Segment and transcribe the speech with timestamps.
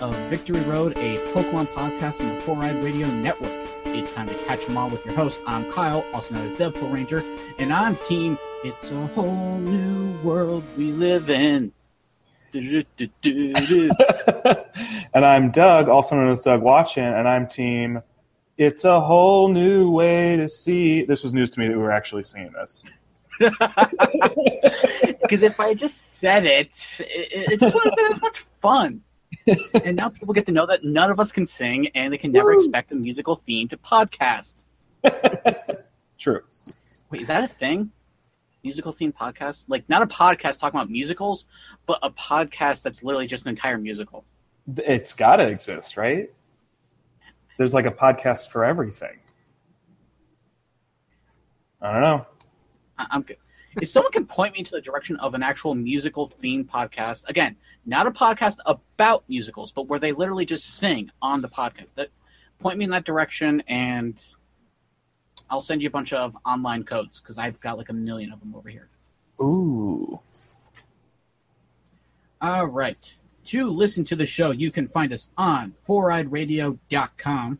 [0.00, 3.50] Of Victory Road, a Pokemon podcast on the Four Eyed Radio Network.
[3.86, 5.40] It's time to catch them all with your host.
[5.46, 7.22] I'm Kyle, also known as Deadpool Ranger,
[7.58, 11.72] and I'm Team It's a Whole New World We Live In.
[15.14, 18.02] And I'm Doug, also known as Doug Watchin, and I'm team.
[18.58, 21.04] It's a whole new way to see.
[21.04, 22.84] This was news to me that we were actually seeing this.
[25.26, 26.68] Because if I just said it,
[27.00, 29.02] it, it just would have been as much fun.
[29.84, 32.32] And now people get to know that none of us can sing, and they can
[32.32, 32.56] never Woo.
[32.56, 34.64] expect a musical theme to podcast.
[36.18, 36.42] True.
[37.10, 37.90] Wait, is that a thing?
[38.64, 39.66] Musical theme podcast?
[39.68, 41.44] Like not a podcast talking about musicals,
[41.86, 44.24] but a podcast that's literally just an entire musical.
[44.76, 46.30] It's got to exist, right?
[47.58, 49.18] There's like a podcast for everything.
[51.80, 52.26] I don't know.
[52.98, 53.36] I- I'm good.
[53.80, 57.56] If someone can point me into the direction of an actual musical theme podcast, again,
[57.84, 62.08] not a podcast about musicals, but where they literally just sing on the podcast, that
[62.58, 64.18] point me in that direction, and
[65.50, 68.40] I'll send you a bunch of online codes because I've got like a million of
[68.40, 68.88] them over here.
[69.40, 70.18] Ooh.
[72.40, 73.16] All right.
[73.46, 77.58] To listen to the show, you can find us on foureyedradio.com,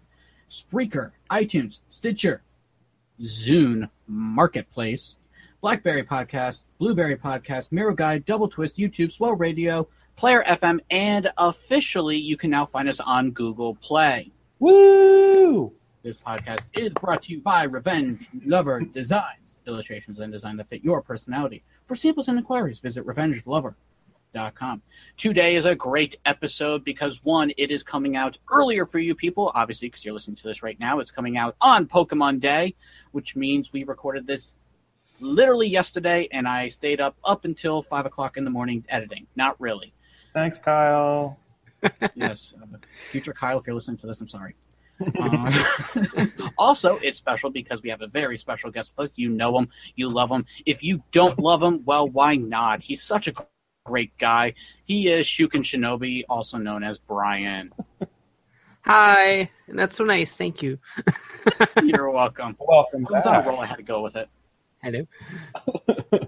[0.48, 2.42] Spreaker, iTunes, Stitcher,
[3.20, 5.16] Zune, Marketplace,
[5.60, 12.16] Blackberry Podcast, Blueberry Podcast, Miro Guide, Double Twist, YouTube, Swell Radio, Player FM, and officially
[12.16, 14.30] you can now find us on Google Play.
[14.58, 15.72] Woo!
[16.02, 20.84] This podcast is brought to you by Revenge Lover Designs, illustrations and design that fit
[20.84, 21.64] your personality.
[21.86, 24.82] For samples and inquiries, visit revengelover.com.
[25.16, 29.50] Today is a great episode because one, it is coming out earlier for you people,
[29.54, 31.00] obviously because you're listening to this right now.
[31.00, 32.76] It's coming out on Pokemon Day,
[33.12, 34.56] which means we recorded this
[35.20, 39.26] literally yesterday, and I stayed up up until five o'clock in the morning editing.
[39.36, 39.92] Not really.
[40.32, 41.38] Thanks, Kyle.
[42.14, 42.76] yes, uh,
[43.10, 44.54] future Kyle, if you're listening to this, I'm sorry.
[45.18, 45.52] Uh,
[46.58, 49.12] also, it's special because we have a very special guest with us.
[49.16, 50.46] You know him, you love him.
[50.64, 52.82] If you don't love him, well, why not?
[52.82, 53.32] He's such a
[53.84, 54.54] great guy.
[54.84, 57.72] He is Shukin Shinobi, also known as Brian.
[58.84, 60.36] Hi, and that's so nice.
[60.36, 60.78] Thank you.
[61.82, 62.56] You're welcome.
[62.60, 63.58] Welcome I was on a roll.
[63.58, 64.28] I had to go with it.
[64.86, 65.04] Hello.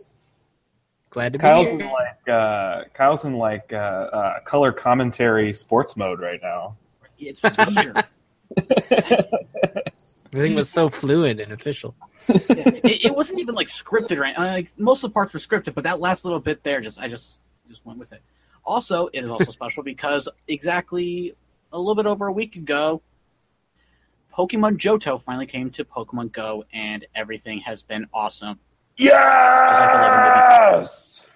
[1.11, 1.93] Glad to be Kyle's in here.
[1.93, 6.77] like uh, Kyle's in like uh, uh, color commentary sports mode right now.
[7.21, 8.05] It's weird.
[10.35, 11.95] Everything was so fluid and official.
[12.29, 15.75] it, it wasn't even like scripted right uh, like most of the parts were scripted
[15.75, 17.39] but that last little bit there just i just
[17.71, 18.21] just went with it
[18.67, 21.33] also it is also special because exactly
[21.73, 23.01] a little bit over a week ago
[24.33, 28.59] pokemon johto finally came to pokemon go and everything has been awesome
[28.97, 29.15] Yes.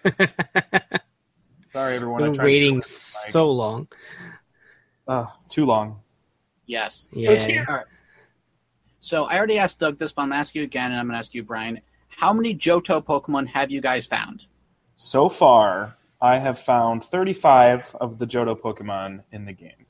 [1.73, 2.23] Sorry, everyone.
[2.23, 3.87] I Been tried waiting do so long.
[5.07, 6.01] Oh, too long.
[6.67, 7.53] yes It's Yeah.
[7.53, 7.65] here.
[7.69, 7.87] All right.
[9.01, 11.07] so i already asked doug this but i'm going to ask you again and i'm
[11.07, 14.47] going to ask you brian how many johto pokemon have you guys found
[14.97, 19.87] So far, I have found 35 of the Johto Pokemon in the game.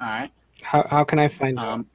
[0.00, 0.30] all right
[0.62, 1.68] How, how can I find out?
[1.68, 1.86] um,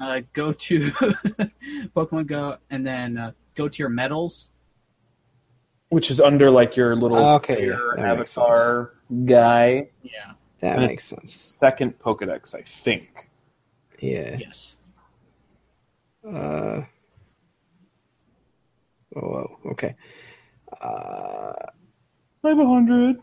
[0.00, 0.80] uh, go to
[1.96, 4.50] Pokemon Go and then uh, go to your medals.
[5.90, 8.92] Which is under like your little Okay, player that avatar
[9.24, 9.88] guy.
[10.02, 10.32] Yeah.
[10.60, 11.32] That and makes sense.
[11.32, 13.30] Second Pokedex, I think.
[14.00, 14.36] Yeah.
[14.38, 14.76] Yes.
[16.26, 16.82] Uh,
[19.16, 19.94] oh, okay.
[20.80, 21.52] Uh,
[22.44, 23.16] I have 100.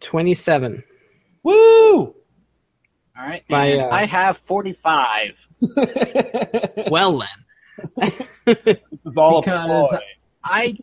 [0.00, 0.84] 27.
[1.42, 2.14] Woo!
[3.18, 3.44] All right.
[3.48, 5.48] My, and uh, I have forty-five
[6.90, 8.10] Well, then.
[8.46, 9.98] It was all Because-
[10.44, 10.76] I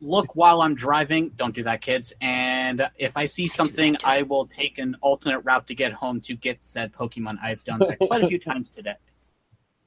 [0.00, 1.30] look while I'm driving.
[1.30, 2.12] Don't do that, kids.
[2.20, 6.34] And if I see something, I will take an alternate route to get home to
[6.34, 7.38] get said Pokemon.
[7.42, 8.96] I've done that quite a few times today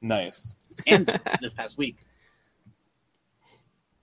[0.01, 0.56] Nice.
[0.88, 1.06] and
[1.42, 1.98] this past week.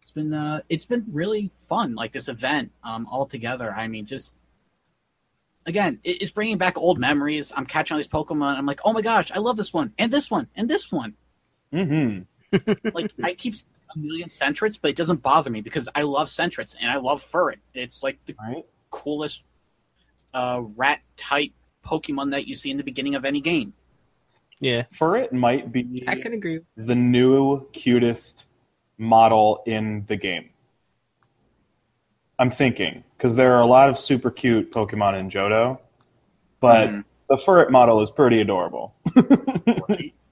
[0.03, 3.73] It's been uh, it's been really fun, like this event um, all together.
[3.73, 4.37] I mean, just
[5.67, 7.53] again, it's bringing back old memories.
[7.57, 8.57] I'm catching all these Pokemon.
[8.57, 11.15] I'm like, oh my gosh, I love this one and this one and this one.
[11.73, 12.73] Mm-hmm.
[12.95, 13.55] like I keep
[13.95, 17.23] a million Sentrets, but it doesn't bother me because I love Sentrets and I love
[17.23, 17.57] Furret.
[17.75, 18.65] It's like the Right?
[18.91, 19.43] coolest
[20.35, 21.53] uh, rat type
[21.85, 23.73] Pokemon that you see in the beginning of any game.
[24.61, 26.61] Yeah, For it might be I can agree.
[26.77, 28.47] the new cutest
[28.97, 30.51] model in the game.
[32.43, 35.79] I'm thinking because there are a lot of super cute Pokemon in Johto,
[36.59, 37.05] but Mhm.
[37.29, 38.95] the Furret model is pretty adorable.
[39.89, 40.13] Right?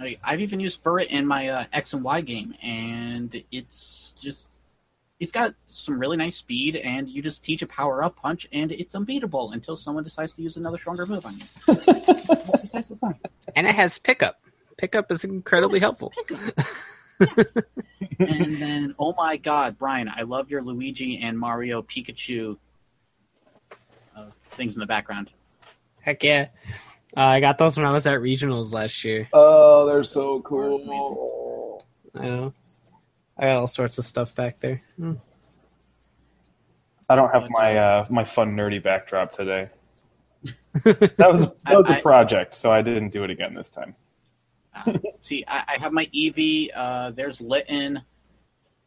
[0.00, 4.46] Like, I've even used Furret in my uh, X and Y game, and it's just
[5.18, 8.70] it's got some really nice speed, and you just teach a power up punch, and
[8.70, 11.38] it's unbeatable until someone decides to use another stronger move on you.
[11.66, 13.16] That's precisely the point.
[13.56, 14.40] And it has pickup.
[14.76, 16.12] Pickup is incredibly Yes, helpful.
[16.16, 16.52] pick 'em.
[17.20, 17.56] Yes.
[18.18, 22.56] and then, oh my God, Brian, I love your Luigi and Mario Pikachu
[24.16, 25.30] uh, things in the background.
[26.00, 26.48] Heck yeah.
[27.16, 29.28] Uh, I got those when I was at regionals last year.
[29.32, 31.84] Oh, they're so cool.
[32.14, 32.54] I know.
[33.36, 34.82] I got all sorts of stuff back there.
[34.96, 35.14] Hmm.
[37.08, 39.70] I don't have my uh, my fun nerdy backdrop today.
[40.84, 43.96] That was that was I- a project, so I didn't do it again this time.
[45.20, 46.68] See, I, I have my Eevee.
[46.74, 48.02] Uh, there's Litten.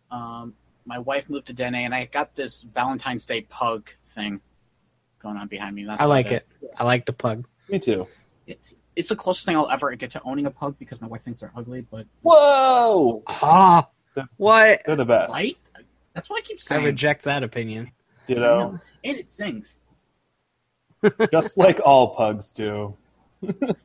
[0.09, 0.53] Um,
[0.85, 4.41] my wife moved to Dene, and I got this Valentine's Day pug thing
[5.21, 5.85] going on behind me.
[5.85, 6.47] That's I like it.
[6.77, 7.45] I like the pug.
[7.69, 8.07] Me too.
[8.47, 11.21] It's it's the closest thing I'll ever get to owning a pug because my wife
[11.21, 11.81] thinks they're ugly.
[11.89, 13.87] But Whoa, Ah,
[14.37, 14.81] what?
[14.85, 15.33] they're the best.
[15.33, 15.57] right,
[16.13, 16.81] that's what I keep saying.
[16.81, 17.91] I reject that opinion.
[18.27, 19.77] You know, and it sings.
[21.31, 22.95] just like all pugs do.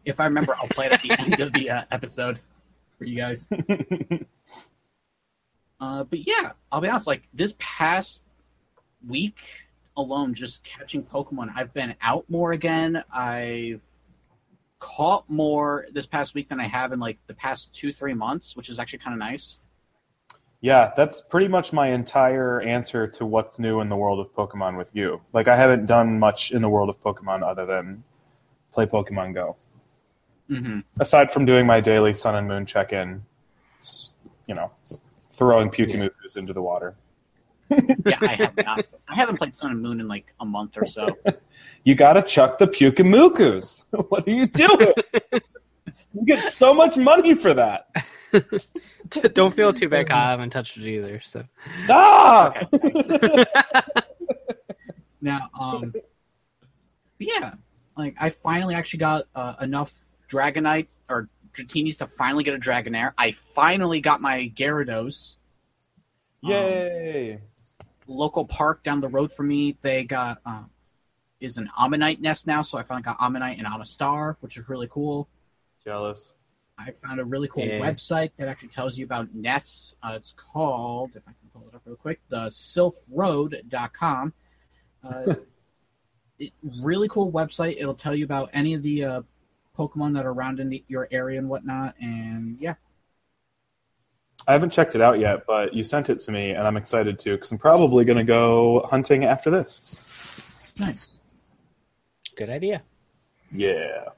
[0.05, 2.41] If I remember, I'll play it at the end of the uh, episode
[2.99, 3.49] for you guys.
[5.79, 7.07] Uh, but yeah, I'll be honest.
[7.07, 8.25] Like this past
[9.07, 9.67] week
[9.97, 13.05] alone, just catching Pokemon, I've been out more again.
[13.13, 13.85] I've
[14.79, 18.57] caught more this past week than I have in like the past two, three months,
[18.57, 19.61] which is actually kind of nice.
[20.61, 24.79] Yeah, that's pretty much my entire answer to what's new in the world of Pokemon
[24.79, 25.21] with you.
[25.33, 28.05] Like, I haven't done much in the world of Pokemon other than
[28.77, 29.57] play Pokemon Go.
[30.51, 30.81] Mm-hmm.
[31.01, 33.25] Aside from doing my daily Sun and Moon check in,
[34.47, 34.71] you know,
[35.31, 36.95] throwing Pyukumukus into the water.
[38.07, 38.87] Yeah, I have not.
[39.09, 41.09] I haven't played Sun and Moon in like a month or so.
[41.83, 43.83] You gotta chuck the Pyukumukus.
[44.09, 44.93] what are you doing?
[46.15, 47.89] you get so much money for that.
[49.33, 50.13] Don't feel too bad.
[50.13, 51.21] I haven't touched it either.
[51.23, 51.43] So
[51.89, 52.55] Ah!
[55.21, 55.93] Now, um,
[57.19, 57.55] yeah,
[57.97, 59.93] like I finally actually got uh, enough
[60.29, 63.13] Dragonite or Dratinis to finally get a Dragonair.
[63.17, 65.37] I finally got my Gyarados.
[66.45, 67.41] Um, Yay!
[68.07, 70.71] local park down the road from me, they got um,
[71.41, 74.89] is an Omanyte nest now, so I finally got Omanyte and Omastar, which is really
[74.91, 75.29] cool.
[75.85, 76.35] Jealous.
[76.79, 77.81] I found a really cool Yeah.
[77.81, 79.95] website that actually tells you about nests.
[80.03, 84.33] Uh, it's called, if I can pull it up real quick, the silphroad.com.
[85.03, 85.49] Uh, it,
[86.63, 87.77] really cool website.
[87.79, 89.23] It'll tell you about any of the uh,
[89.77, 91.95] Pokemon that are around in the, your area and whatnot.
[92.01, 92.75] And yeah,
[94.49, 97.19] I haven't checked it out yet, but you sent it to me, and I'm excited
[97.21, 100.73] to because I'm probably going to go hunting after this.
[100.79, 101.11] nice.
[102.37, 102.83] good idea.
[103.53, 104.11] Yeah.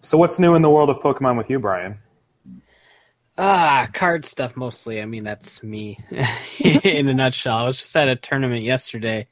[0.00, 1.98] So, what's new in the world of Pokemon with you, Brian?
[3.38, 5.00] Ah, card stuff mostly.
[5.00, 5.98] I mean, that's me
[6.60, 7.56] in a nutshell.
[7.56, 9.28] I was just at a tournament yesterday.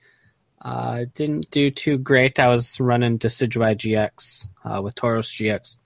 [0.60, 2.38] Uh, didn't do too great.
[2.38, 5.76] I was running Decidueye GX uh, with Tauros GX.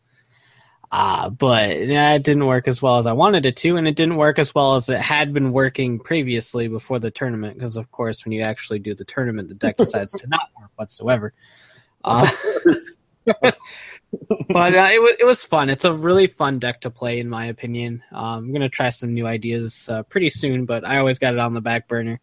[0.90, 3.97] Uh, but yeah, it didn't work as well as I wanted it to, and it
[3.97, 7.54] didn't work as well as it had been working previously before the tournament.
[7.54, 10.71] Because, of course, when you actually do the tournament, the deck decides to not work
[10.76, 11.33] whatsoever.
[12.04, 12.31] Uh,
[13.25, 15.69] but uh, it was it was fun.
[15.69, 18.04] It's a really fun deck to play, in my opinion.
[18.12, 21.40] Um, I'm gonna try some new ideas uh, pretty soon, but I always got it
[21.40, 22.21] on the back burner,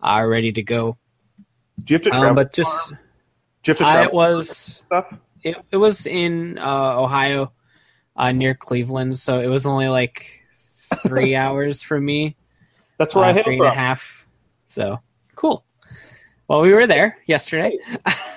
[0.00, 0.96] uh, ready to go.
[1.78, 2.28] Do you have to travel?
[2.28, 2.96] Um, but just Do
[3.66, 5.14] you have to I travel was stuff?
[5.42, 7.52] it, it was in uh, Ohio,
[8.16, 10.44] uh, near Cleveland, so it was only like
[11.02, 12.36] three hours from me,
[12.98, 14.26] That's where uh, I hit three it and a half.
[14.66, 15.00] So
[15.34, 15.64] cool.
[16.48, 17.78] Well, we were there yesterday.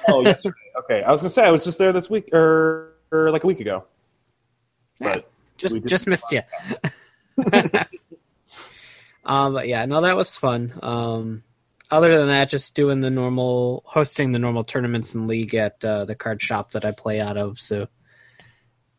[0.07, 0.55] Oh, yesterday.
[0.83, 3.43] Okay, I was going to say I was just there this week or, or like
[3.43, 3.85] a week ago.
[4.99, 5.15] Yeah.
[5.15, 6.41] But just just missed you.
[9.25, 10.77] um, but yeah, no, that was fun.
[10.81, 11.43] Um,
[11.91, 16.05] other than that, just doing the normal, hosting the normal tournaments and league at uh,
[16.05, 17.59] the card shop that I play out of.
[17.59, 17.87] So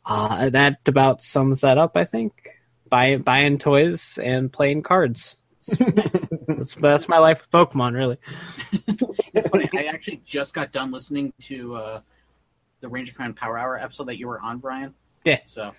[0.05, 1.97] uh, that about sums that up.
[1.97, 2.57] I think
[2.89, 5.37] Buy, buying toys and playing cards.
[6.47, 8.19] that's that's my life with Pokemon, really.
[9.35, 9.69] It's funny.
[9.75, 12.01] I actually just got done listening to uh,
[12.81, 14.95] the Ranger Command Power Hour episode that you were on, Brian.
[15.25, 15.41] Yeah.
[15.45, 15.73] So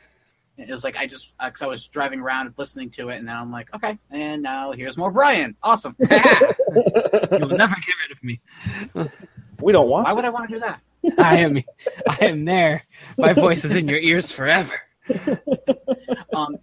[0.57, 3.35] It was like I just because I was driving around listening to it, and then
[3.35, 5.55] I'm like, okay, and now here's more Brian.
[5.61, 5.95] Awesome.
[5.99, 8.41] you will never get rid of me.
[9.61, 10.15] We don't want Why to.
[10.15, 10.81] would I want to do that?
[11.17, 11.57] I am,
[12.09, 12.83] I am there.
[13.17, 14.73] My voice is in your ears forever.
[16.35, 16.57] um,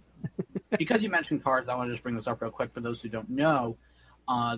[0.77, 3.01] because you mentioned cards, I want to just bring this up real quick for those
[3.01, 3.77] who don't know.
[4.27, 4.57] Uh,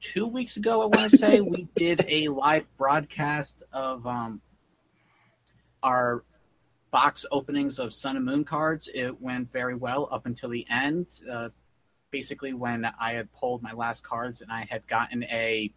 [0.00, 4.40] two weeks ago, I want to say we did a live broadcast of um,
[5.82, 6.24] our
[6.92, 8.88] box openings of Sun and Moon cards.
[8.94, 11.06] It went very well up until the end.
[11.28, 11.48] Uh,
[12.10, 15.72] basically, when I had pulled my last cards and I had gotten a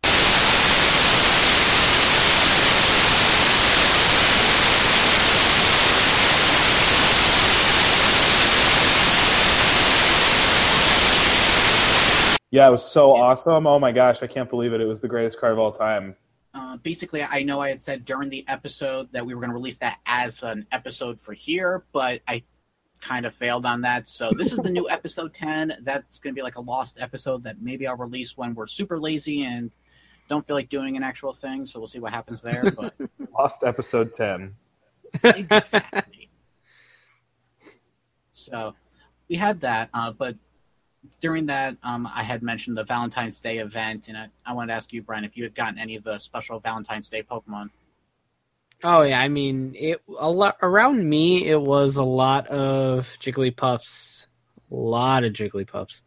[12.52, 13.68] Yeah, it was so awesome.
[13.68, 14.80] Oh my gosh, I can't believe it.
[14.80, 16.16] It was the greatest card of all time.
[16.56, 19.56] Uh, basically, I know I had said during the episode that we were going to
[19.56, 22.44] release that as an episode for here, but I
[23.02, 24.08] kind of failed on that.
[24.08, 25.80] So this is the new episode 10.
[25.82, 28.98] That's going to be like a lost episode that maybe I'll release when we're super
[28.98, 29.70] lazy and
[30.30, 31.66] don't feel like doing an actual thing.
[31.66, 32.72] So we'll see what happens there.
[32.72, 32.94] But
[33.38, 34.56] Lost episode 10.
[35.24, 36.22] exactly.
[38.38, 38.76] So
[39.30, 40.36] we had that, uh, but
[41.22, 44.74] during that, um, I had mentioned the Valentine's Day event, and I, I wanted to
[44.74, 47.70] ask you, Brian, if you had gotten any of the special Valentine's Day Pokemon.
[48.84, 51.48] Oh yeah, I mean, it a lot around me.
[51.48, 54.28] It was a lot of Jigglypuffs,
[54.72, 56.02] a lot of Jigglypuffs,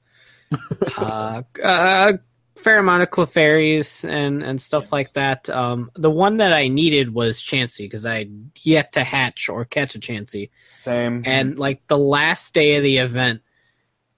[0.97, 2.19] uh, a
[2.57, 5.49] fair amount of Clefairies and and stuff like that.
[5.49, 9.65] Um, the one that I needed was Chansey because I had yet to hatch or
[9.65, 11.23] catch a Chansey, Same.
[11.25, 13.41] and like the last day of the event,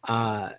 [0.05, 0.51] uh,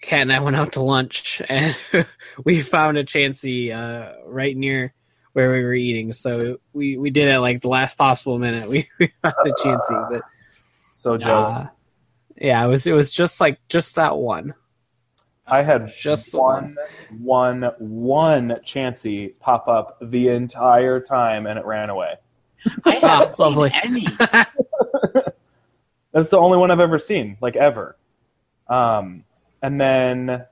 [0.00, 1.76] Kat and I went out to lunch and
[2.44, 4.94] we found a Chansey uh, right near
[5.32, 6.12] where we were eating.
[6.12, 8.68] So we, we did it like the last possible minute.
[8.68, 10.22] We, we found a Chansey, but
[10.96, 11.52] so jealous.
[11.52, 11.66] uh,
[12.36, 14.54] yeah, it was it was just like just that one.
[15.50, 16.76] I had Just the one,
[17.18, 22.16] one, one Chansey pop up the entire time, and it ran away.
[22.84, 23.70] I haven't seen lovely.
[23.82, 24.06] any.
[26.12, 27.96] That's the only one I've ever seen, like ever.
[28.68, 29.24] Um,
[29.62, 30.46] and then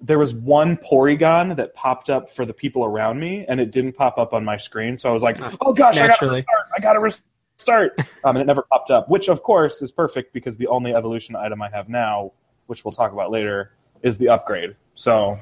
[0.00, 3.92] there was one Porygon that popped up for the people around me, and it didn't
[3.92, 4.96] pop up on my screen.
[4.96, 6.36] So I was like, "Oh gosh, I gotta Naturally.
[6.36, 6.66] restart!
[6.76, 10.58] I gotta restart!" um, and it never popped up, which of course is perfect because
[10.58, 12.32] the only evolution item I have now,
[12.66, 14.74] which we'll talk about later, is the upgrade.
[14.94, 15.38] So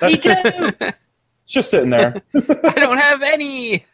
[0.00, 0.32] that's too.
[0.80, 0.96] it's
[1.52, 2.20] just sitting there.
[2.34, 3.84] I don't have any.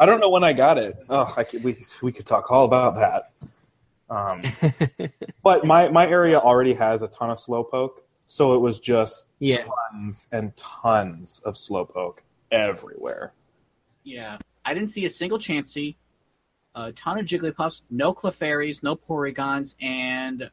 [0.00, 0.94] I don't know when I got it.
[1.08, 3.32] Oh, I could, we we could talk all about that.
[4.14, 4.42] Um,
[5.42, 9.64] but my my area already has a ton of slowpoke, so it was just Yeah.
[9.92, 12.18] tons and tons of slowpoke
[12.52, 13.32] everywhere.
[14.04, 15.96] Yeah, I didn't see a single Chansey,
[16.74, 20.50] a ton of Jigglypuffs, no Clefairies, no Porygons, and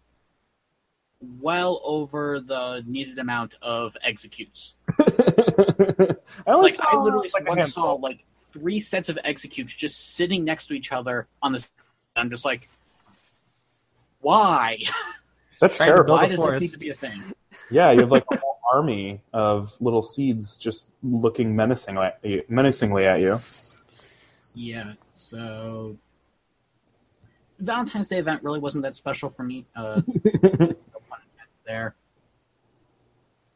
[1.39, 4.74] well over the needed amount of Exeggcutes.
[6.48, 10.44] I Like saw I literally like once saw like three sets of Exeggcutes just sitting
[10.44, 11.70] next to each other on this.
[12.15, 12.70] I'm just like,
[14.21, 14.77] why?
[15.59, 16.15] That's terrible.
[16.15, 17.21] why a does this need to be a thing?
[17.69, 22.43] Yeah, you have like a whole army of little seeds just looking menacingly at you,
[22.49, 23.35] menacingly at you.
[24.55, 25.97] Yeah, so
[27.59, 29.65] Valentine's Day event really wasn't that special for me.
[29.75, 30.77] Uh, no pun intended
[31.65, 31.95] there.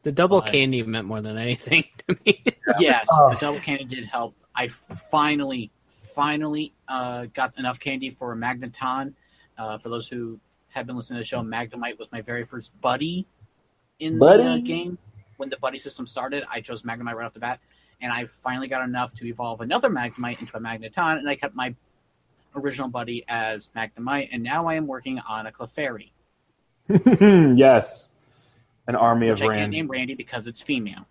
[0.02, 0.46] The double Why?
[0.48, 2.44] candy meant more than anything to me.
[2.78, 3.30] Yes, Oh.
[3.32, 4.34] the double candy did help.
[4.54, 9.14] I finally, finally uh, got enough candy for a Magneton.
[9.58, 10.38] Uh, for those who
[10.76, 13.26] have been listening to the show, Magnemite was my very first buddy
[13.98, 14.98] in the uh, game.
[15.38, 17.60] When the buddy system started, I chose Magnemite right off the bat,
[18.00, 21.54] and I finally got enough to evolve another Magnemite into a Magneton, and I kept
[21.54, 21.74] my
[22.54, 26.10] original buddy as Magnemite, and now I am working on a Clefairy,
[27.56, 28.10] yes,
[28.86, 29.72] an army which of I can't Rand.
[29.72, 31.06] name Randy because it's female.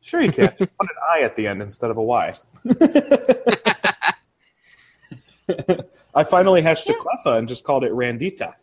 [0.00, 0.48] Sure, you can.
[0.58, 2.30] Put an I at the end instead of a Y.
[6.14, 8.54] I finally hatched a Cleffa and just called it Randita.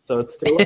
[0.00, 0.56] So it's still.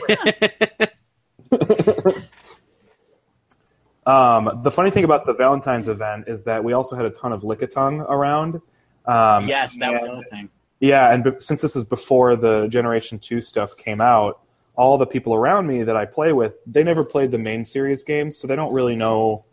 [4.07, 7.33] um, the funny thing about the Valentine's event is that we also had a ton
[7.33, 8.61] of Lickitung around.
[9.07, 10.49] Um, yes, that was the other thing.
[10.81, 14.41] yeah, and be- since this is before the Generation 2 stuff came out,
[14.77, 18.03] all the people around me that I play with, they never played the main series
[18.03, 19.45] games, so they don't really know,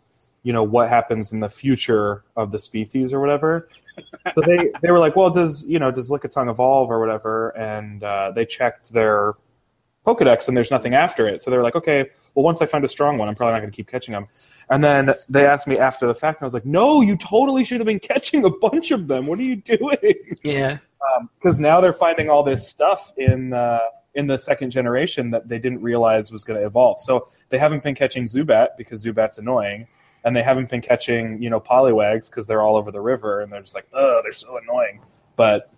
[0.42, 3.68] you know, what happens in the future of the species or whatever.
[4.34, 7.50] So they, they were like, well, does, you know, does Lickitung evolve or whatever?
[7.50, 9.32] And uh, they checked their
[10.06, 11.40] Pokedex and there's nothing after it.
[11.40, 13.60] So they were like, okay, well, once I find a strong one, I'm probably not
[13.60, 14.26] going to keep catching them.
[14.68, 17.64] And then they asked me after the fact, and I was like, no, you totally
[17.64, 19.26] should have been catching a bunch of them.
[19.26, 20.14] What are you doing?
[20.42, 20.78] yeah.
[21.34, 23.80] because now they're finding all this stuff in uh,
[24.14, 27.00] in the second generation that they didn't realize was going to evolve.
[27.00, 29.86] So they haven't been catching Zubat because Zubat's annoying,
[30.24, 33.52] and they haven't been catching you know Poliwags because they're all over the river and
[33.52, 35.00] they're just like, oh, they're so annoying.
[35.36, 35.70] But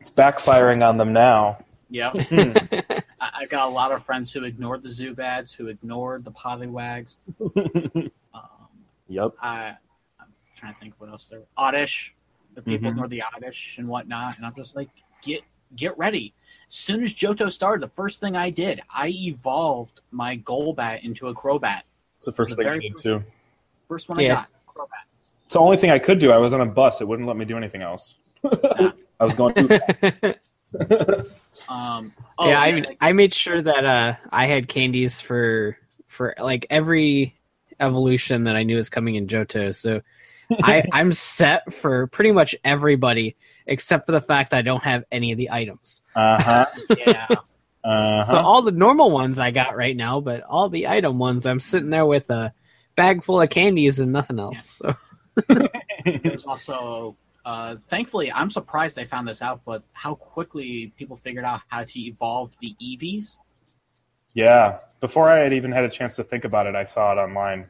[0.00, 1.58] it's backfiring on them now.
[1.90, 2.12] yeah
[3.20, 7.16] I, I got a lot of friends who ignored the Zubats, who ignored the Poliwags.
[8.34, 8.50] um,
[9.08, 9.32] Yep.
[9.40, 9.74] I,
[10.20, 11.42] I'm trying to think what else there.
[11.56, 12.14] Oddish,
[12.54, 12.92] the people Mhm.
[12.92, 14.88] ignore the Oddish and whatnot, and I'm just like,
[15.22, 15.42] get
[15.76, 16.34] get ready.
[16.68, 21.28] As soon as Johto started, the first thing I did, I evolved my Golbat into
[21.28, 21.82] a Crobat.
[22.18, 23.24] It's the first The thing I very did first- too.
[23.92, 24.34] First one I Yeah.
[24.74, 24.88] got,
[25.44, 26.32] It's the only thing I could do.
[26.32, 27.02] I was on a bus.
[27.02, 28.14] It wouldn't let me do anything else.
[28.42, 28.92] I
[29.24, 30.38] was going too fast.
[31.68, 35.76] Um, oh, yeah, I mean, like- I made sure that uh, I had candies for
[36.08, 37.36] for like every
[37.78, 39.74] evolution that I knew was coming in Johto.
[39.74, 40.00] So
[40.62, 45.04] I, I'm set for pretty much everybody except for the fact that I don't have
[45.12, 46.00] any of the items.
[46.16, 46.64] Uh-huh.
[47.06, 47.26] yeah.
[47.84, 48.24] Uh-huh.
[48.24, 51.60] So all the normal ones I got right now, but all the item ones, I'm
[51.60, 52.54] sitting there with a
[52.96, 54.80] bag full of candies and nothing else.
[54.82, 54.94] So
[56.04, 61.44] There's also, uh, thankfully, I'm surprised they found this out, but how quickly people figured
[61.44, 63.38] out how to evolve the Eevees.
[64.34, 64.78] yeah.
[65.00, 67.68] Before I had even had a chance to think about it, I saw it online.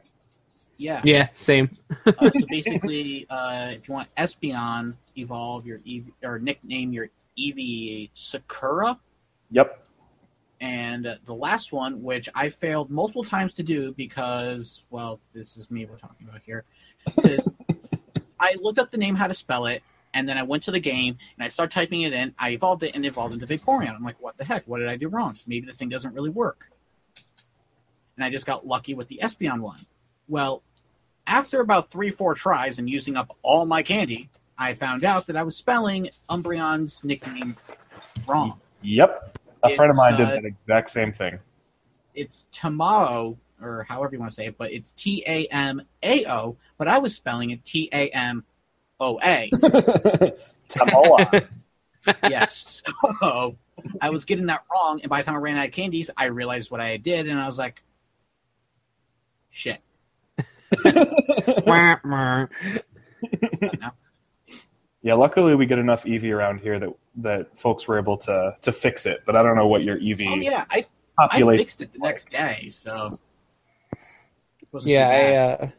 [0.77, 1.01] Yeah.
[1.03, 1.69] yeah, same.
[2.05, 8.11] Uh, so basically, uh, if you want Espeon, evolve your Eevee, or nickname your Eevee
[8.13, 8.99] Sakura.
[9.49, 9.82] Yep.
[10.63, 15.69] And the last one, which I failed multiple times to do because, well, this is
[15.69, 16.63] me we're talking about here,
[17.25, 17.51] is
[18.39, 20.79] I looked up the name, how to spell it, and then I went to the
[20.79, 22.33] game and I started typing it in.
[22.39, 23.93] I evolved it and evolved into Vaporeon.
[23.93, 24.65] I'm like, what the heck?
[24.65, 25.37] What did I do wrong?
[25.45, 26.71] Maybe the thing doesn't really work.
[28.15, 29.79] And I just got lucky with the Espeon one.
[30.29, 30.63] Well,
[31.27, 35.35] after about three, four tries and using up all my candy, I found out that
[35.35, 37.57] I was spelling Umbreon's nickname
[38.25, 38.61] wrong.
[38.81, 39.39] Yep.
[39.63, 41.39] A friend of It's, mine did that exact same thing.
[42.13, 46.25] it's tomorrow or however you want to say it, but it's T A M A
[46.29, 48.43] O, but I was spelling it T A M
[48.99, 49.49] O A.
[50.69, 51.47] Tamoa.
[52.23, 52.83] Yes.
[53.21, 53.55] So
[54.01, 56.25] I was getting that wrong, and by the time I ran out of candies, I
[56.25, 57.81] realized what I did, and I was like,
[59.49, 59.79] shit.
[65.03, 65.15] Wah, wah.
[65.15, 68.55] Now, yeah, luckily we get enough Eevee around here that that folks were able to
[68.61, 69.21] to fix it.
[69.25, 70.27] But I don't know what your Eevee.
[70.31, 70.83] oh yeah, I
[71.19, 73.09] I fixed it the next day, so
[74.85, 75.09] yeah.
[75.09, 75.69] I, uh,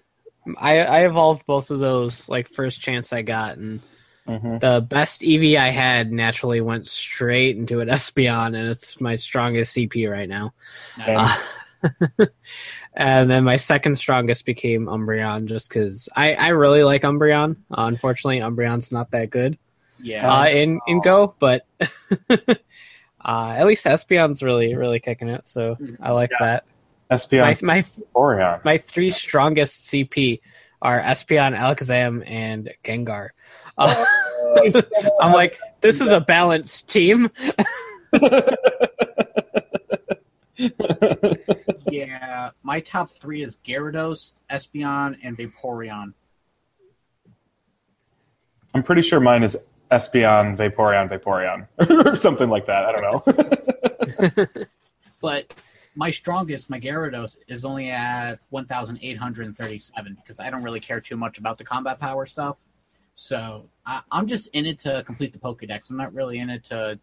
[0.58, 3.80] I I evolved both of those like first chance I got, and
[4.28, 4.60] Mhm.
[4.60, 9.76] the best Eevee I had naturally went straight into an Espeon, and it's my strongest
[9.76, 10.54] CP right now.
[10.98, 11.38] Nice.
[11.82, 12.26] Uh,
[12.94, 17.56] and then my second strongest became Umbreon, just because I, I really like Umbreon.
[17.70, 19.58] Uh, unfortunately, Umbreon's not that good
[20.00, 20.40] yeah.
[20.40, 21.66] uh, in in Go, but
[22.30, 22.44] uh,
[23.24, 25.48] at least Espeon's really really kicking it.
[25.48, 26.64] So I like that.
[27.10, 28.60] Espeon My my Orion.
[28.64, 30.40] my three strongest CP
[30.82, 33.30] are Espeon, Alakazam, and Gengar.
[33.78, 34.04] Uh,
[35.20, 37.30] I'm like, this is a balanced team.
[41.90, 46.12] yeah, my top three is Gyarados, Espeon, and Vaporeon.
[48.74, 49.56] I'm pretty sure mine is
[49.90, 51.66] Espeon, Vaporeon, Vaporeon,
[52.06, 52.84] or something like that.
[52.84, 53.02] I don't
[54.36, 54.64] know.
[55.24, 55.54] But
[55.94, 61.38] my strongest, my Gyarados, is only at 1,837 because I don't really care too much
[61.38, 62.62] about the combat power stuff.
[63.14, 65.88] So I, I'm just in it to complete the Pokedex.
[65.88, 66.98] I'm not really in it to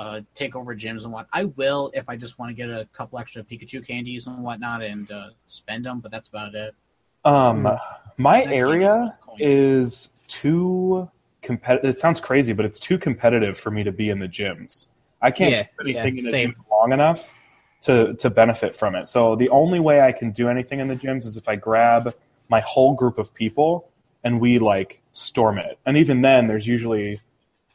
[0.00, 1.26] uh, take over gyms and what.
[1.32, 4.82] I will if I just want to get a couple extra Pikachu candies and whatnot
[4.82, 6.74] and uh, spend them, but that's about it.
[7.24, 7.68] Um,
[8.16, 11.08] my area is too
[11.42, 11.90] competitive.
[11.90, 14.86] It sounds crazy, but it's too competitive for me to be in the gyms.
[15.20, 16.50] I can't Yeah, keep anything yeah, in the same.
[16.52, 17.34] gym long enough
[17.82, 19.06] to to benefit from it.
[19.06, 22.14] So the only way I can do anything in the gyms is if I grab
[22.48, 23.90] my whole group of people
[24.24, 25.78] and we like storm it.
[25.84, 27.20] And even then, there's usually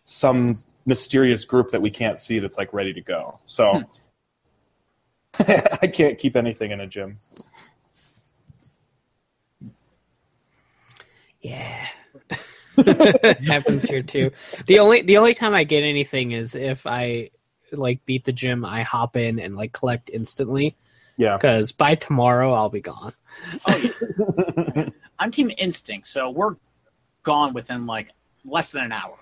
[0.05, 3.39] some mysterious group that we can't see that's like ready to go.
[3.45, 3.83] So
[5.39, 5.43] hmm.
[5.81, 7.17] I can't keep anything in a gym.
[11.41, 11.87] Yeah.
[13.45, 14.31] happens here too.
[14.67, 17.29] The only the only time I get anything is if I
[17.71, 20.75] like beat the gym, I hop in and like collect instantly
[21.17, 21.37] Yeah.
[21.37, 23.13] because by tomorrow I'll be gone.
[23.67, 23.91] Oh,
[24.67, 24.89] yeah.
[25.19, 26.55] I'm Team Instinct, so we're
[27.23, 28.09] gone within like
[28.43, 29.17] less than an hour.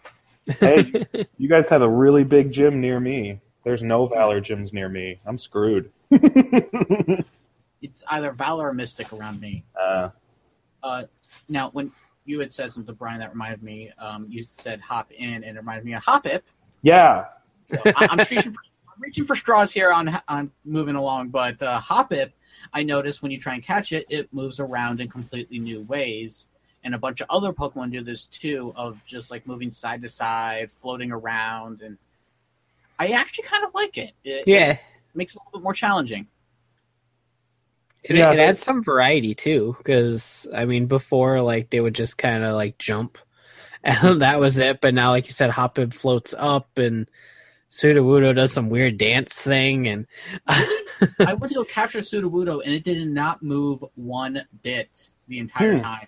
[0.60, 1.06] Hey,
[1.38, 3.40] you guys have a really big gym near me.
[3.64, 5.20] There's no Valor gyms near me.
[5.26, 5.92] I'm screwed.
[7.82, 9.64] It's either Valor or Mystic around me.
[9.80, 10.10] Uh,
[10.82, 11.04] Uh,
[11.50, 11.92] now, when
[12.26, 13.92] you had said something, Brian, that reminded me.
[13.98, 16.42] Um, you said hop in, and it reminded me of Hoppip.
[16.82, 17.26] Yeah,
[17.70, 21.62] So I, I'm reaching for I'm reaching for straws here on on moving along, but
[21.64, 22.32] uh, Hoppip,
[22.74, 26.48] I noticed when you try and catch it, it moves around in completely new ways,
[26.84, 30.10] and a bunch of other Pokemon do this too, of just like moving side to
[30.10, 31.98] side, floating around, and
[33.00, 34.12] I actually kind of like it.
[34.24, 34.80] It, Yeah, it
[35.16, 36.28] makes it a little bit more challenging.
[38.04, 39.76] it, Yeah, it they- adds some variety too.
[39.78, 43.18] Because I mean, before like they would just kind of like jump,
[43.84, 44.82] and that was it.
[44.82, 47.10] But now, like you said, Hoppip floats up, and
[47.72, 50.06] Sudowoodo does some weird dance thing, and
[50.48, 55.78] I went to go capture Sudowoodo, and it did not move one bit the entire
[55.78, 55.82] Hmm.
[55.84, 56.08] time.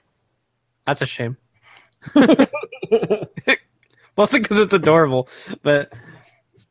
[0.85, 1.37] That's a shame.
[4.17, 5.27] Mostly because it's adorable,
[5.61, 5.91] but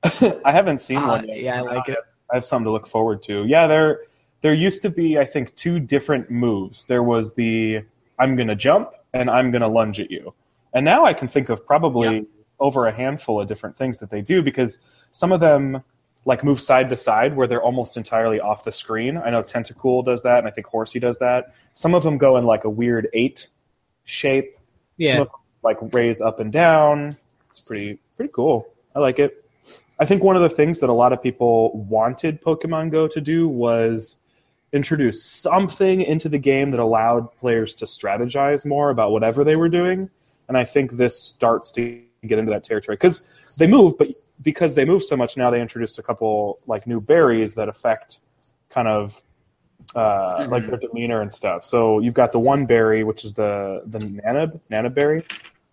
[0.45, 1.29] I haven't seen uh, one.
[1.29, 1.41] yet.
[1.43, 1.99] yeah, I like it.
[2.31, 3.45] I have something to look forward to.
[3.45, 4.01] Yeah, there
[4.41, 6.85] there used to be I think two different moves.
[6.85, 7.83] There was the
[8.19, 10.33] I'm going to jump and I'm going to lunge at you.
[10.73, 12.23] And now I can think of probably Yeah.
[12.61, 14.79] over a handful of different things that they do because
[15.13, 15.83] some of them
[16.25, 19.19] like move side to side where they're almost entirely off the screen.
[19.19, 21.45] I know Tentacool does that and I think Horsea does that.
[21.75, 23.49] Some of them go in like a weird 8
[24.05, 24.51] shape.
[24.55, 24.63] Some
[24.99, 27.17] Yeah, of them like raise up and down.
[27.51, 28.69] It's pretty pretty cool.
[28.95, 29.45] I like it.
[29.99, 33.21] I think one of the things that a lot of people wanted Pokemon Go to
[33.21, 34.17] do was
[34.73, 39.69] introduce something into the game that allowed players to strategize more about whatever they were
[39.69, 40.11] doing.
[40.49, 43.23] And I think this starts to get into that territory because
[43.59, 44.09] they move, but
[44.43, 48.19] because they move so much now, they introduced a couple like new berries that affect
[48.69, 49.23] kind of
[49.95, 50.51] uh, Mhm.
[50.51, 51.65] like their demeanor and stuff.
[51.65, 55.25] So you've got the one berry, which is the the nanab nanib berry,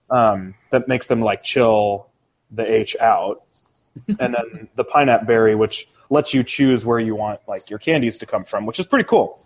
[0.10, 2.08] um, that makes them like chill
[2.52, 3.44] the H out,
[4.20, 8.18] and then the pineapple berry, which lets you choose where you want like your candies
[8.18, 9.40] to come from, which is pretty cool.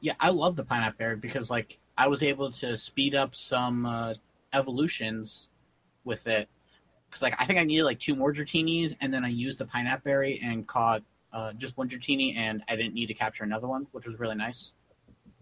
[0.00, 3.86] Yeah, I love the pineapple berry because like I was able to speed up some
[3.86, 4.14] uh,
[4.52, 5.48] evolutions
[6.04, 6.48] with it.
[7.08, 9.64] Because like I think I needed like two more Dratini's, and then I used the
[9.64, 13.66] pineapple berry and caught uh, just one Dratini, and I didn't need to capture another
[13.66, 14.72] one, which was really nice.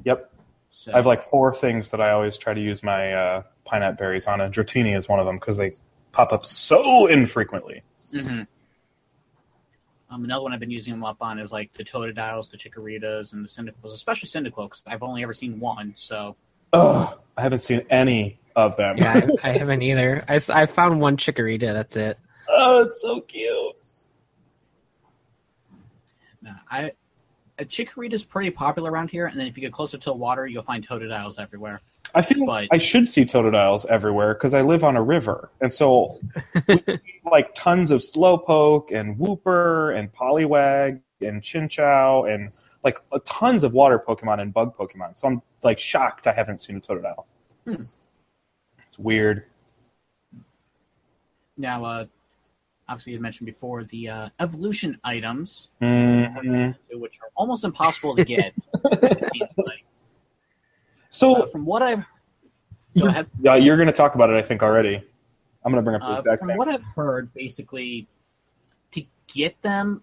[0.05, 0.31] Yep,
[0.70, 3.96] So I have like four things that I always try to use my uh, pineapple
[3.99, 5.72] berries on, and Dratini is one of them because they
[6.12, 7.83] pop up so infrequently.
[8.12, 8.46] Mhm.
[10.11, 13.33] Um, another one I've been using them up on is like the Totodiles, the Chikoritas,
[13.33, 15.94] and the Cyndaquils, especially Cyndaquil, because I've only ever seen one.
[15.96, 16.37] So
[16.72, 18.99] Ugh, I haven't seen any of them.
[18.99, 20.25] yeah, I, I haven't either.
[20.29, 21.72] I, I found one Chikorita.
[21.72, 22.18] That's it.
[22.49, 23.75] oh, it's so cute.
[26.71, 26.93] I
[27.59, 30.15] a Chikorita is pretty popular around here, and then if you get closer to the
[30.17, 31.81] water, you'll find Totodiles everywhere.
[32.15, 35.73] I feel But- I should see Totodiles everywhere because I live on a river, and
[35.73, 36.21] so
[37.31, 42.51] like tons of Slowpoke and Wooper and Poliwag and Chinchou and
[42.85, 45.17] like uh, tons of water Pokemon and bug Pokemon.
[45.17, 47.25] So I'm like shocked I haven't seen a Totodile.
[47.65, 47.75] Hmm.
[47.75, 49.45] It's weird.
[51.57, 52.05] Now, uh,
[52.88, 56.77] obviously, you mentioned before the uh, evolution items, Mhm.
[56.92, 58.55] which are almost impossible to get.
[59.57, 59.85] like.
[61.11, 62.05] So Uh, from what I've
[62.96, 63.27] go ahead.
[63.40, 64.96] yeah, you're going to talk about it, I think already.
[65.64, 66.57] I'm going to bring up the Uh, exact from same.
[66.59, 68.07] what I've heard, basically,
[68.92, 70.03] to get them,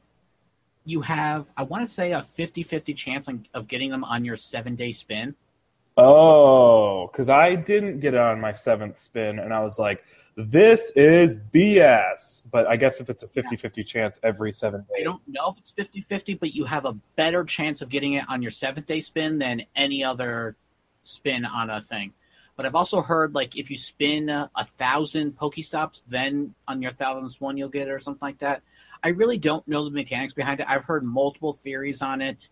[0.85, 4.25] you have, I want to say, a 50 50 chance on, of getting them on
[4.25, 5.35] your seven day spin.
[5.95, 10.03] Oh, because I didn't get it on my seventh spin, and I was like,
[10.35, 12.43] this is BS.
[12.51, 15.01] But I guess if it's a 50 50 chance every seven days.
[15.01, 18.13] I don't know if it's 50 50, but you have a better chance of getting
[18.13, 20.55] it on your seventh day spin than any other
[21.03, 22.13] spin on a thing.
[22.55, 26.91] But I've also heard, like, if you spin uh, a thousand Pokestops, then on your
[26.91, 28.61] thousandth one you'll get it or something like that.
[29.03, 30.67] I really don't know the mechanics behind it.
[30.69, 32.49] I've heard multiple theories on it.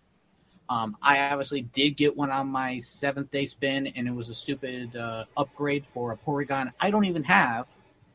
[0.71, 4.33] Um, I obviously did get one on my seventh day spin, and it was a
[4.33, 7.69] stupid uh, upgrade for a Porygon I don't even have.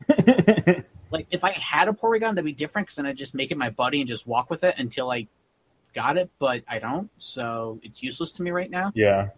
[1.11, 3.57] Like, if I had a Porygon, that'd be different because then I'd just make it
[3.57, 5.27] my buddy and just walk with it until I
[5.93, 8.91] got it, but I don't, so it's useless to me right now.
[8.93, 9.29] yeah.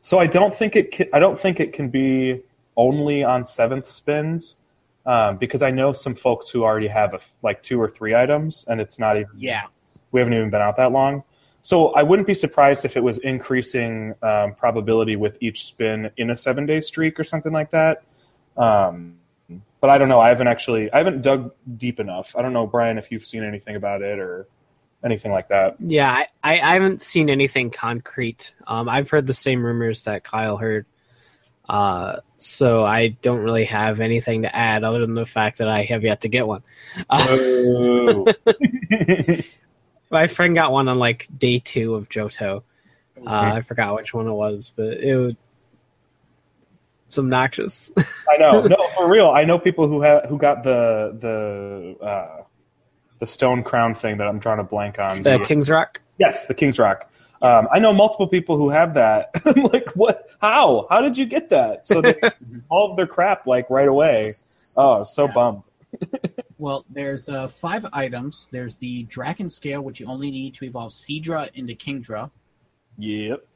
[0.00, 0.92] So I don't think it.
[0.92, 2.40] Can, I don't think it can be
[2.76, 4.56] only on seventh spins,
[5.04, 8.14] um, because I know some folks who already have a f like two or three
[8.14, 9.32] items, and it's not even.
[9.36, 9.64] Yeah.
[10.12, 11.24] we haven't even been out that long.
[11.62, 16.30] So I wouldn't be surprised if it was increasing um, probability with each spin in
[16.30, 18.04] a seven day streak or something like that.
[18.56, 19.18] Um,
[19.80, 20.20] but I don't know.
[20.20, 20.90] I haven't actually.
[20.92, 22.34] I haven't dug deep enough.
[22.36, 24.48] I don't know, Brian, if you've seen anything about it or
[25.04, 25.76] anything like that.
[25.78, 28.54] Yeah, I, I, I haven't seen anything concrete.
[28.66, 30.86] Um, I've heard the same rumors that Kyle heard.
[31.68, 35.82] Uh, so I don't really have anything to add other than the fact that I
[35.84, 36.62] have yet to get one.
[37.10, 38.26] Uh, Ooh.
[40.10, 42.62] my friend got one on like day two of Johto.
[43.26, 45.34] Uh, I forgot which one it was, but it was,
[47.08, 47.90] It's obnoxious.
[48.30, 48.62] I know.
[48.68, 49.28] No, for real.
[49.30, 52.42] I know people who have who got the the uh,
[53.18, 55.22] the stone crown thing that I'm trying to blank on.
[55.22, 56.00] the King's Rock.
[56.18, 57.10] Yes, the King's Rock.
[57.40, 59.30] Um, I know multiple people who have that.
[59.44, 60.22] I'm like, what?
[60.40, 60.86] How?
[60.90, 61.86] How did you get that?
[61.86, 62.16] So they
[62.68, 64.34] all of their crap like right away.
[64.76, 65.32] Oh, so Yeah.
[65.32, 65.62] bummed.
[66.58, 68.48] Well, there's uh, five items.
[68.50, 72.30] There's the Dragon Scale, which you only need to evolve Seadra into Kingdra.
[72.98, 73.46] Yep.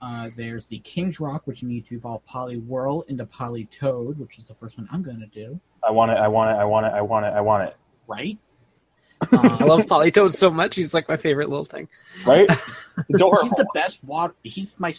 [0.00, 4.44] Uh, there's the King's Rock, which you need to evolve Poliwhirl into Politoad, which is
[4.44, 5.60] the first one I'm going to do.
[5.86, 6.14] I want it.
[6.18, 6.54] I want it.
[6.60, 6.92] I want it.
[6.94, 7.28] I want it.
[7.34, 7.76] I want it.
[8.06, 8.38] Right?
[9.32, 10.74] I Um, love Politoad so much.
[10.76, 11.88] He's like my favorite little thing.
[12.26, 12.50] Right?
[13.08, 14.34] he's the best water.
[14.42, 14.92] He's my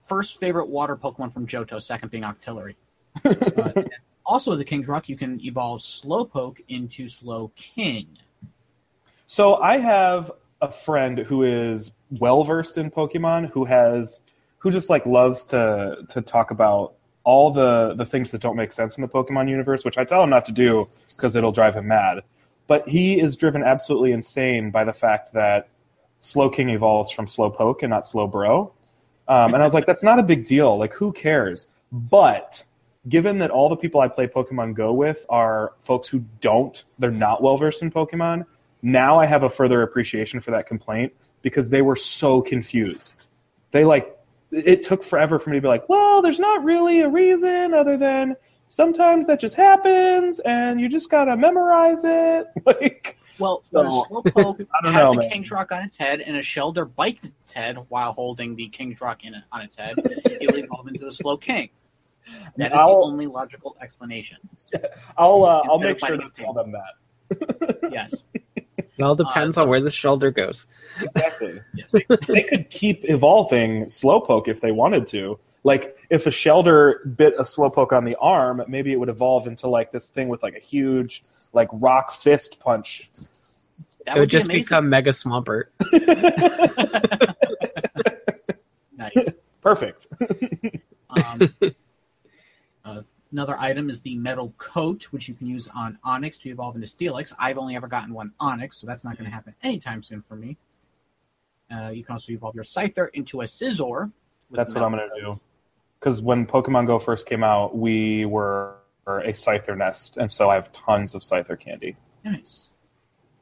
[0.00, 2.74] first favorite water Pokemon from Johto, second being Octillery.
[3.24, 3.82] Uh,
[4.26, 8.06] also, the King's Rock, you can evolve Slowpoke into Slowking.
[9.26, 10.30] So I have
[10.62, 14.20] a friend who is well versed in Pokemon who has
[14.58, 18.72] who just like loves to to talk about all the the things that don't make
[18.72, 20.84] sense in the Pokemon universe, which I tell him not to do
[21.16, 22.22] because it'll drive him mad.
[22.66, 25.68] But he is driven absolutely insane by the fact that
[26.18, 28.70] Slowking evolves from Slowpoke and not Slowbro.
[29.28, 30.78] Um, and I was like, that's not a big deal.
[30.78, 31.66] Like, who cares?
[31.92, 32.64] But
[33.08, 37.10] given that all the people I play Pokemon Go with are folks who don't, they're
[37.10, 38.44] not well versed in Pokemon,
[38.82, 41.12] now I have a further appreciation for that complaint
[41.42, 43.26] because they were so confused.
[43.70, 44.16] They like,
[44.50, 47.96] it took forever for me to be like, well, there's not really a reason other
[47.96, 48.36] than
[48.68, 52.46] sometimes that just happens and you just gotta memorize it.
[52.66, 55.30] like, Well, So- a Slowpoke has know, a man.
[55.30, 59.00] King's Rock on its head and a Shelder bites its head while holding the King's
[59.00, 61.70] Rock in it, on its head, it will evolve into a Slowking.
[62.56, 64.38] That is the I'll- only logical explanation.
[65.18, 66.94] I'll uh, I'll make sure to its tell them that.
[67.92, 68.26] Yes.
[68.76, 70.66] It all depends so- on where the Shelder goes.
[71.00, 71.58] Exactly.
[71.74, 71.92] Yes.
[72.28, 75.38] they could keep evolving Slowpoke if they wanted to.
[75.64, 79.66] Like if a Shelder bit a Slowpoke on the arm, maybe it would evolve into
[79.68, 83.08] like this thing with like a huge like rock fist punch.
[84.06, 84.62] That it would be just amazing.
[84.62, 85.64] become Mega Swampert.
[88.96, 89.38] nice.
[89.60, 90.06] Perfect.
[91.10, 91.48] Um,
[92.84, 96.74] uh, another item is the metal coat, which you can use on Onix to evolve
[96.76, 97.32] into Steelix.
[97.38, 100.36] I've only ever gotten one Onix, so that's not going to happen anytime soon for
[100.36, 100.56] me.
[101.70, 104.12] Uh, you can also evolve your Scyther into a Scizor.
[104.50, 105.40] That's what I'm gonna do.
[105.98, 108.74] Because when Pokemon Go first came out, we were
[109.06, 111.96] a Scyther nest, and so I have tons of Scyther candy.
[112.24, 112.74] Nice.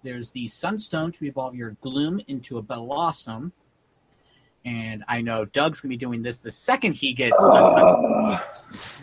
[0.02, 3.52] There's the Sunstone to evolve your Gloom into a Bellossom.
[4.64, 8.40] And I know Doug's going to be doing this the second he gets a Sun.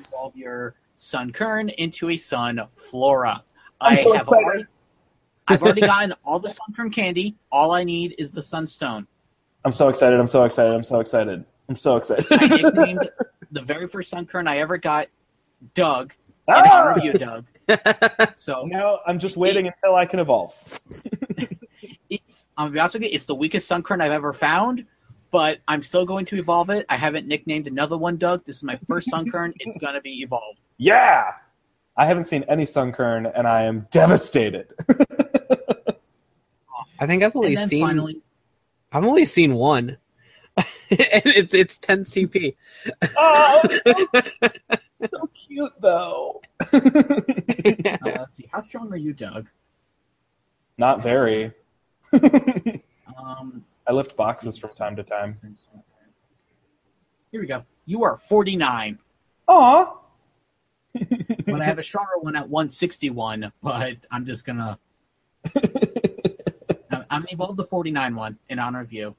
[0.08, 3.43] evolve your Sunkern into a Sun Flora.
[3.82, 4.43] I'm I so have excited.
[4.45, 4.65] already,
[5.48, 7.36] I've already gotten all the Sun Sunkern candy.
[7.52, 9.08] All I need is the Sunstone.
[9.65, 10.17] I'm so excited!
[10.19, 10.74] I'm so excited!
[10.74, 11.43] I'm so excited!
[11.67, 12.26] I'm so excited!
[12.32, 13.10] I nicknamed
[13.52, 15.08] the very first Sun Sunkern I ever got
[15.74, 16.13] Doug
[16.48, 16.93] Ah!
[16.95, 17.45] of you, Doug.
[18.38, 20.54] So now I'm just waiting until I can evolve.
[22.10, 24.86] it's I'm gonna be honest with you, it's the weakest Sun Sunkern I've ever found,
[25.31, 26.85] but I'm still going to evolve it.
[26.89, 28.45] I haven't nicknamed another one, Doug.
[28.45, 29.53] This is my first Sunkern.
[29.59, 30.59] It's gonna be evolved.
[30.77, 31.33] Yeah.
[31.97, 34.73] I haven't seen any Sunkern, and I am devastated.
[36.99, 38.21] I think I've only seen finally,
[38.91, 39.97] I've only seen one.
[40.57, 42.55] and it's it's 10 CP.
[43.17, 44.05] oh, so,
[45.11, 46.41] so cute though.
[46.73, 46.79] uh,
[48.03, 49.47] let's see, how strong are you, Doug?
[50.77, 51.53] Not very.
[53.17, 55.39] Um, I lift boxes from time to time.
[57.32, 57.65] here we go.
[57.88, 58.99] You are 49,
[59.47, 59.95] Aw.
[60.93, 63.52] but I have a stronger one at 161.
[63.63, 64.78] But I'm just gonna.
[65.56, 69.15] I'm- I'm evolved the 49 one in honor of you.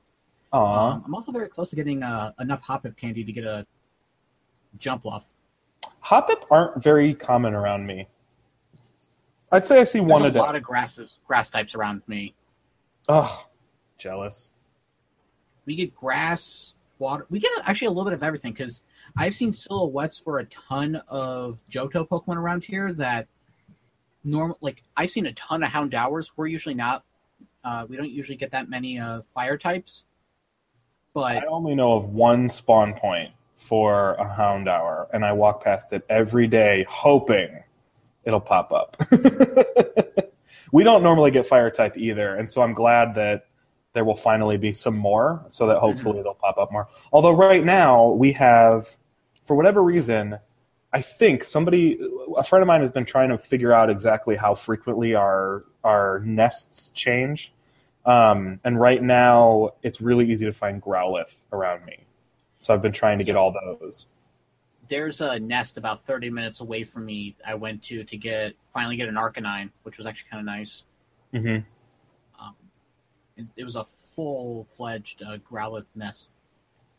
[0.52, 0.90] Aw.
[0.92, 3.66] Um, I'm also very close to getting uh, enough Hoppip candy to get a
[4.78, 5.32] Jumpluff.
[6.04, 8.06] Hoppip aren't very common around me.
[9.50, 10.38] I'd say I see one There's a a day.
[10.38, 12.34] lot of grasses, grass types around me.
[13.08, 13.46] Ugh.
[13.98, 14.50] Jealous.
[15.70, 17.26] We get grass, water.
[17.30, 18.82] We get actually a little bit of everything because
[19.16, 23.28] I've seen silhouettes for a ton of Johto Pokemon around here that
[24.24, 24.58] normal.
[24.60, 26.32] Like I've seen a ton of Houndours.
[26.36, 27.04] We're usually not.
[27.62, 30.06] Uh, we don't usually get that many uh, fire types.
[31.14, 35.92] But I only know of one spawn point for a Houndour, and I walk past
[35.92, 37.62] it every day hoping
[38.24, 38.96] it'll pop up.
[40.72, 43.46] we don't normally get fire type either, and so I'm glad that
[43.92, 46.88] there will finally be some more so that hopefully they'll pop up more.
[47.12, 48.96] Although right now we have,
[49.44, 50.38] for whatever reason,
[50.92, 51.98] I think somebody,
[52.36, 56.20] a friend of mine has been trying to figure out exactly how frequently our our
[56.24, 57.52] nests change.
[58.04, 62.06] Um, and right now, it's really easy to find Growlithe around me.
[62.58, 64.06] So I've been trying to get all those.
[64.88, 67.36] there's a nest about 30 minutes away from me.
[67.46, 70.84] I went to to get finally get an Arcanine, which was actually kind of nice.
[71.32, 71.66] Um,
[73.40, 76.28] it, it was a full fledged uh, Growlithe nest,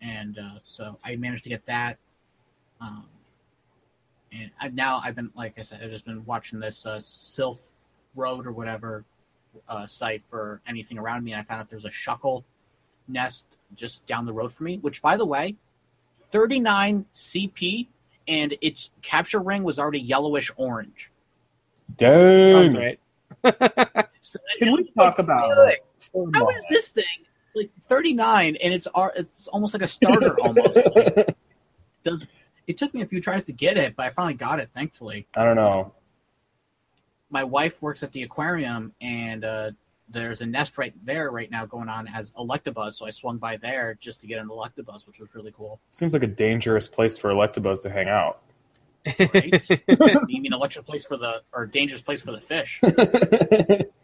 [0.01, 1.97] and uh, so I managed to get that.
[2.79, 3.05] Um,
[4.31, 7.81] and I've now I've been like I said I've just been watching this uh, Silph
[8.15, 9.05] Road or whatever
[9.67, 12.43] uh, site for anything around me, and I found out there's a Shuckle
[13.07, 14.77] nest just down the road from me.
[14.77, 15.55] Which, by the way,
[16.31, 17.87] 39 CP,
[18.27, 21.11] and its capture ring was already yellowish orange.
[22.71, 22.99] Sounds right.
[24.21, 26.55] So, Can we talk like, about "Look, Form how One?
[26.69, 27.03] this thing
[27.55, 31.35] like 39 and it's it's almost like a starter almost Like,
[32.03, 32.27] does
[32.67, 35.27] it took me a few tries to get it but i finally got it thankfully
[35.35, 35.93] I don't know.
[37.29, 39.71] my wife works at the aquarium and uh,
[40.07, 43.57] there's a nest right there right now going on as electabuzz so i swung by
[43.57, 47.17] there just to get an electabuzz which was really cool Seems like a dangerous place
[47.17, 48.39] for Electabuzz to hang out.
[49.19, 49.69] right
[50.29, 52.79] you mean electric place for the or dangerous place for the fish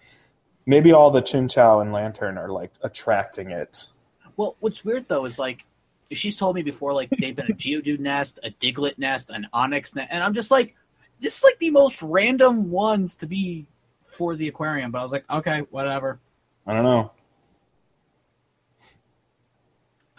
[0.67, 3.88] Maybe all the Chinchou and Lanturn are like attracting it.
[4.36, 5.65] well what's weird though is like
[6.12, 9.95] she's told me before like they've been a geodude nest a diglett nest an Onix
[9.95, 10.75] nest and i'm just like
[11.19, 13.65] this is like the most random ones to be
[14.01, 16.19] for the aquarium but i was like okay whatever
[16.67, 17.12] I don't know.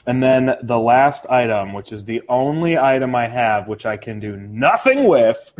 [0.06, 4.18] And then the last item, which is the only item I have, which I can
[4.18, 5.52] do nothing with,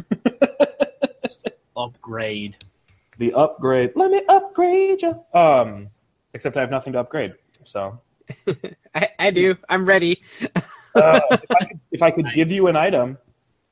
[1.77, 2.57] upgrade
[3.19, 3.93] the upgrade.
[3.95, 5.23] Let me upgrade you.
[5.35, 5.91] Um,
[6.33, 7.35] except I have nothing to upgrade.
[7.65, 8.01] So
[8.95, 9.57] I, I do.
[9.69, 10.23] I'm ready.
[10.95, 13.19] uh, if, I could, if I could give you an item,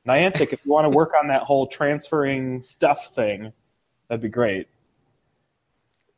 [0.07, 3.51] Niantic, if you want to work on that whole transferring stuff thing,
[4.07, 4.67] that'd be great.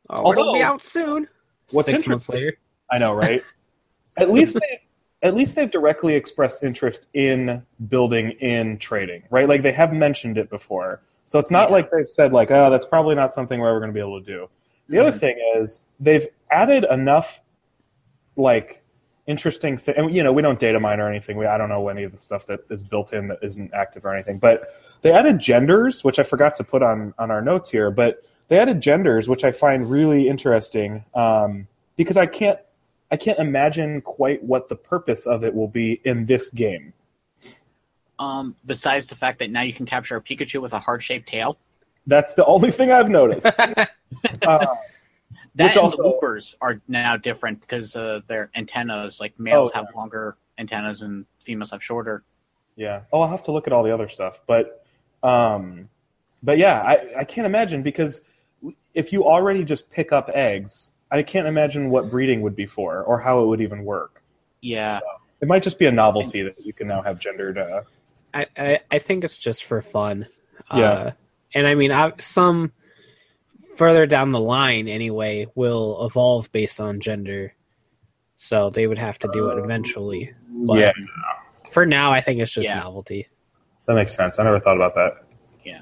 [0.09, 1.27] Oh, it'll be out soon.
[1.71, 2.57] What's Six months later.
[2.91, 3.41] I know, right?
[4.17, 4.81] at least they,
[5.21, 9.47] at least they've directly expressed interest in building in trading, right?
[9.47, 11.75] Like they have mentioned it before, so it's not Yeah.
[11.75, 14.19] like they've said like, oh, that's probably not something we're ever going to be able
[14.19, 14.49] to do.
[14.87, 17.39] The other thing is they've added enough
[18.35, 18.81] like
[19.27, 19.93] interesting thing.
[19.95, 21.37] And you know, we don't data mine or anything.
[21.37, 24.05] We I don't know any of the stuff that is built in that isn't active
[24.05, 24.39] or anything.
[24.39, 27.91] But they added genders, which I forgot to put on on our notes here.
[27.91, 32.57] But they added genders, which I find really interesting um, because I can't
[33.11, 36.93] I can't imagine quite what the purpose of it will be in this game.
[38.19, 41.57] Um besides the fact that now you can capture a pikachu with a heart-shaped tail
[42.05, 43.45] That's the only thing I've noticed.
[43.59, 43.85] uh,
[44.43, 44.75] that
[45.65, 49.77] Which and also- the loopers are now different because uh, their antennas like males Oh,
[49.77, 52.23] have longer antennas and females have shorter
[52.75, 53.01] Yeah.
[53.11, 54.83] Oh, I'll have to look at all the other stuff, but,
[55.23, 55.89] um,
[56.43, 58.21] but yeah, I, I can't imagine because
[58.93, 63.01] if you already just pick up eggs, I can't imagine what breeding would be for
[63.03, 64.21] or how it would even work.
[64.61, 64.99] yeah
[65.41, 67.57] It might just be a novelty that you can now have gendered.
[67.57, 67.81] Uh,
[68.33, 70.27] I, I, I think it's just for fun.
[70.73, 70.83] Yeah.
[70.83, 71.11] Uh,
[71.53, 72.71] and I mean, I, some
[73.77, 77.53] further down the line, anyway, will evolve based on gender.
[78.37, 80.33] So they would have to do it eventually.
[80.49, 80.91] But yeah,
[81.71, 82.79] For now, I think it's just Yeah.
[82.79, 83.27] novelty.
[83.85, 84.37] that makes sense.
[84.39, 85.11] I never thought about that.
[85.63, 85.81] Yeah.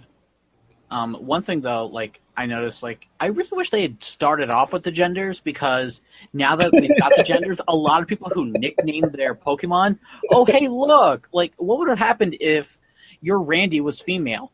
[0.89, 4.71] Um, one thing though, like I noticed, like I really wish they had started off
[4.71, 6.01] with the genders because
[6.33, 9.97] now that we've got the genders, a lot of people who nicknamed their Pokemon,
[10.31, 12.79] oh hey look, like what would have happened if
[13.21, 14.51] your Randy was female?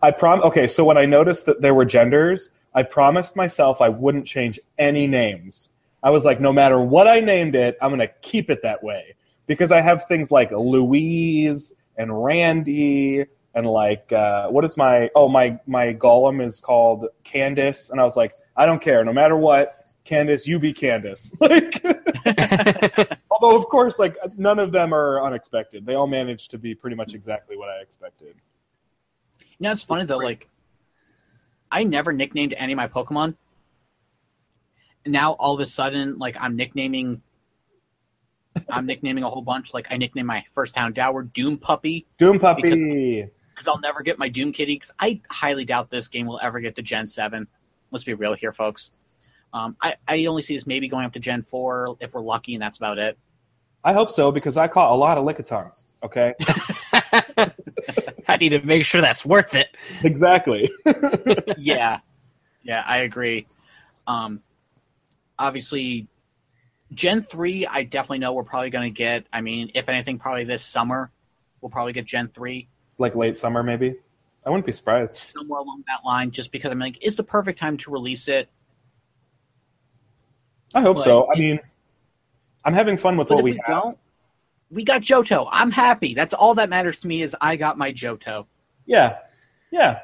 [0.00, 0.40] I prom.
[0.40, 4.58] Okay, so when I noticed that there were genders, I promised myself I wouldn't change
[4.78, 5.68] any names.
[6.02, 9.14] I was like, no matter what I named it, I'm to keep it that way
[9.46, 15.28] because I have things like Louise and Randy and like uh, what is my oh
[15.28, 19.36] my my golem is called Candace and I was like, I don't care, no matter
[19.36, 21.32] what, Candace, you be Candace.
[21.40, 21.84] Like,
[23.30, 25.84] although of course, like none of them are unexpected.
[25.84, 28.34] They all managed to be pretty much exactly what I expected.
[29.40, 30.48] You know, it's funny though, like
[31.70, 33.34] I never nicknamed any of my Pokemon.
[35.04, 37.22] Now all of a sudden, like I'm nicknaming
[38.68, 39.74] I'm nicknaming a whole bunch.
[39.74, 43.28] Like I nicknamed my first Houndour Doom Puppy Doom Puppy.
[43.52, 44.74] Because I'll never get my Doom Kitty.
[44.74, 47.46] Because I highly doubt this game will ever get to Gen Seven.
[47.90, 48.90] Let's be real here, folks.
[49.52, 52.54] Um, I, I only see this maybe going up to Gen Four if we're lucky,
[52.54, 53.18] and that's about it.
[53.84, 55.94] I hope so because I caught a lot of Lickitungs.
[56.02, 56.34] Okay,
[58.28, 59.76] I need to make sure that's worth it.
[60.02, 60.70] exactly.
[61.58, 61.98] yeah,
[62.62, 63.46] yeah, I agree.
[64.06, 64.40] Um,
[65.38, 66.06] obviously,
[66.94, 69.26] Gen three, I definitely know we're probably going to get.
[69.32, 71.10] I mean, if anything, probably this summer,
[71.60, 72.68] we'll probably get Gen three
[73.02, 73.96] like late summer, maybe.
[74.46, 75.14] I wouldn't be surprised.
[75.14, 76.30] somewhere along that line.
[76.30, 78.48] Just because I'm like, it's the perfect time to release it.
[80.74, 81.30] I hope Like, so.
[81.30, 81.60] I mean,
[82.64, 83.82] I'm having fun with But what if we we have.
[83.82, 83.98] don't,
[84.70, 85.48] we got Johto.
[85.52, 86.14] I'm happy.
[86.14, 88.46] That's all that matters to me is I got my Johto.
[88.86, 89.18] Yeah,
[89.70, 90.00] yeah.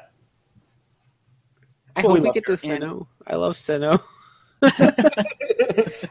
[1.95, 3.07] I Well, we hope we love get to Sinnoh.
[3.27, 3.99] I love Sinnoh.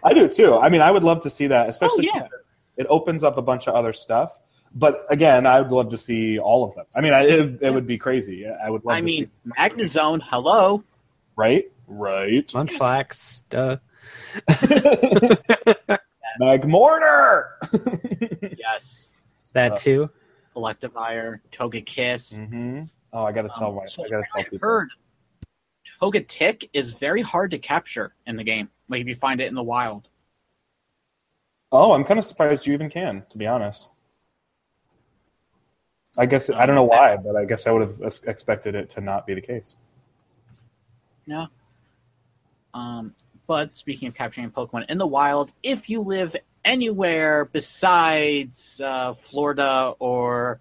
[0.03, 0.57] I do too.
[0.57, 2.29] I mean, I would love to see that, oh, especially Oh, yeah.
[2.77, 4.39] it opens up a bunch of other stuff.
[4.75, 6.85] But again, I would love to see all of them.
[6.97, 8.47] I mean, I, it, it would be crazy.
[8.47, 9.51] I would love I to mean, see.
[9.59, 10.85] Magnezone, hello.
[11.37, 12.47] Right, right.
[12.49, 13.77] Munchlax, duh.
[16.41, 17.45] Magmortar.
[18.59, 19.09] Yes.
[19.53, 20.11] That Uh, too.
[20.57, 22.37] Electivire, Togekiss.
[22.49, 23.87] hmm Oh, I gotta tell Um, my.
[23.87, 24.69] so I gotta tell I've people.
[24.69, 24.89] heard
[26.03, 28.69] Togetic is very hard to capture in the game.
[28.89, 30.09] Like if you find it in the wild.
[31.73, 33.89] Oh, I'm kind of surprised you even can, to be honest.
[36.19, 39.01] I guess I don't know why, but I guess I would have expected it to
[39.01, 39.77] not be the case.
[41.29, 41.47] No.
[42.75, 43.15] Um,
[43.47, 49.95] but speaking of capturing Pokemon in the wild, if you live anywhere besides uh, Florida
[50.01, 50.61] or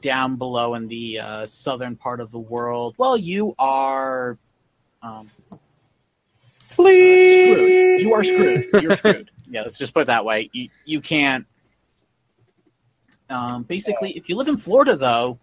[0.00, 4.38] down below in the uh, southern part of the world, well, you are
[5.02, 5.28] um,
[6.70, 8.00] screwed.
[8.00, 8.82] You are screwed.
[8.82, 9.30] You're screwed.
[9.52, 10.48] Yeah, let's just put it that way.
[10.54, 11.44] You, you can't.
[13.32, 15.38] Um, basically, if you live in Florida, though,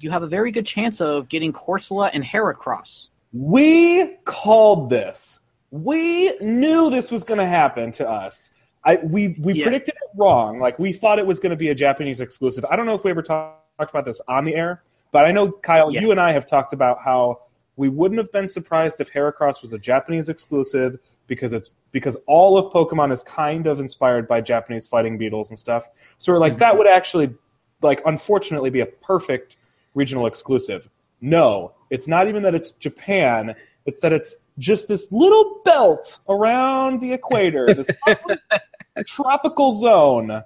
[0.00, 3.08] you have a very good chance of getting Corsola and Heracross.
[3.32, 5.40] We called this.
[5.70, 8.50] We knew this was going to happen to us.
[8.84, 9.64] I we we Yeah.
[9.66, 10.58] predicted it wrong.
[10.58, 12.64] Like we thought it was going to be a Japanese exclusive.
[12.70, 15.32] I don't know if we ever talk, talked about this on the air, but I
[15.32, 16.00] know Kyle, Yeah.
[16.00, 17.42] you and I have talked about how
[17.76, 20.98] we wouldn't have been surprised if Heracross was a Japanese exclusive
[21.30, 25.58] because it's because all of Pokemon is kind of inspired by Japanese fighting beetles and
[25.58, 25.88] stuff.
[26.18, 26.78] So we're like that mm-hmm.
[26.78, 27.32] would actually
[27.80, 29.56] like unfortunately be a perfect
[29.94, 30.90] regional exclusive.
[31.20, 33.54] No, it's not even that it's Japan.
[33.86, 37.88] It's that it's just this little belt around the equator, this
[39.06, 40.42] tropical zone.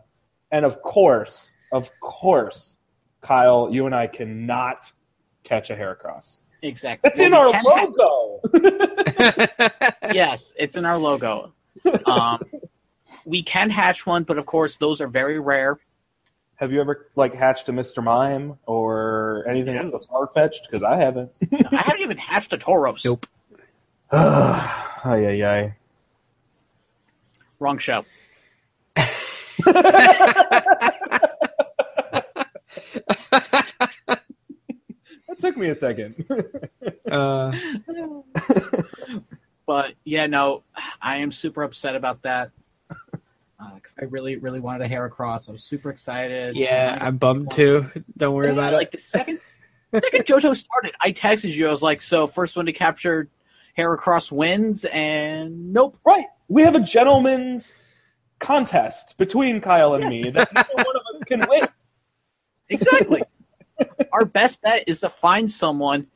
[0.53, 2.77] And of course, of course,
[3.23, 4.93] Kyle, you and I cannot
[5.45, 6.41] catch a hair Heracross.
[6.65, 7.11] Exactly.
[7.11, 8.41] That's in our logo.
[8.53, 9.59] ha-
[10.15, 11.53] yes, it's in our logo.
[12.07, 12.43] Um,
[13.27, 15.79] we can hatch one, but of course, those are very rare.
[16.57, 18.03] Have you ever like hatched a Mr.
[18.03, 19.91] Mime or anything Yeah.
[19.93, 20.67] else far fetched?
[20.67, 21.33] Because I haven't.
[21.71, 23.05] I haven't even hatched a Tauros.
[23.05, 23.27] Nope.
[24.13, 25.75] ay, ay, ay.
[27.59, 28.07] Wrong show.
[35.45, 36.25] Took me a second.
[37.11, 37.53] Uh,
[39.67, 40.63] But yeah, no,
[41.01, 42.51] I am super upset about that.
[43.61, 43.71] Uh
[44.01, 45.49] I really, really wanted a Heracross.
[45.49, 46.57] I was super excited.
[46.57, 47.91] yeah, I'm bummed too.
[48.17, 48.77] Don't worry Yeah, about like it.
[48.77, 49.39] Like the second,
[49.93, 51.69] second Johto started, I texted you.
[51.69, 53.29] I was like, "So first one to capture
[53.79, 55.99] Heracross wins," and nope.
[56.05, 56.27] right.
[56.49, 57.75] We have a gentleman's
[58.41, 61.67] contest between Kyle and me that neither one of us can win.
[62.71, 63.23] Exactly.
[64.13, 66.07] Our best bet is to find someone.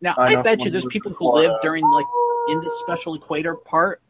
[0.00, 1.58] Now, I I, bet you there's people who live Florida.
[1.62, 2.06] during like
[2.48, 4.00] in the special equator part,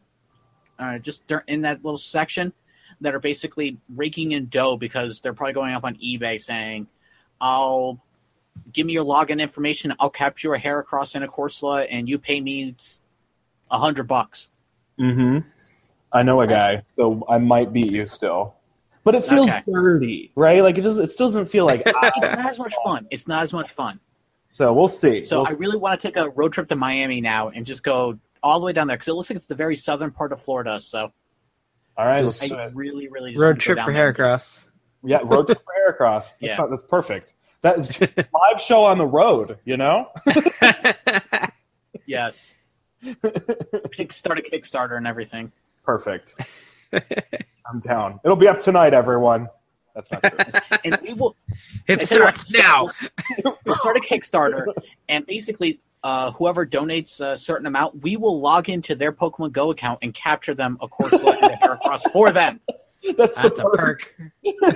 [0.77, 2.53] uh, just dur- in that little section,
[3.01, 6.87] that are basically raking in dough because they're probably going up on eBay saying,
[7.41, 7.99] "I'll
[8.71, 9.93] give me your login information.
[9.99, 12.75] I'll capture a Heracross and a Corsola, and you pay me
[13.71, 14.49] a hundred bucks."
[14.99, 15.39] Mm-hmm.
[16.11, 18.55] I know a guy, so I might beat you still.
[19.11, 19.63] But it feels Okay.
[19.71, 20.61] dirty, right?
[20.61, 23.07] Like it just it still doesn't feel like It's not as much fun.
[23.09, 23.99] It's not as much fun.
[24.49, 25.21] so we'll see.
[25.23, 27.83] So We'll I really want to take a road trip to Miami now and just
[27.83, 30.31] go all the way down there because it looks like it's the very southern part
[30.31, 30.79] of Florida.
[30.79, 31.11] So
[31.97, 33.93] All right, Just- let's, I uh, really, really just wanna Road go trip down for
[33.93, 34.13] there.
[34.13, 34.63] Heracross.
[35.03, 36.21] yeah, road trip for Heracross.
[36.39, 36.55] That's, Yeah.
[36.57, 37.33] not- that's perfect.
[37.61, 37.77] That
[38.33, 39.57] live show on the road.
[39.65, 40.11] You know,
[42.05, 42.55] Yes,
[43.91, 45.51] Kick- start a Kickstarter and everything.
[45.83, 46.35] perfect.
[46.93, 48.19] I'm down.
[48.23, 49.47] It'll be up tonight, everyone.
[49.93, 50.59] That's not true.
[50.85, 51.35] And we will.
[51.87, 52.87] It I tell you what, starts now.
[53.43, 54.65] We'll, we'll start a Kickstarter,
[55.09, 59.71] and basically, uh, whoever donates a certain amount, we will log into their Pokemon Go
[59.71, 62.59] account and capture them a Corsola and a Heracross for them.
[63.17, 64.15] That's the That's a perk.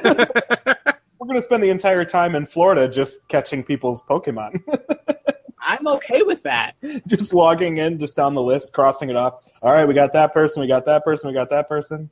[0.05, 0.93] perk.
[1.19, 4.61] We're gonna spend the entire time in Florida just catching people's Pokemon.
[5.65, 6.73] I'm okay with that.
[7.07, 9.43] just logging in, just down the list, crossing it off.
[9.61, 12.09] All right, we got that person, we got that person, we got that person.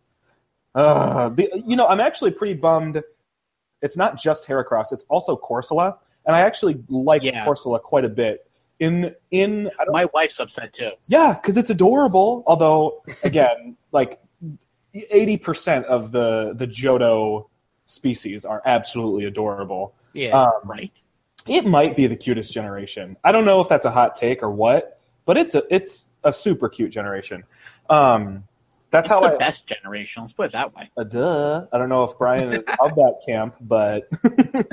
[0.73, 3.01] Uh, the, you know, I'm actually pretty bummed.
[3.81, 7.45] It's not just Heracross; it's also Corsola, and I actually like Yeah.
[7.45, 8.47] Corsola quite a bit.
[8.79, 10.89] In in My wife's upset too.
[11.07, 12.43] yeah, because it's adorable.
[12.47, 14.19] Although, again, like
[14.93, 17.47] eighty percent of the the Johto
[17.85, 19.93] species are absolutely adorable.
[20.13, 20.39] Yeah.
[20.41, 20.91] Um, Right?
[21.47, 23.17] It might be the cutest generation.
[23.23, 26.31] I don't know if that's a hot take or what, but it's a it's a
[26.33, 27.43] super cute generation.
[27.89, 28.43] Um,
[28.91, 29.37] That's It's how the I.
[29.37, 30.23] best generation.
[30.23, 30.89] Let's put it that way.
[30.97, 31.65] Uh, duh.
[31.71, 34.03] I don't know if Brian is of that camp, but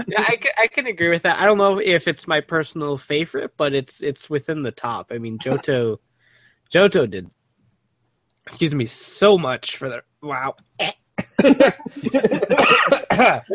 [0.08, 1.38] Yeah, I, ca- I can agree with that.
[1.40, 5.10] I don't know if it's my personal favorite, but it's it's within the top.
[5.12, 5.98] I mean, Johto,
[6.72, 7.30] Johto did,
[8.46, 10.54] excuse me, so much for the wow.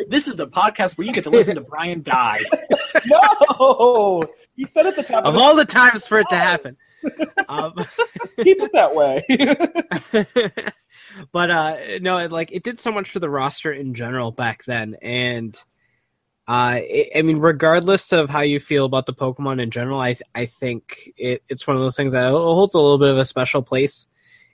[0.10, 2.40] This is the podcast where you get to listen to Brian die.
[3.06, 4.22] no,
[4.56, 6.78] you said at the top of of all the times for it to happen.
[7.50, 9.22] Um, the, keep it that way.
[11.32, 14.64] but uh no it, like it did so much for the roster in general back
[14.64, 15.62] then and
[16.48, 20.16] uh it, i mean regardless of how you feel about the pokemon in general i
[20.34, 23.26] i think it, it's one of those things that holds a little bit of a
[23.26, 24.08] special place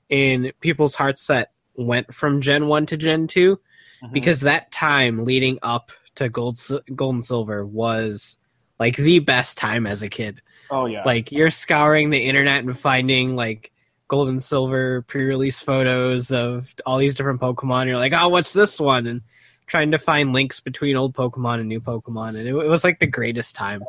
[0.10, 4.14] in people's hearts that went from gen 1 to gen 2 mm-hmm.
[4.14, 6.60] because that time leading up to gold
[6.96, 8.38] gold and silver was
[8.80, 10.42] like the best time as a kid.
[10.70, 13.72] Oh yeah, like you're scouring the internet and finding like
[14.08, 17.88] gold and silver pre-release photos of all these different pokemon.
[17.88, 19.08] You're like oh what's this one?
[19.08, 19.22] And
[19.70, 22.30] trying to find links between old pokemon and new pokemon.
[22.30, 23.84] And it, it was like the greatest time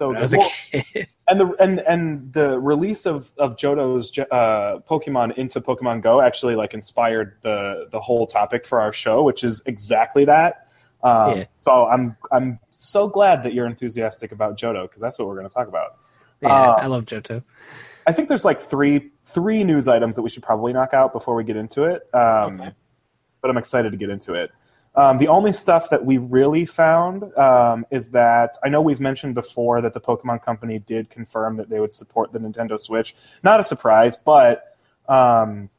[0.00, 0.22] so when i good.
[0.22, 5.60] was a kid and the and and the release of of Johto's uh, Pokemon into
[5.60, 10.24] Pokemon Go actually like inspired the the whole topic for our show, which is exactly
[10.24, 10.66] that.
[11.02, 11.44] Um, Yeah.
[11.58, 15.48] So I'm I'm so glad that you're enthusiastic about Johto because that's what we're going
[15.48, 15.98] to talk about.
[16.40, 17.42] yeah Uh, i love johto
[18.06, 21.34] I think there's like three three news items that we should probably knock out before
[21.34, 22.08] we get into it.
[22.14, 22.72] Um, Okay.
[23.42, 24.50] But I'm excited to get into it.
[24.96, 29.34] Um, the only stuff that we really found um, is that I know we've mentioned
[29.34, 33.14] before that the Pokemon Company did confirm that they would support the Nintendo Switch.
[33.44, 34.76] Not a surprise, but
[35.08, 35.70] um,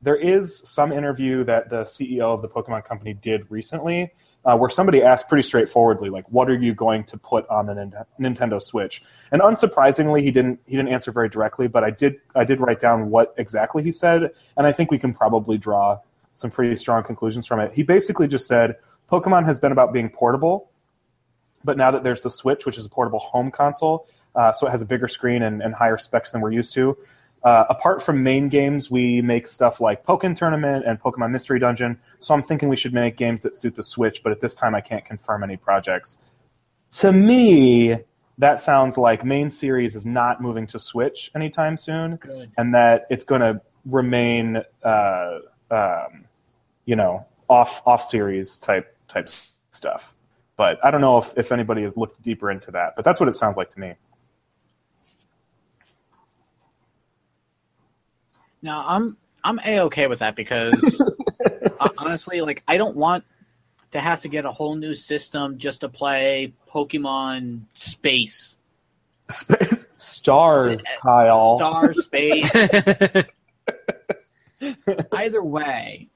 [0.00, 4.12] there is some interview that the CEO of the Pokemon Company did recently
[4.44, 7.74] uh, where somebody asked pretty straightforwardly, like, "What are you going to put on the
[7.74, 9.02] Nin- Nintendo Switch?"
[9.32, 12.80] And unsurprisingly, he didn't he didn't answer very directly, but I did I did write
[12.80, 15.98] down what exactly he said, and I think we can probably draw
[16.34, 17.72] some pretty strong conclusions from it.
[17.74, 18.76] He basically just said
[19.10, 20.70] Pokemon has been about being portable,
[21.64, 24.70] but now that there's the Switch, which is a portable home console, uh, so it
[24.70, 26.96] has a bigger screen and, and higher specs than we're used to.
[27.42, 31.98] Uh, apart from main games, we make stuff like Pokkén Tournament and Pokemon Mystery Dungeon.
[32.18, 34.74] So I'm thinking we should make games that suit the Switch, but at this time
[34.74, 36.18] I can't confirm any projects.
[36.98, 37.96] To me,
[38.36, 42.52] that sounds like main series is not moving to Switch anytime soon, Good.
[42.58, 45.38] and that it's going to remain, uh,
[45.70, 46.24] um,
[46.84, 49.30] you know, off off series type type
[49.70, 50.14] stuff.
[50.56, 52.94] But I don't know if, if anybody has looked deeper into that.
[52.94, 53.94] But that's what it sounds like to me.
[58.62, 61.00] Now I'm I'm a okay with that because
[61.80, 63.24] uh, honestly, like I don't want
[63.92, 68.58] to have to get a whole new system just to play Pokemon Space,
[69.28, 71.58] Space stars, Kyle.
[71.58, 72.52] Star Space.
[75.12, 76.08] Either way,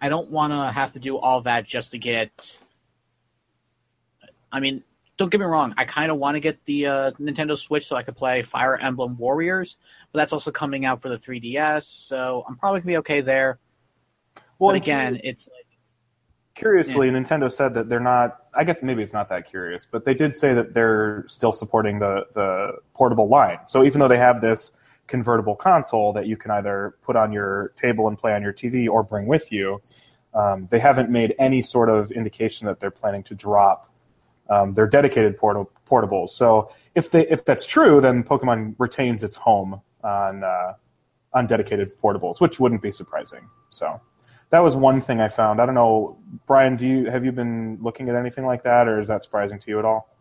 [0.00, 2.58] I don't want to have to do all that just to get.
[4.52, 4.82] I mean,
[5.16, 5.74] don't get me wrong.
[5.76, 8.76] I kind of want to get the uh, Nintendo Switch so I could play Fire
[8.76, 9.76] Emblem Warriors,
[10.12, 13.58] but that's also coming out for the 3DS, so I'm probably gonna be okay there.
[14.58, 15.66] Well, but again, it's like
[16.54, 18.38] curiously, Nintendo said that they're not.
[18.54, 21.98] I guess maybe it's not that curious, but they did say that they're still supporting
[21.98, 23.58] the the portable line.
[23.66, 24.72] So even though they have this
[25.06, 28.88] convertible console that you can either put on your table and play on your TV
[28.88, 29.80] or bring with you,
[30.34, 33.90] um, they haven't made any sort of indication that they're planning to drop
[34.50, 36.30] um, their dedicated portal portables.
[36.30, 40.74] So if they if that's true, then Pokemon retains its home on uh,
[41.32, 43.48] on dedicated portables, which wouldn't be surprising.
[43.70, 44.00] So
[44.50, 45.60] that was one thing I found.
[45.60, 46.76] I don't know, Brian.
[46.76, 49.70] Do you have you been looking at anything like that, or is that surprising to
[49.70, 50.15] you at all?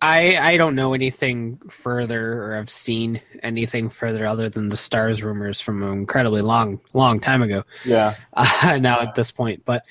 [0.00, 5.24] I I don't know anything further or I've seen anything further other than the stars
[5.24, 7.64] rumors from an incredibly long long time ago.
[7.84, 9.64] Yeah, uh, now at this point.
[9.64, 9.82] But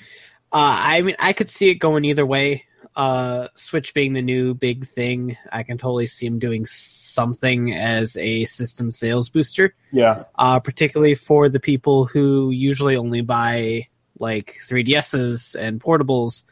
[0.52, 2.64] uh, I mean, I could see it going either way.
[2.96, 8.16] Uh, Switch being the new big thing, I can totally see him doing something as
[8.16, 13.86] a system sales booster, yeah, uh, particularly for the people who usually only buy
[14.18, 16.42] like 3DSs and portables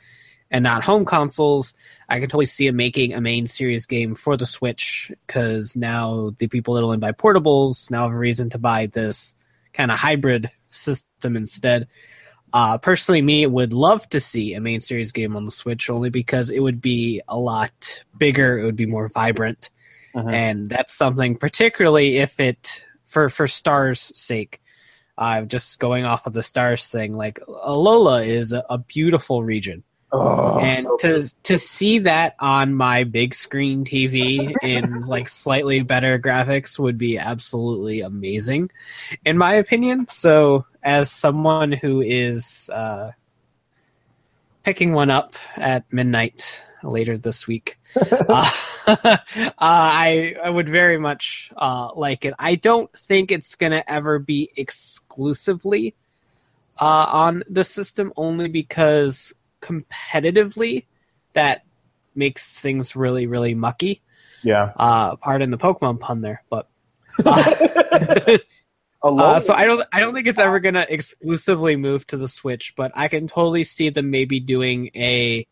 [0.50, 1.74] and not home consoles.
[2.08, 6.32] I can totally see him making a main series game for the Switch because now
[6.38, 9.34] the people that only buy portables now have a reason to buy this
[9.72, 11.88] kind of hybrid system instead.
[12.52, 16.10] Uh, personally, me would love to see a main series game on the Switch only
[16.10, 19.70] because it would be a lot bigger, it would be more vibrant,
[20.14, 20.32] Mhm.
[20.32, 24.60] and that's something particularly if it for for Stars' sake.
[25.18, 29.82] Uh, just going off of the Stars thing, like Alola is a, a beautiful region.
[30.12, 35.82] Oh, and so to to see that on my big screen TV in like slightly
[35.82, 38.70] better graphics would be absolutely amazing,
[39.24, 40.06] in my opinion.
[40.06, 43.10] So, as someone who is uh,
[44.62, 47.76] picking one up at midnight later this week,
[48.28, 48.50] uh,
[48.86, 49.16] uh,
[49.58, 52.34] I I would very much uh, like it.
[52.38, 55.96] I don't think it's gonna ever be exclusively
[56.80, 60.84] uh, on the system, only because competitively
[61.32, 61.64] that
[62.14, 64.02] makes things really really mucky.
[64.42, 64.72] yeah.
[64.76, 66.68] Uh, pardon the Pokemon pun there, but.
[69.02, 72.26] Uh, uh, so I don't I don't think it's ever gonna exclusively move to the
[72.26, 75.46] Switch, but I can totally see them maybe doing a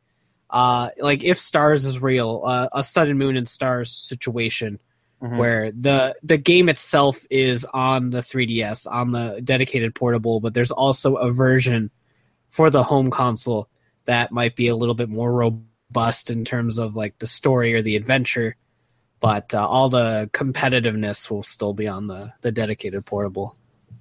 [0.50, 4.80] uh like if Stars is real, uh, a Sun Moon and Stars situation
[5.22, 5.36] Mhm.
[5.38, 10.72] where the the game itself is on the 3DS on the dedicated portable, but there's
[10.72, 11.90] also a version
[12.48, 13.68] for the home console
[14.06, 17.82] that might be a little bit more robust in terms of like the story or
[17.82, 18.56] the adventure.
[19.20, 23.56] But uh, all the competitiveness will still be on the, the dedicated portable.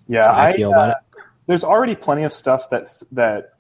[0.07, 3.53] yeah, how I, feel about uh, There's already plenty of stuff that's that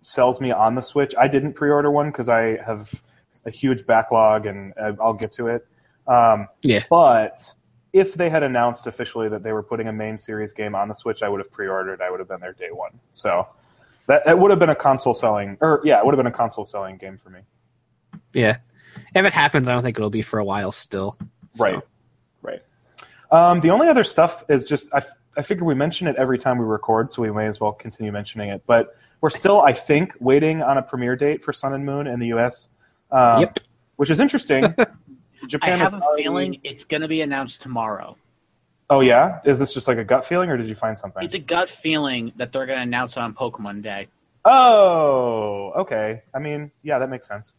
[0.00, 1.14] sells me on the Switch.
[1.18, 3.02] I didn't pre-order one because I have
[3.44, 5.66] a huge backlog, and uh, I'll get to it.
[6.06, 6.84] Um, Yeah.
[6.88, 7.52] But
[7.92, 10.94] if they had announced officially that they were putting a main series game on the
[10.94, 12.00] Switch, I would have pre-ordered.
[12.00, 12.98] I would have been there day one.
[13.12, 13.46] So
[14.06, 16.36] that it would have been a console selling, or yeah, it would have been a
[16.36, 17.40] console selling game for me.
[18.32, 18.58] Yeah.
[19.14, 21.16] If it happens, I don't think it'll be for a while still.
[21.54, 21.80] So- Right.
[22.42, 22.62] Right.
[23.30, 26.36] Um, the only other stuff is just I, f- I figure we mention it every
[26.38, 28.62] time we record, so we may as well continue mentioning it.
[28.66, 32.18] But we're still, I think, waiting on a premiere date for Sun and Moon in
[32.20, 32.68] the U.S.
[33.10, 33.60] Um, Yep.
[33.96, 34.74] Which is interesting.
[35.46, 38.16] Japan I have a already- feeling it's going to be announced tomorrow.
[38.92, 41.24] Oh yeah, is this just like a gut feeling, or did you find something?
[41.24, 44.08] It's a gut feeling that they're going to announce it on Pokemon Day.
[44.44, 46.20] oh, okay.
[46.34, 47.54] I mean, yeah, that makes sense.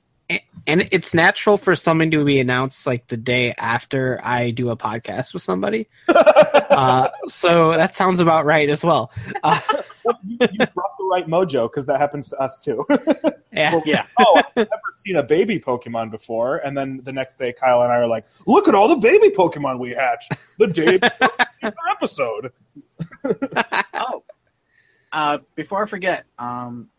[0.66, 4.78] And it's natural for something to be announced like the day after I do a
[4.78, 5.90] podcast with somebody.
[6.08, 9.12] uh, so that sounds about right as well.
[9.44, 9.60] Uh,
[10.26, 12.86] you, you brought the right mojo because that happens to us too.
[13.52, 13.82] yeah.
[13.86, 14.06] Yeah.
[14.18, 14.70] oh, I've never
[15.00, 16.58] seen a baby Pokemon before.
[16.58, 19.30] And then the next day, Kyle and I are like, look at all the baby
[19.32, 21.30] Pokemon we hatched the day before
[21.62, 22.52] the episode.
[23.94, 24.24] oh,
[25.12, 26.90] uh, before I forget, um,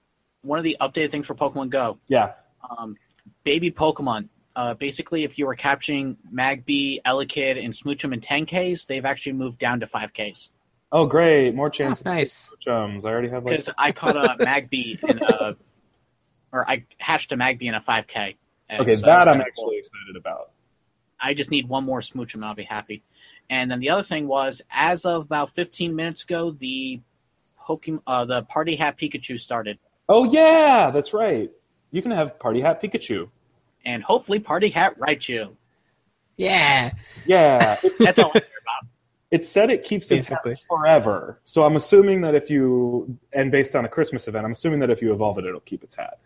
[0.43, 2.33] one of the updated things for Pokemon Go, Yeah.
[2.68, 2.97] um,
[3.45, 4.28] baby Pokemon.
[4.57, 9.59] Uh, basically, if you were capturing Magby, Elekid, and Smoochum in 10Ks, they've actually moved
[9.59, 10.51] down to 5Ks.
[10.92, 11.55] Oh, great.
[11.55, 11.99] More chance.
[11.99, 12.51] That's nice.
[12.61, 13.05] Chums.
[13.05, 13.53] I already have like.
[13.53, 15.57] Because I caught a Magby in a,
[16.53, 18.36] or I hatched a Magby in a 5K.
[18.78, 19.64] Okay, so that I'm kinda cool.
[19.64, 20.53] actually excited about.
[21.20, 23.03] I just need one more Smoochum and I'll be happy.
[23.51, 27.01] And then the other thing was, as of about 15 minutes ago, the
[27.61, 29.78] Pokemon, uh, the Party Hat Pikachu started.
[30.09, 31.51] Oh, yeah, that's right.
[31.95, 33.30] You can have Party Hat Pikachu.
[33.84, 35.55] And hopefully Party Hat Raichu.
[36.36, 36.92] Yeah.
[37.24, 37.76] Yeah.
[37.84, 38.90] It, That's all I care about.
[39.30, 41.40] it said it keeps its hat forever.
[41.45, 44.90] So I'm assuming that if you, and based on a Christmas event, I'm assuming that
[44.90, 46.18] if you evolve it, it'll keep its hat.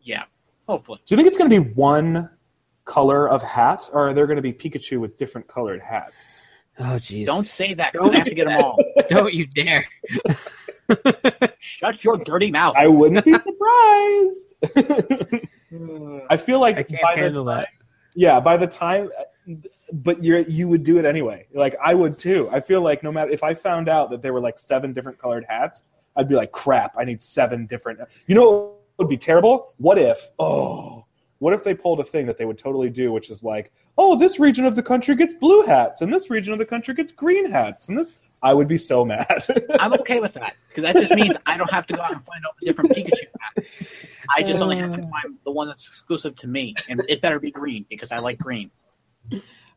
[0.00, 0.24] Yeah,
[0.66, 1.02] hopefully.
[1.04, 2.30] Do you think it's going to be one
[2.86, 6.36] color of hat, or are there going to be Pikachu with different colored hats?
[6.78, 7.26] Oh, jeez.
[7.26, 8.78] Don't say that because I have to get them all.
[9.10, 9.86] Don't you dare.
[11.58, 12.74] Shut your dirty mouth.
[12.76, 14.54] I wouldn't be surprised.
[16.30, 17.68] I feel like I can't by the handle time- that.
[18.14, 19.10] Yeah, by the time,
[19.92, 21.46] but you you would do it anyway.
[21.52, 22.48] Like I would too.
[22.52, 25.18] I feel like no matter if I found out that there were like seven different
[25.18, 25.84] colored hats,
[26.16, 26.94] I'd be like, crap.
[26.98, 28.00] I need seven different.
[28.26, 29.74] You know, what would be terrible.
[29.76, 30.30] What if?
[30.38, 31.04] Oh,
[31.40, 34.16] what if they pulled a thing that they would totally do, which is like, oh,
[34.16, 37.12] this region of the country gets blue hats, and this region of the country gets
[37.12, 38.16] green hats, and this.
[38.42, 39.44] I would be so mad.
[39.80, 42.24] I'm okay with that because that just means I don't have to go out and
[42.24, 44.06] find all the different Pikachu hats.
[44.36, 47.40] I just only have to find the one that's exclusive to me, and it better
[47.40, 48.70] be green because I like green.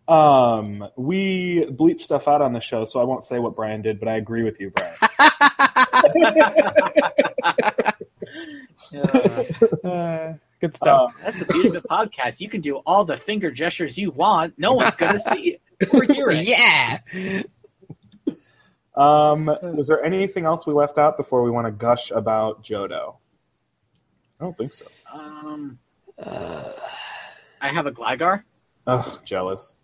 [0.08, 4.00] Um, we bleep stuff out on the show, so I won't say what Brian did,
[4.00, 4.94] but I agree with you, Brian.
[9.84, 11.14] Uh, good stuff.
[11.22, 12.40] That's the beauty of the podcast.
[12.40, 14.58] You can do all the finger gestures you want.
[14.58, 15.62] No one's going to see it
[15.94, 16.48] or hear it.
[16.48, 17.00] yeah.
[18.96, 23.16] Um, was there anything else we left out before we want to gush about Johto?
[24.40, 24.86] I don't think so.
[25.12, 25.80] Um,
[26.18, 26.72] uh,
[27.62, 28.44] I have a Gligar.
[28.88, 29.76] Ugh, jealous.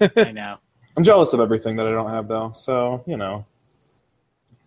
[0.00, 0.58] I know.
[0.96, 2.52] I'm jealous of everything that I don't have, though.
[2.52, 3.44] So you know,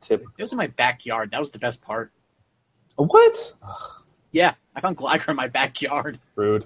[0.02, 0.24] tip.
[0.38, 1.32] It was in my backyard.
[1.32, 2.12] That was the best part.
[2.96, 3.54] What?
[4.32, 6.20] Yeah, I found Gligar in my backyard.
[6.36, 6.66] Rude.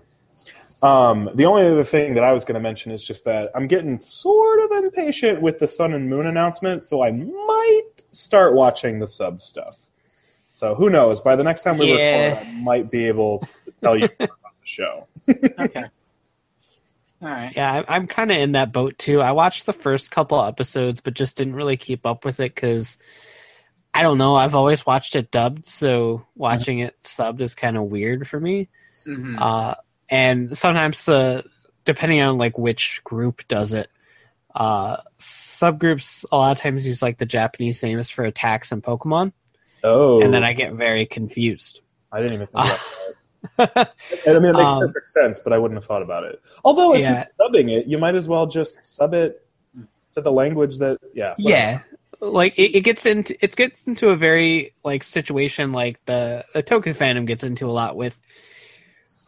[0.82, 3.68] Um, the only other thing that I was going to mention is just that I'm
[3.68, 9.00] getting sort of impatient with the Sun and Moon announcement, so I might start watching
[9.00, 9.78] the sub stuff.
[10.54, 11.22] So who knows?
[11.22, 12.30] By the next time we Yeah.
[12.30, 15.08] record, I might be able to tell you more about the show.
[15.60, 15.84] Okay.
[17.22, 17.54] All right.
[17.56, 19.22] Yeah, I'm, I'm kind of in that boat too.
[19.22, 22.98] I watched the first couple episodes, but just didn't really keep up with it because
[23.94, 24.36] I don't know.
[24.36, 28.70] I've always watched it dubbed, so watching it subbed is kind of weird for me.
[29.06, 29.36] Mhm.
[29.38, 29.76] Uh,
[30.10, 31.42] and sometimes, uh,
[31.86, 33.90] depending on like which group does it,
[34.56, 39.32] uh, subgroups a lot of times use like the Japanese names for attacks and Pokemon,
[39.84, 41.82] Oh, and then I get very confused.
[42.12, 42.80] I didn't even think about
[43.58, 43.94] that.
[44.28, 46.42] I mean, it makes Um, perfect sense, but I wouldn't have thought about it.
[46.66, 47.26] Although, if Yeah.
[47.40, 49.46] you're subbing it, you might as well just sub it
[50.16, 51.36] to the language that, yeah.
[51.38, 51.50] whatever.
[51.50, 51.80] Yeah,
[52.20, 56.62] like it, it gets into it gets into a very like situation like the the
[56.62, 58.20] Toku fandom gets into a lot with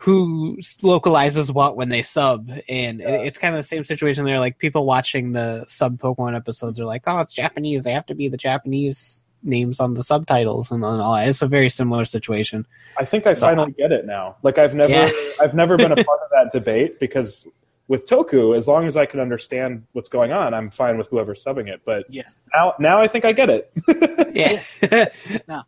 [0.02, 4.40] who localizes what when they sub, and it- it's kind of the same situation there.
[4.40, 7.84] Like people watching the sub Pokemon episodes are like, "Oh, it's Japanese.
[7.84, 11.28] They have to be the Japanese names on the subtitles and, and all." that.
[11.28, 12.66] It's a very similar situation.
[12.98, 14.38] I think I finally get it now.
[14.42, 15.12] Like I've never, Yeah.
[15.42, 17.48] I've never been a part of that debate because
[17.88, 21.44] with Toku, as long as I can understand what's going on, I'm fine with whoever's
[21.44, 21.82] subbing it.
[21.86, 22.24] But Yeah.
[22.56, 23.72] now, now I think I get it.
[24.34, 25.10] Yeah,
[25.50, 25.62] no.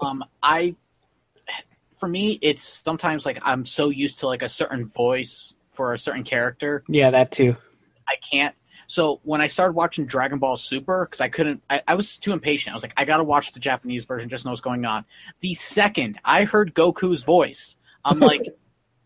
[0.00, 0.76] um i
[2.04, 5.98] for me it's sometimes like i'm so used to like a certain voice for a
[5.98, 6.84] certain character.
[6.86, 7.56] Yeah, that too.
[8.06, 8.54] i can't.
[8.86, 12.32] So when i started watching dragon ball super because i couldn't I, I was too
[12.32, 12.72] impatient.
[12.72, 15.06] I was like i gotta watch the japanese version just know what's going on.
[15.40, 18.42] The second i heard goku's voice i'm like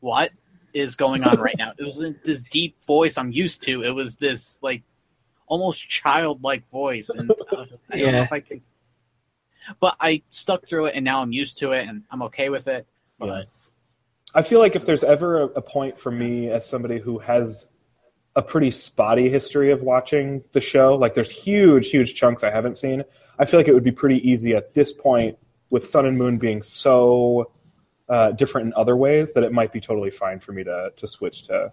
[0.00, 0.32] what
[0.74, 1.72] is going on right now?
[1.78, 3.84] It was this deep voice i'm used to.
[3.84, 4.82] It was this like
[5.46, 7.08] almost childlike voice.
[7.10, 8.22] And I, was I don't know Yeah.
[8.24, 8.60] if i could
[9.80, 12.68] but i stuck through it and now i'm used to it and i'm okay with
[12.68, 12.86] it
[13.18, 13.48] but
[14.34, 17.66] I feel like if there's ever a, a point for me as somebody who has
[18.36, 22.76] a pretty spotty history of watching the show, like there's huge, huge chunks I haven't
[22.76, 23.04] seen.
[23.38, 25.38] I feel like it would be pretty easy at this point
[25.70, 27.50] with Sun and Moon being so
[28.08, 31.08] uh, different in other ways that it might be totally fine for me to to
[31.08, 31.72] switch to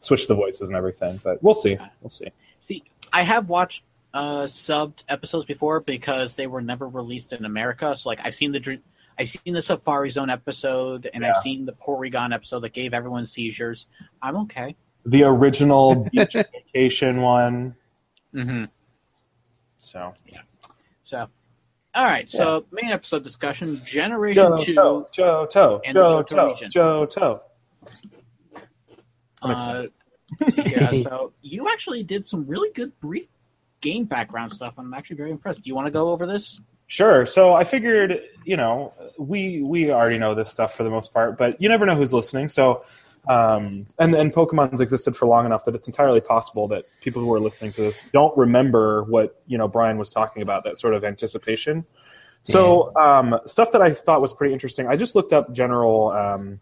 [0.00, 1.20] switch the voices and everything.
[1.22, 1.78] But we'll see.
[2.00, 2.28] We'll see.
[2.60, 3.82] See, I have watched
[4.16, 7.94] uh, subbed episodes before because they were never released in America.
[7.94, 8.80] So, like, I've seen the
[9.18, 13.26] I've seen the Safari Zone episode, and I've seen the Porygon episode that gave everyone
[13.26, 13.86] seizures.
[14.22, 14.74] I'm okay.
[15.04, 16.32] The original beach
[16.74, 17.76] vacation one.
[18.34, 18.64] Mm-hmm.
[19.80, 20.14] So
[21.04, 21.28] So,
[21.94, 22.28] all right.
[22.30, 24.74] So, main episode discussion: Generation Joe Two.
[24.74, 26.70] Toe, Joe Toe, and Joe Toe, region.
[26.70, 27.42] Joe Toe.
[29.42, 29.86] I'm Uh,
[30.48, 33.28] see here, so, you actually did some really good brief
[33.80, 34.78] game background stuff.
[34.78, 35.62] I'm actually very impressed.
[35.62, 36.60] Do you want to go over this?
[36.88, 37.26] Sure.
[37.26, 41.36] So I figured, you know, we we already know this stuff for the most part,
[41.36, 42.48] but you never know who's listening.
[42.48, 42.84] So,
[43.28, 47.32] um, and and Pokemon's existed for long enough that it's entirely possible that people who
[47.34, 50.62] are listening to this don't remember what you know Brian was talking about.
[50.64, 51.84] That sort of anticipation.
[52.44, 54.86] So, um, stuff that I thought was pretty interesting.
[54.86, 56.60] I just looked up general um,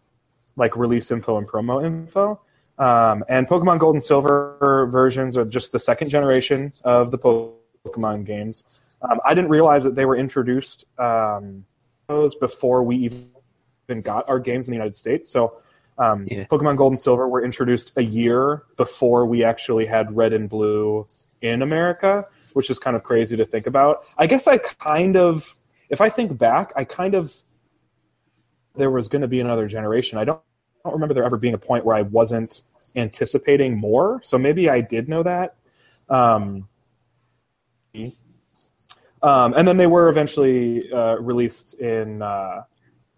[0.55, 2.41] like release info and promo info.
[2.77, 8.25] Um, and Pokemon Gold and Silver versions are just the second generation of the Pokemon
[8.25, 8.63] games.
[9.01, 11.65] Um, I didn't realize that they were introduced um,
[12.07, 15.29] those before we even got our games in the United States.
[15.29, 15.61] So,
[15.97, 16.45] um, Yeah.
[16.45, 21.07] Pokemon Gold and Silver were introduced a year before we actually had Red and Blue
[21.41, 24.05] in America, which is kind of crazy to think about.
[24.17, 25.53] I guess I kind of,
[25.89, 27.35] if I think back, I kind of
[28.75, 30.17] there was going to be another generation.
[30.17, 30.41] I don't,
[30.85, 32.63] don't remember there ever being a point where I wasn't
[32.95, 34.21] anticipating more.
[34.23, 35.55] So maybe I did know that.
[36.09, 36.67] Um,
[39.21, 42.63] um, and then they were eventually uh, released in, uh,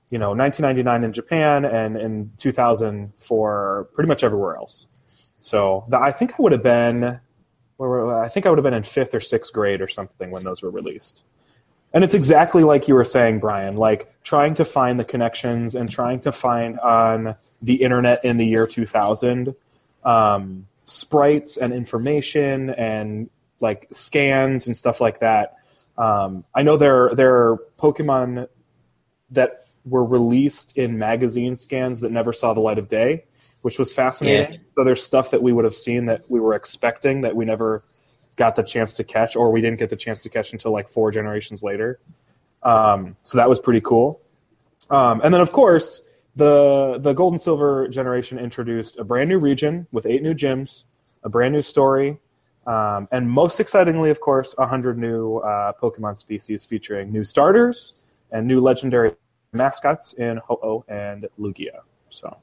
[0.10, 4.88] you know, 1999 in Japan and in 2000 for pretty much everywhere else.
[5.42, 7.20] So the, I think I would have been,
[7.80, 10.62] I think I would have been in fifth or sixth grade or something when those
[10.62, 11.26] were released.
[11.94, 15.90] And it's exactly like you were saying, Brian, like trying to find the connections and
[15.90, 19.56] trying to find on the internet in the year 2000
[20.04, 23.30] um, sprites and information and
[23.60, 25.56] like scans and stuff like that.
[25.98, 28.48] Um, I know there there are Pokemon
[29.32, 33.24] that were released in magazine scans that never saw the light of day,
[33.62, 34.60] which was fascinating.
[34.76, 37.82] So there's stuff that we would have seen that we were expecting that we never
[38.38, 40.88] got the chance to catch, or we didn't get the chance to catch until like
[40.88, 42.00] four generations later.
[42.64, 44.22] Um, so that was pretty cool.
[44.90, 46.02] Um, and then, of course,
[46.36, 50.86] the the Gold and Silver generation introduced a brand new region with eight new gyms,
[51.24, 52.20] a brand new story,
[52.66, 58.48] um, and most excitingly, of course, hundred new uh, Pokemon species featuring new starters and
[58.48, 59.14] new legendary
[59.54, 61.80] mascots in Ho-Oh and Lugia.
[62.10, 62.38] So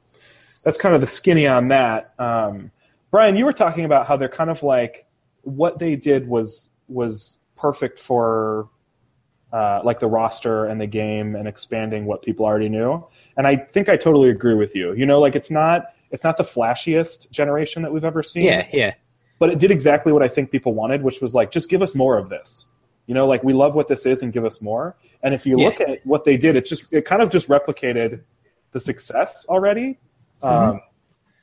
[0.62, 2.04] that's kind of the skinny on that.
[2.18, 2.70] Um,
[3.10, 5.06] Brian, you were talking about how they're kind of like
[5.44, 8.68] what they did was was perfect for
[9.52, 13.06] uh, like the roster and the game and expanding what people already knew.
[13.36, 14.92] And I think I totally agree with you.
[14.94, 18.44] You know, like it's not it's not the flashiest generation that we've ever seen.
[18.44, 18.94] Yeah, yeah.
[19.38, 21.94] But it did exactly what I think people wanted, which was like just give us
[21.94, 22.66] more of this.
[23.06, 24.96] You know, like we love what this is and give us more.
[25.22, 25.66] And if you Yeah.
[25.66, 28.24] look at what they did, it just it kind of just replicated
[28.72, 29.98] the success already,
[30.42, 30.80] um,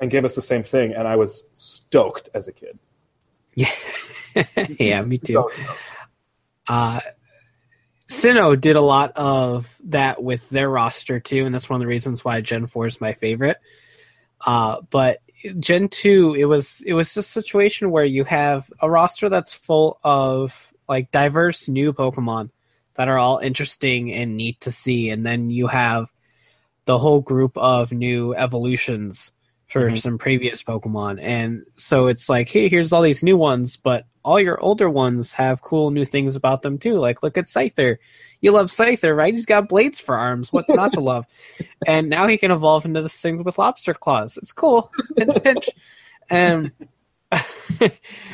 [0.02, 0.94] and gave us the same thing.
[0.94, 2.78] And I was stoked as a kid.
[3.56, 3.72] Yeah,
[4.80, 5.50] yeah, me too.
[6.68, 7.00] Uh,
[8.08, 11.88] Sinnoh did a lot of that with their roster too, and that's one of the
[11.88, 13.58] reasons why Gen Four is my favorite.
[14.46, 15.20] Uh, but
[15.60, 19.54] Gen Two, it was it was just a situation where you have a roster that's
[19.54, 22.50] full of like diverse new Pokemon
[22.96, 26.12] that are all interesting and neat to see, and then you have
[26.86, 29.32] the whole group of new evolutions
[29.72, 29.98] for Mhm.
[29.98, 31.20] some previous Pokemon.
[31.22, 35.34] And so it's like, hey, here's all these new ones, but all your older ones
[35.34, 36.96] have cool new things about them too.
[36.96, 37.98] Like, look at Scyther.
[38.42, 39.34] You love Scyther, right?
[39.34, 40.52] He's got blades for arms.
[40.52, 41.26] What's not to love?
[41.88, 44.38] And now he can evolve into this thing with lobster claws.
[44.38, 44.92] It's cool.
[45.18, 45.70] Pinch, pinch.
[46.30, 46.72] And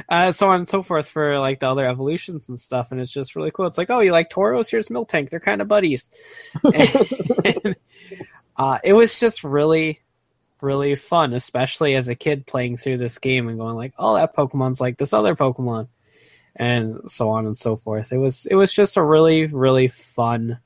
[0.10, 2.92] uh, so on and so forth for like the other evolutions and stuff.
[2.92, 3.68] And it's just really cool.
[3.68, 4.70] It's like, oh, you like Tauros?
[4.72, 5.30] Here's Miltank.
[5.30, 6.10] They're kind of buddies.
[7.46, 7.76] And,
[8.58, 10.02] uh, it was just really
[10.62, 14.36] really fun, especially as a kid playing through this game and going like, "Oh, that
[14.36, 15.88] Pokemon's like this other Pokemon,"
[16.56, 18.12] and so on and so forth.
[18.12, 20.60] It was it was just a really really fun,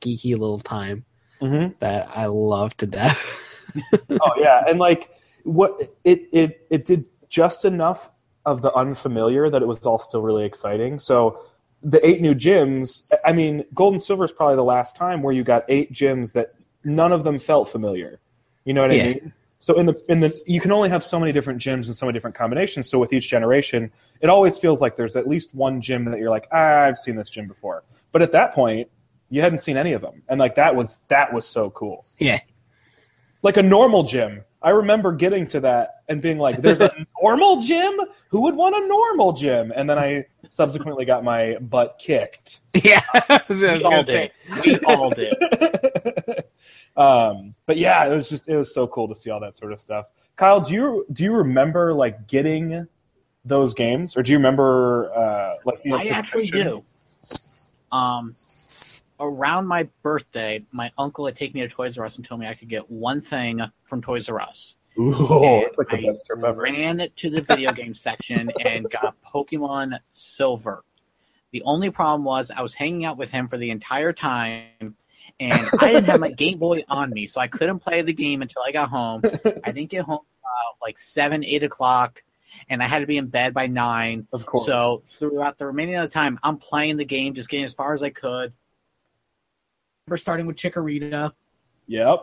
[0.00, 1.04] geeky little time
[1.40, 1.78] Mhm.
[1.78, 3.64] that I loved to death.
[4.10, 5.08] oh yeah, and like
[5.44, 5.72] what
[6.04, 8.10] it it it did just enough
[8.46, 10.98] of the unfamiliar that it was all still really exciting.
[10.98, 11.38] So
[11.82, 15.34] the eight new gyms, I mean, Gold and Silver is probably the last time where
[15.34, 16.50] you got eight gyms that
[16.84, 18.20] none of them felt familiar.
[18.64, 19.32] You know what I mean?
[19.64, 22.04] So in the in the you can only have so many different gyms and so
[22.04, 22.86] many different combinations.
[22.88, 23.90] So with each generation,
[24.20, 27.16] it always feels like there's at least one gym that you're like, ah, I've seen
[27.16, 27.82] this gym before.
[28.12, 28.90] But at that point,
[29.30, 32.40] you hadn't seen any of them, and like that was that was so cool yeah,
[33.42, 34.44] like a normal gym.
[34.60, 36.90] I remember getting to that and being like, "There's a
[37.22, 37.98] normal gym?
[38.28, 42.60] Who would want a normal gym?" And then I subsequently got my butt kicked.
[42.74, 43.00] yeah.
[43.48, 44.30] We all did.
[44.64, 45.34] We all did.
[46.96, 49.72] um, but yeah, it was just it was so cool to see all that sort
[49.72, 50.06] of stuff.
[50.36, 52.86] Kyle, do you do you remember like getting
[53.44, 56.84] those games, or do you remember uh, like the I actually do.
[57.90, 58.34] Um,
[59.18, 62.46] around my birthday, my uncle had taken me to Toys R Us and told me
[62.46, 64.76] I could get one thing from Toys R Us.
[64.98, 66.62] Ooh, like the I best trip ever.
[66.62, 70.84] Ran to the video game section and got Pokemon Silver.
[71.52, 74.96] The only problem was I was hanging out with him for the entire time,
[75.40, 78.42] and I didn't have my Game Boy on me, so I couldn't play the game
[78.42, 79.22] until I got home.
[79.64, 82.22] I didn't get home uh, like seven, eight o'clock,
[82.68, 84.26] and I had to be in bed by nine.
[84.32, 84.66] Of course.
[84.66, 87.94] So throughout the remaining of the time, I'm playing the game, just getting as far
[87.94, 88.52] as I could.
[90.06, 91.32] remember starting with Chikorita.
[91.86, 92.20] Yep.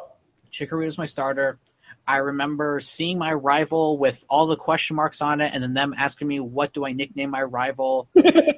[0.52, 1.60] Chikorita was my starter.
[2.08, 5.94] I remember seeing my rival with all the question marks on it, and then them
[5.98, 8.56] asking me, "What do I nickname my rival?" and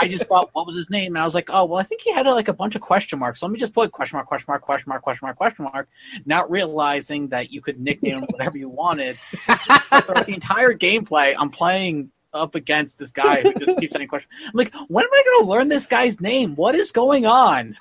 [0.00, 2.02] I just thought, "What was his name?" And I was like, "Oh, well, I think
[2.02, 3.40] he had like a bunch of question marks.
[3.40, 5.88] So let me just put question mark, question mark, question mark, question mark, question mark."
[6.24, 9.18] Not realizing that you could nickname whatever you wanted.
[9.46, 14.32] The entire gameplay, I'm playing up against this guy who just keeps asking questions.
[14.44, 16.54] I'm like, when am I going to learn this guy's name?
[16.54, 17.76] What is going on?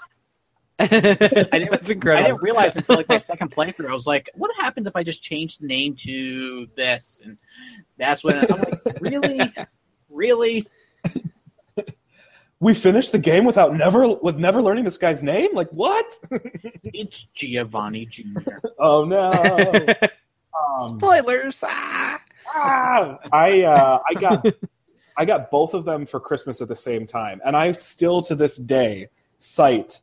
[0.80, 3.89] I didn't- That's I didn't realize until like my second playthrough.
[3.89, 7.38] I was like, "What happens if I just change the name to this?" And
[7.97, 9.39] that's when I'm like, "Really,
[10.09, 10.65] really?"
[12.61, 15.53] We finished the game without never with never learning this guy's name.
[15.53, 16.05] Like what?
[16.84, 18.59] It's Giovanni Junior.
[18.80, 19.32] oh no.
[20.80, 21.61] Um, Spoilers.
[21.67, 22.21] Ah!
[22.47, 23.17] Ah!
[23.32, 24.45] I uh, I got
[25.17, 28.36] I got both of them for Christmas at the same time, and I still to
[28.36, 29.99] this day cite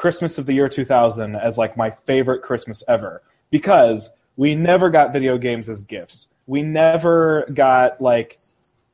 [0.00, 5.12] Christmas of the year 2000 as like my favorite Christmas ever because we never got
[5.12, 6.26] video games as gifts.
[6.46, 8.38] We never got like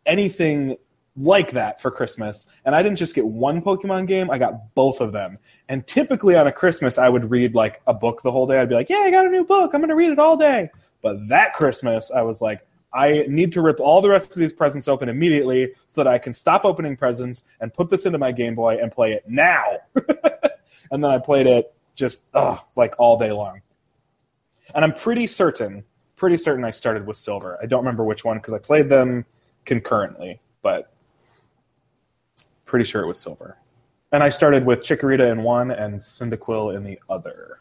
[0.04, 0.76] anything
[1.16, 2.46] like that for Christmas.
[2.64, 5.38] And I didn't just get one Pokemon game, I got both of them.
[5.68, 8.58] And typically on a Christmas, I would read like a book the whole day.
[8.58, 9.74] I'd be like, yeah, I got a new book.
[9.74, 10.70] I'm going to read it all day.
[11.02, 14.52] But that Christmas, I was like, I need to rip all the rest of these
[14.52, 18.32] presents open immediately so that I can stop opening presents and put this into my
[18.32, 19.78] Game Boy and play it now.
[20.90, 23.60] and then I played it just ugh, like all day long.
[24.74, 25.84] And I'm pretty certain,
[26.16, 27.58] pretty certain I started with Silver.
[27.62, 29.24] I don't remember which one because I played them
[29.64, 30.92] concurrently, but
[32.64, 33.56] pretty sure it was Silver.
[34.12, 37.60] And I started with Chikorita in one and Cyndaquil in the other.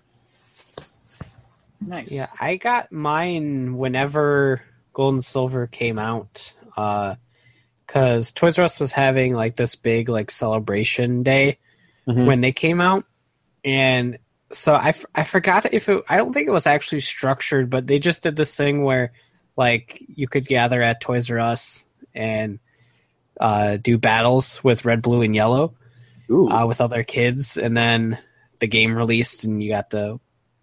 [1.81, 2.11] Nice.
[2.11, 4.61] Yeah, I got mine whenever
[4.93, 6.53] Gold and Silver came out.
[6.75, 7.15] Uh,
[7.87, 11.57] cause Toys R Us was having like this big like celebration day
[12.07, 12.25] Mhm.
[12.25, 13.05] when they came out,
[13.65, 14.19] and
[14.51, 17.87] so I, f- I forgot if it I don't think it was actually structured, but
[17.87, 19.11] they just did this thing where
[19.57, 22.59] like you could gather at Toys R Us and
[23.39, 25.75] uh, do battles with red, blue, and yellow
[26.29, 28.17] uh, with other kids, and then
[28.59, 30.19] the game released, and you got to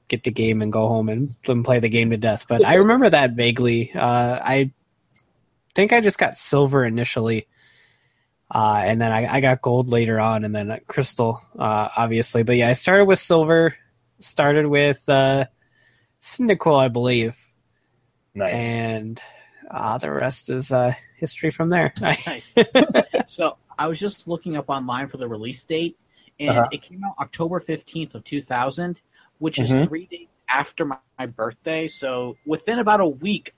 [0.08, 2.46] get the game and go home and, and play the game to death.
[2.48, 3.92] But I remember that vaguely.
[3.92, 4.72] Uh, I
[5.74, 7.46] think I just got silver initially,
[8.54, 12.42] uh, and then I, I got gold later on, and then crystal, uh, obviously.
[12.42, 13.74] But yeah, I started with silver.
[14.20, 15.46] Started with uh,
[16.20, 17.36] Cyndaquil, I believe,
[18.34, 18.52] nice.
[18.52, 19.20] and
[19.70, 21.92] uh, the rest is uh, history from there.
[22.00, 22.54] Nice.
[23.26, 25.96] so I was just looking up online for the release date,
[26.38, 26.68] and Uh-huh.
[26.70, 29.00] it came out October fifteenth of two thousand,
[29.38, 29.88] which is Mhm.
[29.88, 31.88] three days after my, my birthday.
[31.88, 33.54] So within about a week,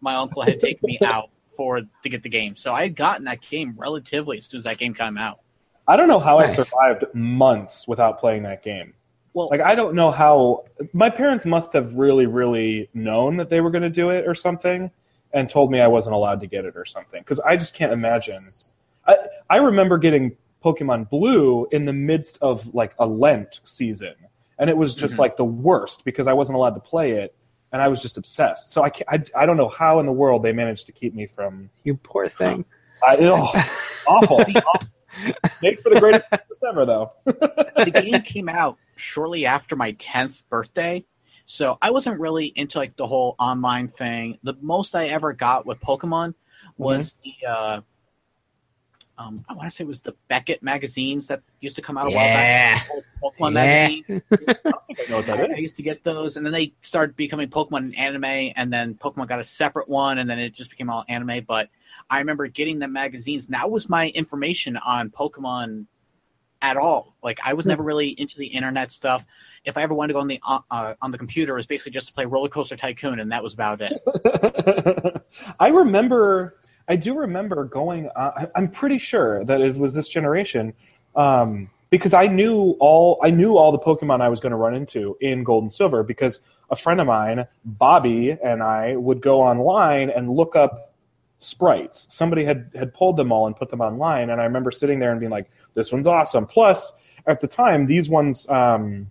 [0.00, 2.56] my uncle had taken me out for to get the game.
[2.56, 5.40] So I had gotten that game relatively as soon as that game came out.
[5.86, 6.58] I don't know how Nice.
[6.58, 8.94] I survived months without playing that game.
[9.34, 13.60] Well, Like I don't know how my parents must have really, really known that they
[13.60, 14.90] were going to do it or something,
[15.32, 17.20] and told me I wasn't allowed to get it or something.
[17.20, 18.38] Because I just can't imagine.
[19.06, 19.16] I
[19.50, 24.14] I remember getting Pokemon Blue in the midst of like a Lent season,
[24.58, 25.18] and it was just Mhm.
[25.18, 27.34] like the worst because I wasn't allowed to play it,
[27.74, 28.70] and I was just obsessed.
[28.70, 31.12] So I can't, I, I don't know how in the world they managed to keep
[31.12, 31.70] me from.
[31.82, 32.64] you poor thing.
[33.04, 33.50] I, oh,
[34.06, 34.38] awful.
[34.44, 34.54] See,
[35.60, 36.24] Make for the greatest
[36.68, 37.12] ever, though.
[37.24, 41.04] the game came out shortly after my 10th birthday
[41.46, 45.66] so i wasn't really into like the whole online thing the most i ever got
[45.66, 46.32] with pokemon
[46.78, 47.80] was the uh
[49.18, 52.06] um, I want to say it was the Beckett magazines that used to come out
[52.06, 52.74] a while Yeah.
[52.74, 52.88] back.
[53.22, 53.88] Pokemon Yeah.
[53.88, 54.04] magazine.
[54.66, 57.16] I I know what that I, I used to get those, and then they started
[57.16, 60.70] becoming Pokemon and anime, and then Pokemon got a separate one, and then it just
[60.70, 61.44] became all anime.
[61.46, 61.68] But
[62.10, 65.86] I remember getting the magazines, and that was my information on Pokemon
[66.62, 67.14] at all.
[67.22, 69.24] Like I was never really into the internet stuff.
[69.64, 71.66] If I ever wanted to go on the uh, uh, on the computer, it was
[71.66, 75.22] basically just to play Roller Coaster Tycoon, and that was about it.
[75.60, 76.54] I remember,
[76.88, 78.08] I do remember going.
[78.14, 80.74] Uh, I'm pretty sure that it was this generation,
[81.16, 83.18] um, because I knew all.
[83.22, 86.02] I knew all the Pokemon I was going to run into in Gold and Silver
[86.02, 87.46] because a friend of mine,
[87.78, 90.92] Bobby, and I would go online and look up
[91.38, 92.06] sprites.
[92.12, 95.10] Somebody had had pulled them all and put them online, and I remember sitting there
[95.10, 96.92] and being like, "This one's awesome." Plus,
[97.26, 99.10] at the time, these ones um,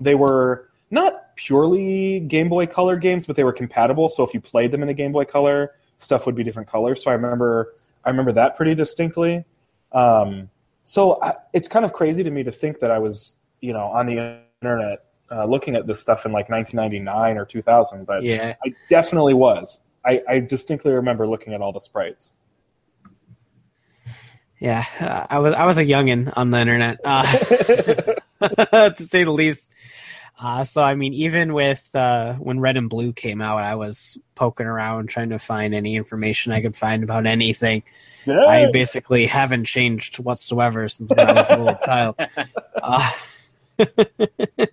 [0.00, 4.08] they were not purely Game Boy Color games, but they were compatible.
[4.08, 7.02] So if you played them in a Game Boy Color, stuff would be different colors.
[7.02, 7.74] So I remember
[8.04, 9.44] I remember that pretty distinctly.
[9.92, 10.50] Um,
[10.84, 13.86] so I, it's kind of crazy to me to think that I was you know
[13.86, 18.54] on the internet uh, looking at this stuff in like 1999 or 2000, but Yeah.
[18.64, 19.80] I definitely was.
[20.04, 22.32] I, I distinctly remember looking at all the sprites.
[24.60, 27.22] Yeah, uh, I was I was a youngin on the internet, uh,
[28.90, 29.70] to say the least.
[30.40, 34.16] Uh, so I mean, even with uh, when Red and Blue came out, I was
[34.36, 37.82] poking around trying to find any information I could find about anything.
[38.28, 42.16] I basically haven't changed whatsoever since when I was a little child.
[42.80, 43.10] Uh,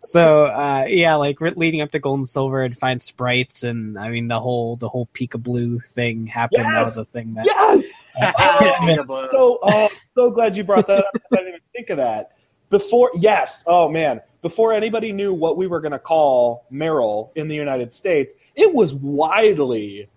[0.00, 3.98] so uh, yeah, like re- leading up to Gold and Silver, I'd find sprites, and
[3.98, 6.74] I mean the whole the whole Pikablu thing happened.
[6.74, 7.84] That was the thing that yes.
[8.22, 9.30] Pikablu.
[9.30, 11.06] so oh, so glad you brought that up.
[11.32, 12.32] I didn't even think of that.
[12.70, 17.48] Before, yes, oh man, before anybody knew what we were going to call Marill in
[17.48, 20.08] the United States, it was widely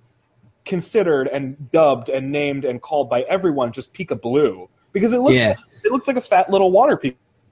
[0.66, 5.56] considered and dubbed and named and called by everyone just Pikablu because it looks Yeah.
[5.84, 6.95] it looks like a fat little water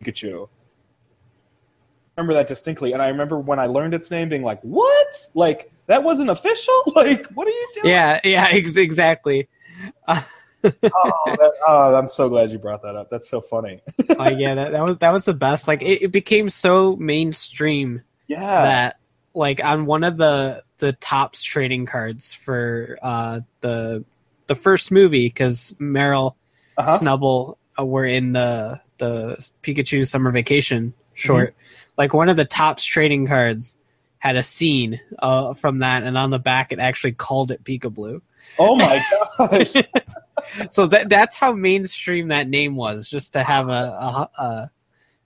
[0.04, 0.48] Pikachu.
[2.18, 5.08] I remember that distinctly, and I remember when I learned its name, being like, "What?
[5.34, 6.84] Like that wasn't official?
[6.96, 9.48] Like what are you doing?" yeah yeah ex- exactly.
[10.64, 13.10] oh, that, oh, I'm so glad you brought that up.
[13.10, 13.82] That's so funny.
[14.10, 18.02] like yeah that, that was that was the best like it, it became so mainstream
[18.28, 18.64] Yeah.
[18.64, 19.00] that
[19.34, 24.04] like on one of the the Topps trading cards for uh the
[24.48, 26.36] the first movie because marill
[26.78, 26.98] uh-huh.
[27.00, 31.56] snubbull uh, were in the the pikachu summer vacation short
[31.98, 33.78] like one of the Topps trading cards
[34.22, 38.22] had a scene uh, from that and on the back it actually called it Pikablu.
[38.60, 39.02] Oh my
[39.38, 39.74] gosh.
[40.70, 44.72] so that that's how mainstream that name was just to have a, a, a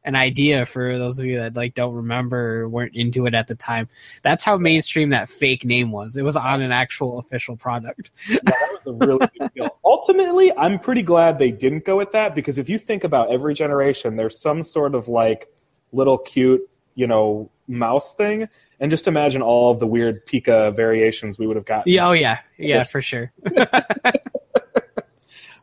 [0.03, 3.47] an idea for those of you that like don't remember or weren't into it at
[3.47, 3.89] the time
[4.21, 8.37] that's how mainstream that fake name was it was on an actual official product Yeah,
[8.43, 9.69] that was a really big deal.
[9.83, 13.53] Ultimately, I'm pretty glad they didn't go with that because if you think about every
[13.53, 15.47] generation, there's some sort of like
[15.91, 16.61] little cute,
[16.93, 18.47] you know, mouse thing.
[18.79, 21.91] And just imagine all the weird Pika variations we would have gotten.
[21.91, 23.31] yeah oh yeah yeah for sure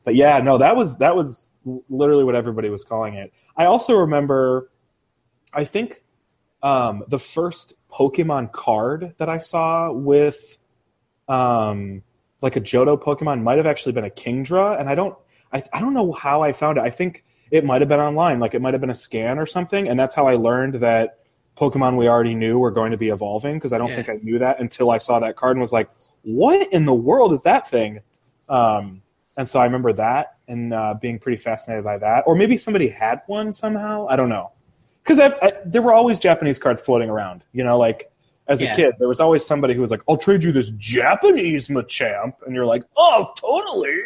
[0.05, 1.51] but yeah, no, that was that was
[1.89, 3.33] literally what everybody was calling it.
[3.57, 4.71] I also remember,
[5.53, 6.03] I think,
[6.63, 10.59] um, the first Pokemon card that I saw with,
[11.29, 12.03] um,
[12.41, 15.17] like a Johto Pokemon might have actually been a Kingdra, and I don't,
[15.53, 16.81] I, I don't know how I found it.
[16.83, 19.47] I think it might have been online, like it might have been a scan or
[19.47, 21.19] something, and that's how I learned that
[21.57, 24.03] Pokemon we already knew were going to be evolving because I don't Yeah.
[24.03, 25.91] think I knew that until I saw that card and was like,
[26.23, 28.01] "What in the world is that thing?"
[28.49, 29.02] Um,
[29.37, 32.89] and so I remember that and uh, being pretty fascinated by that, or maybe somebody
[32.89, 34.07] had one somehow.
[34.09, 34.51] I don't know
[35.03, 37.45] because I, I, there were always Japanese cards floating around.
[37.53, 38.11] You know, like
[38.49, 38.77] as a Yeah.
[38.77, 42.55] kid, there was always somebody who was like, "I'll trade you this Japanese Machamp," and
[42.55, 43.99] you're like, "Oh, totally."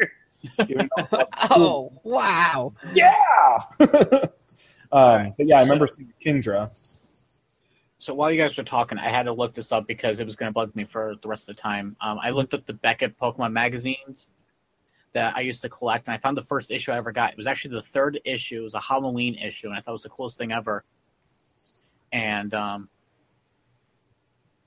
[0.69, 2.73] Even though it wasn't Oh wow!
[2.95, 3.59] yeah.
[4.93, 6.99] um, but yeah, I remember seeing Kingdra.
[7.99, 10.37] So while you guys were talking, I had to look this up because it was
[10.37, 11.97] going to bug me for the rest of the time.
[12.01, 14.29] Um, I looked up the Beckett Pokemon magazines
[15.17, 17.33] that I used to collect, and I found the first issue I ever got.
[17.33, 18.61] It was actually the third issue.
[18.61, 20.85] It was a Halloween issue, and I thought it was the coolest thing ever.
[22.13, 22.91] And um,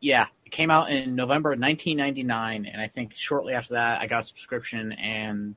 [0.01, 4.07] yeah, it came out in November of 1999, and I think shortly after that, I
[4.07, 4.91] got a subscription.
[4.93, 5.55] And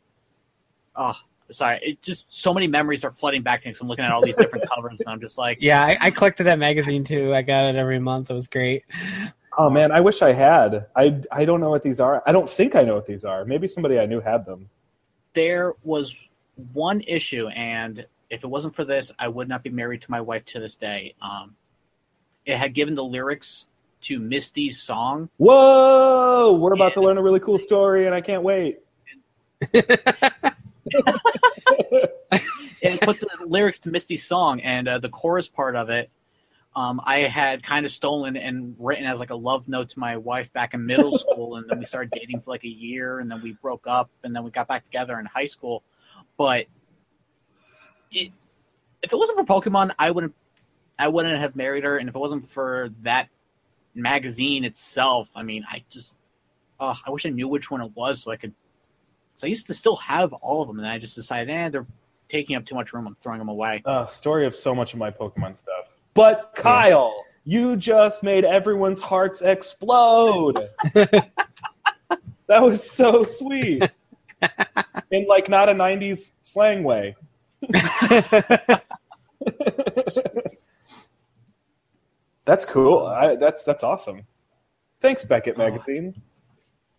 [0.95, 1.17] oh,
[1.51, 4.13] sorry, it just so many memories are flooding back to me because I'm looking at
[4.13, 7.35] all these different covers, and I'm just like, Yeah, I, I collected that magazine too.
[7.35, 8.31] I got it every month.
[8.31, 8.85] It was great.
[9.57, 10.87] Oh man, I wish I had.
[10.95, 12.23] I I don't know what these are.
[12.27, 13.47] I don't think I know what these are.
[13.47, 14.69] Maybe somebody I knew had them.
[15.35, 16.29] There was
[16.73, 20.21] one issue, and if it wasn't for this, I would not be married to my
[20.21, 21.15] wife to this day.
[21.21, 21.57] Um,
[22.45, 23.67] it had given the lyrics
[24.03, 25.29] to Misty's song.
[25.37, 26.57] Whoa!
[26.59, 28.81] We're about to learn a really cool story, and I can't wait.
[32.83, 36.11] It put the lyrics to Misty's song, and uh, the chorus part of it,
[36.75, 40.17] um, I had kind of stolen and written as like a love note to my
[40.17, 43.31] wife back in middle school, and then we started dating for like a year, and
[43.31, 45.83] then we broke up, and then we got back together in high school.
[46.39, 46.67] But
[48.11, 48.33] it,
[49.03, 50.35] if it wasn't for Pokemon, I wouldn't,
[50.99, 53.29] I wouldn't have married her, and if it wasn't for that
[53.95, 56.15] magazine itself, I mean, I just,
[56.81, 58.55] oh, I wish I knew which one it was so I could.
[59.33, 61.87] Because I used to still have all of them, and I just decided, eh, they're
[62.31, 63.07] taking up too much room.
[63.07, 63.83] I'm throwing them away.
[63.85, 65.82] Uh, story of so much of my Pokemon stuff.
[66.15, 70.69] But Kyle, you just made everyone's hearts explode.
[70.95, 71.31] that
[72.49, 73.83] was so sweet.
[75.11, 77.15] In like not a '90s slang way.
[82.45, 83.07] That's cool.
[83.07, 84.23] I, that's that's awesome.
[85.01, 85.59] Thanks, Beckett Oh.
[85.59, 86.21] Magazine.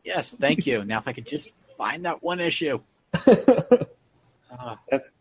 [0.05, 0.83] Yes, thank you.
[0.85, 2.79] Now, if I could just find that one issue.
[3.27, 5.11] Uh, That's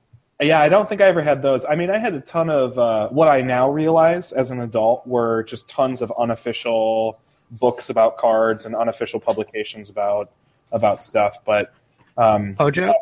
[0.42, 0.60] yeah.
[0.60, 1.64] I don't think I ever had those.
[1.64, 5.06] I mean, I had a ton of uh, what I now realize as an adult
[5.06, 7.20] were just tons of unofficial
[7.52, 10.30] books about cards and unofficial publications about
[10.70, 11.38] about stuff.
[11.44, 11.72] But
[12.16, 12.92] um, Pojo.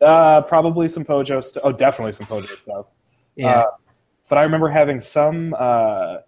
[0.00, 1.62] uh, probably some Pojo stuff.
[1.64, 2.94] Oh, definitely some Pojo stuff.
[3.36, 3.48] Yeah.
[3.48, 3.66] Uh,
[4.28, 6.18] but I remember having some uh,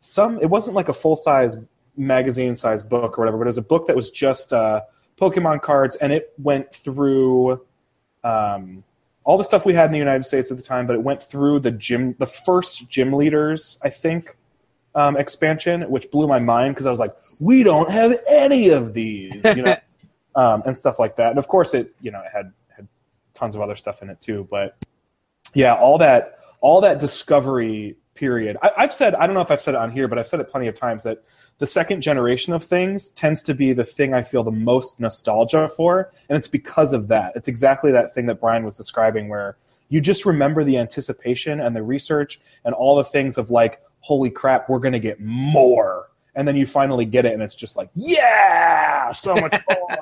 [0.00, 0.38] some.
[0.40, 1.56] It wasn't like a full size
[1.96, 4.82] magazine size book or whatever, but it was a book that was just uh,
[5.16, 7.64] Pokemon cards, and it went through
[8.22, 8.84] um,
[9.26, 10.86] all the stuff we had in the United States at the time.
[10.86, 14.36] But it went through the gym, the first gym leaders, I think,
[14.94, 17.14] um, expansion, which blew my mind because I was like,
[17.44, 19.76] we don't have any of these, you know,
[20.36, 21.30] um, and stuff like that.
[21.30, 22.88] And of course, it you know it had had
[23.34, 24.76] tons of other stuff in it too, but
[25.52, 28.56] yeah, all that all that discovery period.
[28.62, 30.40] I, I've said I don't know if I've said it on here, but I've said
[30.40, 31.22] it plenty of times that
[31.58, 35.68] the second generation of things tends to be the thing I feel the most nostalgia
[35.68, 37.32] for, and it's because of that.
[37.36, 39.56] It's exactly that thing that Brian was describing, where
[39.88, 44.30] you just remember the anticipation and the research and all the things of like, holy
[44.30, 47.76] crap, we're going to get more, and then you finally get it, and it's just
[47.76, 49.98] like, yeah, so much more.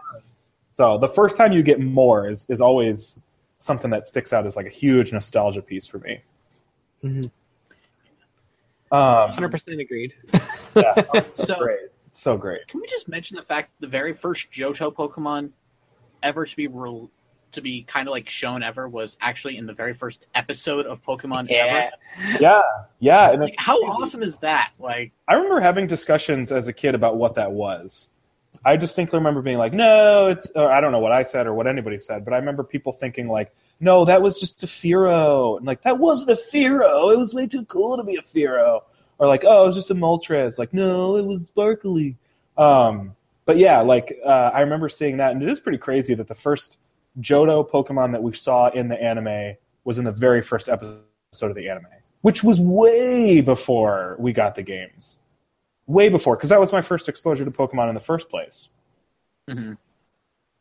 [0.72, 3.20] so the first time you get more is is always
[3.58, 6.20] something that sticks out as like a huge nostalgia piece for me.
[7.02, 7.22] Mm-hmm.
[8.92, 9.30] Mhm.
[9.30, 10.14] Um, 100% agreed.
[10.76, 10.94] yeah,
[11.34, 11.78] so, great.
[12.06, 12.66] It's so great.
[12.68, 15.50] can we just mention the fact the very first Johto Pokemon
[16.22, 17.08] ever to be re-
[17.52, 21.02] to be kind of like shown ever was actually in the very first episode of
[21.04, 21.90] Pokemon ever?
[22.40, 22.60] Yeah,
[22.98, 23.30] yeah.
[23.30, 24.72] And Like, how awesome is that?
[24.78, 28.08] Like, I remember having discussions as a kid about what that was.
[28.64, 31.54] I distinctly remember being like, "No, it's." Or I don't know what I said or
[31.54, 35.56] what anybody said, but I remember people thinking like, "No, that was just a Fearow,"
[35.56, 37.12] and like that wasn't a Fearow.
[37.12, 38.82] It was way too cool to be a Fearow.
[39.18, 42.16] Or like, "Oh, it was just a Moltres." Like, no, it was sparkly.
[42.56, 43.14] Um,
[43.44, 46.34] but yeah, like uh, I remember seeing that, and it is pretty crazy that the
[46.34, 46.78] first
[47.20, 51.02] Johto Pokemon that we saw in the anime was in the very first episode
[51.42, 51.86] of the anime,
[52.22, 55.18] which was way before we got the games
[55.86, 58.68] way before because that was my first exposure to Pokemon in the first place.
[59.48, 59.76] mhm.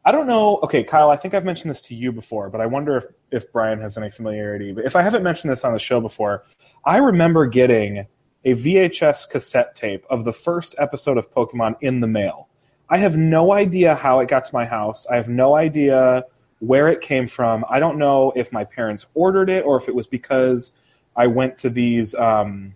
[0.05, 0.59] I don't know.
[0.63, 3.51] Okay, Kyle, I think I've mentioned this to you before, but I wonder if, if
[3.53, 4.73] Brian has any familiarity.
[4.73, 6.43] But if I haven't mentioned this on the show before,
[6.84, 8.05] I remember getting
[8.43, 12.49] a VHS cassette tape of the first episode of Pokemon in the mail.
[12.89, 15.07] I have no idea how it got to my house.
[15.07, 16.25] I have no idea
[16.59, 17.63] where it came from.
[17.69, 20.73] I don't know if my parents ordered it or if it was because
[21.15, 22.13] I went to these.
[22.15, 22.75] Um,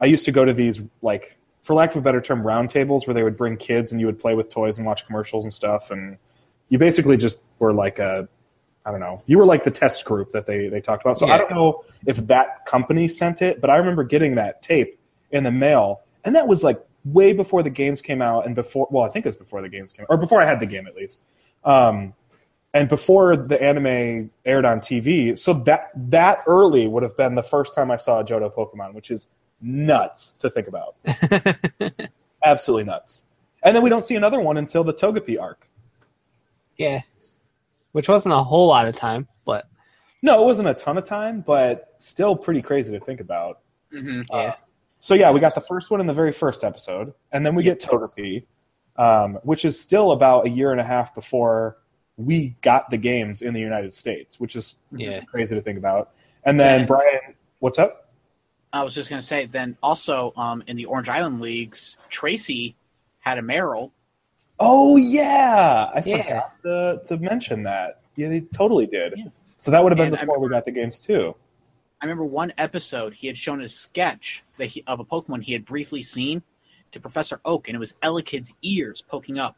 [0.00, 3.14] I used to go to these like, for lack of a better term, roundtables where
[3.14, 5.92] they would bring kids and you would play with toys and watch commercials and stuff.
[5.92, 6.18] And
[6.72, 8.26] you basically just were like a,
[8.86, 11.18] I don't know, you were like the test group that they they talked about.
[11.18, 11.34] So Yeah.
[11.34, 14.98] I don't know if that company sent it, but I remember getting that tape
[15.32, 18.88] in the mail, and that was like way before the games came out and before.
[18.90, 20.66] Well, I think it was before the games came, out, or before I had the
[20.66, 21.22] game at least.
[21.62, 22.14] Um,
[22.72, 27.42] and before the anime aired on TV, so that that early would have been the
[27.42, 29.28] first time I saw a Johto Pokemon, which is
[29.60, 30.96] nuts to think about.
[32.42, 33.26] Absolutely nuts.
[33.62, 35.68] And then we don't see another one until the Togepi arc.
[36.76, 37.02] Yeah.
[37.92, 39.66] Which wasn't a whole lot of time, but
[40.22, 43.58] No, it wasn't a ton of time, but still pretty crazy to think about.
[43.92, 44.24] Mhm.
[44.30, 44.54] yeah.
[45.00, 47.62] So yeah, we got the first one in the very first episode, and then we
[47.64, 48.44] get Togepi,
[48.96, 51.76] um, which is still about a year and a half before
[52.16, 55.22] we got the games in the United States, which is Yeah.
[55.24, 56.10] crazy to think about.
[56.44, 56.86] And then Yeah.
[56.86, 58.10] Brian, what's up?
[58.72, 59.46] I was just gonna say.
[59.46, 62.76] Then also, um, in the Orange Island leagues, Tracey
[63.18, 63.90] had a Marill.
[64.64, 66.22] Oh yeah, I Yeah.
[66.22, 68.00] forgot to, to mention that.
[68.14, 69.14] Yeah, they totally did.
[69.16, 69.24] Yeah.
[69.58, 71.34] So that would have been And before we got the games too.
[72.00, 75.52] I remember one episode he had shown a sketch that he, of a Pokemon he
[75.52, 76.42] had briefly seen
[76.92, 79.56] to Professor Oak, and it was Elekid's ears poking up.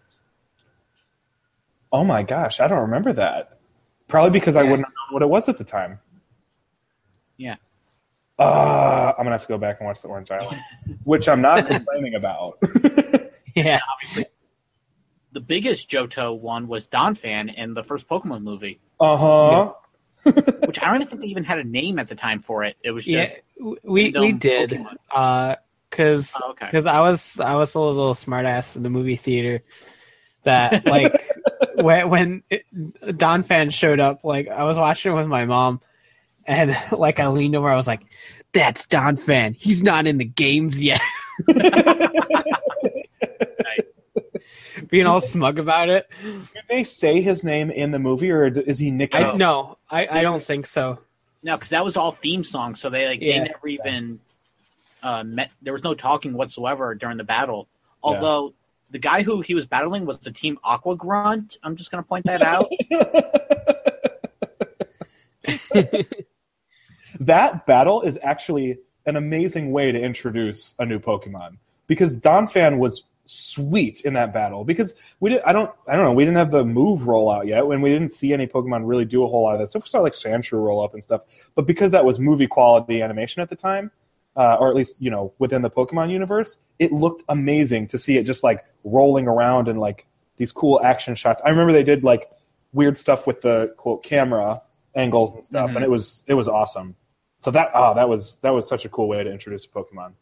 [1.93, 3.59] Oh my gosh, I don't remember that.
[4.09, 5.99] Probably because I wouldn't have known what it was at the time.
[7.37, 7.57] Yeah.
[8.39, 10.67] Uh, I'm gonna have to go back and watch the Orange Islands,
[11.05, 12.59] which I'm not complaining about.
[13.57, 13.79] Yeah.
[13.95, 14.25] Obviously,
[15.35, 19.73] the biggest Johto one was Donphan in the first Pokemon movie, Uh huh.
[20.66, 22.77] which I don't even think they even had a name at the time for it.
[22.82, 23.24] It was Yeah.
[23.24, 24.70] just We we did.
[24.70, 24.97] Pokemon.
[25.15, 25.56] Uh
[25.90, 26.66] cuz Oh, okay.
[26.66, 29.62] because I was I was a little smartass in the movie theater
[30.44, 31.12] that like
[31.74, 32.65] when when it,
[33.02, 35.81] Donphan showed up like I was watching it with my mom
[36.47, 38.02] and like I leaned over I was like
[38.52, 41.01] that's Donphan he's not in the games yet
[44.95, 48.79] being all smug about it Did they say his name in the movie, or is
[48.79, 49.12] he Nick?
[49.12, 51.01] I no I, I don't think so
[51.43, 53.41] No, because that was all theme songs, so they like Yeah.
[53.41, 54.21] they never even
[55.03, 55.51] uh, met.
[55.61, 57.69] There was no talking whatsoever during the battle.
[58.03, 58.55] Although
[58.91, 61.59] the guy who he was battling was the Team Aqua Grunt.
[61.62, 62.71] I'm just gonna point that out.
[67.21, 71.57] that battle is actually an amazing way to introduce a new Pokemon
[71.87, 74.65] because Donphan was sweet in that battle.
[74.65, 77.67] Because we did I don't I don't know we didn't have the move rollout yet
[77.67, 79.85] when we didn't see any Pokemon really do a whole lot of that stuff.
[79.85, 81.23] We saw like Sandshrew roll up and stuff.
[81.55, 83.91] But because that was movie quality animation at the time
[84.37, 88.17] uh, or at least you know within the Pokemon universe it looked amazing to see
[88.19, 90.07] it just like rolling around and like
[90.37, 91.41] these cool action shots.
[91.45, 92.29] I remember they did like
[92.73, 94.59] weird stuff with the quote camera
[94.97, 95.77] angles and stuff Mhm.
[95.77, 96.97] and it was it was awesome.
[97.39, 100.13] So that oh that was that was such a cool way to introduce Pokemon.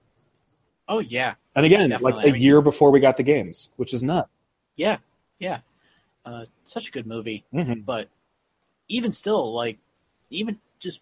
[0.89, 2.23] Oh yeah, And again, Definitely.
[2.25, 4.29] like a year before we got the games, which is nuts.
[4.77, 4.99] yeah,
[5.39, 5.61] yeah.
[6.25, 7.85] Uh, such a good movie, Mhm.
[7.85, 8.09] but
[8.89, 9.79] even still, like
[10.31, 11.01] even just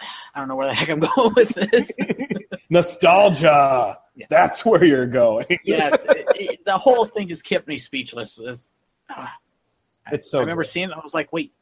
[0.34, 1.90] I don't know where the heck I'm going with this.
[2.70, 3.96] Nostalgia.
[4.16, 4.26] Yeah.
[4.28, 5.46] That's where you're going.
[5.64, 8.38] yes, it, it, the whole thing just kept me speechless.
[8.42, 8.72] It's,
[9.10, 9.34] ah.
[10.12, 10.68] It's so I remember good.
[10.68, 10.96] seeing it.
[10.96, 11.52] I was like, wait,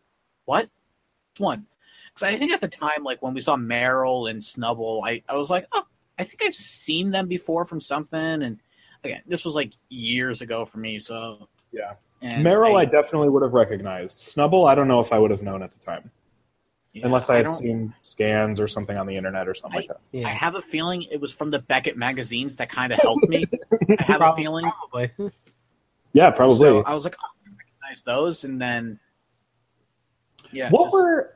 [0.47, 0.63] what?
[0.65, 1.67] Which one?
[2.15, 5.37] Because I think at the time, like when we saw Marill and Snubbull, I, I
[5.37, 5.85] was like, oh,
[6.23, 8.43] I think I've seen them before from something.
[8.43, 8.61] And
[9.03, 11.01] again, this was like years ago for me.
[11.01, 11.95] So Yeah.
[12.21, 14.19] and Marill, I, I, definitely would have recognized.
[14.19, 16.13] Snubbull, I don't know if I would have known at the time,
[16.93, 19.89] yeah, unless I had don't- seen scans or something on the internet or something like
[19.89, 20.25] that.
[20.25, 23.45] I have a feeling it was from the Beckett magazines that kind of helped me.
[23.99, 24.71] I have a feeling.
[24.71, 25.11] probably
[26.13, 26.55] Yeah, probably.
[26.57, 29.01] So I was like, oh, I recognize those, and then
[30.53, 31.35] yeah, what just- were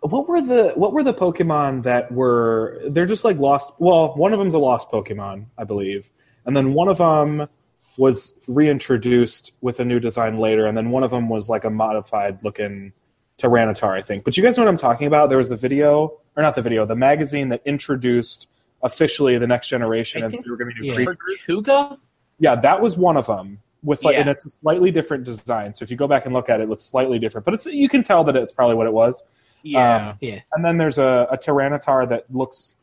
[0.00, 3.72] what were the what were the Pokemon that were they're just like lost?
[3.78, 6.10] Well, one of them's a lost Pokemon, I believe,
[6.46, 7.48] and then one of them
[7.96, 11.70] was reintroduced with a new design later, and then one of them was like a
[11.70, 12.92] modified looking
[13.38, 14.24] Tyranitar, I think.
[14.24, 15.28] But you guys know what I'm talking about?
[15.28, 18.48] There was the video, or not the video, the magazine that introduced
[18.82, 20.94] officially the next generation, I and think- they were going to do Yeah.
[20.94, 21.16] creatures.
[21.46, 21.98] Tortuga?
[22.38, 23.58] Yeah, that was one of them.
[23.82, 24.20] With like, Yeah.
[24.20, 25.72] and it's a slightly different design.
[25.74, 27.66] So if you go back and look at it, it looks slightly different, but it's
[27.66, 29.22] you can tell that it's probably what it was.
[29.62, 32.76] Yeah, Um, yeah and then there's a, a Tyranitar that looks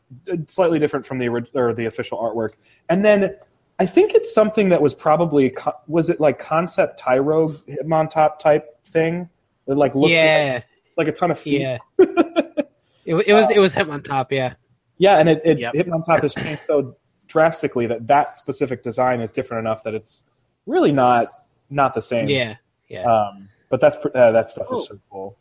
[0.46, 2.50] slightly different from the orig- or the official artwork.
[2.88, 3.36] And then
[3.78, 5.54] I think it's something that was probably
[5.86, 9.28] was it like concept Tyro Hitmontop type thing?
[9.66, 10.62] That like looked like, yeah,
[10.96, 11.60] like a ton of feet.
[11.60, 11.78] yeah.
[11.98, 14.32] it, it was it was him on top.
[14.32, 14.54] Yeah,
[14.98, 15.74] Yeah, and it, it Yep.
[15.74, 16.96] Hitmontop has changed so
[17.26, 20.24] drastically that that specific design is different enough that it's
[20.66, 21.26] really not
[21.70, 22.28] not the same.
[22.28, 22.56] yeah,
[22.88, 23.02] yeah.
[23.04, 24.78] Um, but that's uh, that stuff Oh.
[24.78, 25.36] is so cool.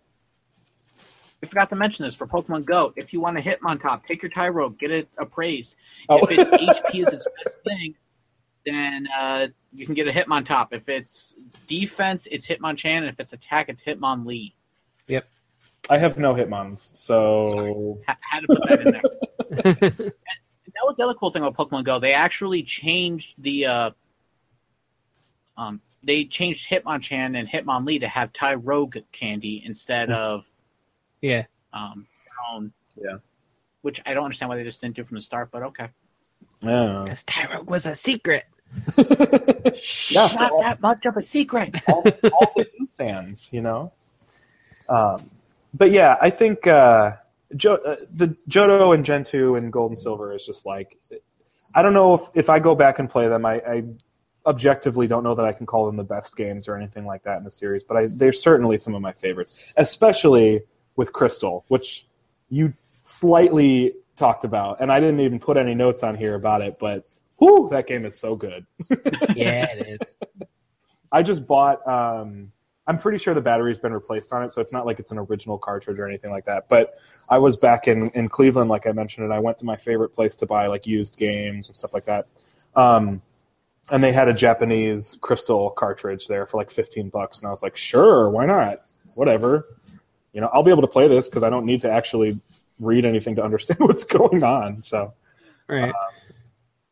[1.43, 2.93] I forgot to mention this for Pokemon Go.
[2.95, 5.76] If you want to Hitmontop, take your Tyro, get it appraised.
[6.09, 6.19] Oh.
[6.23, 7.95] If it's HP is its best thing,
[8.65, 10.69] then uh, you can get a Hitmontop.
[10.72, 11.35] If it's
[11.68, 14.53] defense, it's Hitmonchan, and if it's attack, it's Hitmonlee.
[15.07, 15.27] Yep.
[15.89, 19.01] I have no Hitmons, so Ha- had to put that in there.
[19.97, 20.14] and
[20.73, 21.99] that was the other cool thing about Pokemon Go.
[21.99, 23.91] They actually changed the uh,
[25.55, 30.47] um, they changed Hitmonchan and Hitmonlee to have Tyrogue candy instead of
[31.22, 31.45] yeah.
[31.73, 32.07] um,
[32.52, 32.72] own.
[32.95, 33.18] Yeah.
[33.81, 35.89] Which I don't understand why they just didn't do from the start, but okay.
[36.61, 37.02] yeah.
[37.03, 38.45] Because Tyrogue was a secret.
[40.10, 40.27] Yeah.
[40.34, 41.76] Not that much of a secret.
[41.88, 42.03] all,
[42.34, 43.91] all the new fans, you know.
[44.89, 45.30] Um,
[45.73, 47.11] but yeah, I think uh,
[47.56, 50.98] jo- uh, the Johto and Gen two and Gold and Silver is just like
[51.76, 53.84] I don't know if if I go back and play them, I, I
[54.45, 57.38] objectively don't know that I can call them the best games or anything like that
[57.38, 60.61] in the series, but I, they're certainly some of my favorites, especially
[60.98, 62.06] with Crystal, which
[62.49, 66.78] you slightly talked about, and I didn't even put any notes on here about it,
[66.78, 67.06] but
[67.38, 68.65] whew, that game is so good.
[69.36, 70.18] Yeah, it is.
[71.11, 71.88] I just bought.
[71.88, 72.52] Um,
[72.88, 75.18] I'm pretty sure the battery's been replaced on it, so it's not like it's an
[75.18, 76.69] original cartridge or anything like that.
[76.69, 76.95] But
[77.30, 80.10] I was back in, in Cleveland, like I mentioned, and I went to my favorite
[80.10, 82.28] place to buy like used games and stuff like that.
[82.76, 83.22] Um,
[83.91, 87.61] and they had a Japanese crystal cartridge there for like 15 bucks, and I was
[87.61, 88.80] like, sure, why not?
[89.15, 89.65] Whatever.
[90.38, 92.39] You know, I'll be able to play this because I don't need to actually
[92.80, 94.84] read anything to understand what's going on.
[94.84, 95.11] So,
[95.68, 95.91] Right.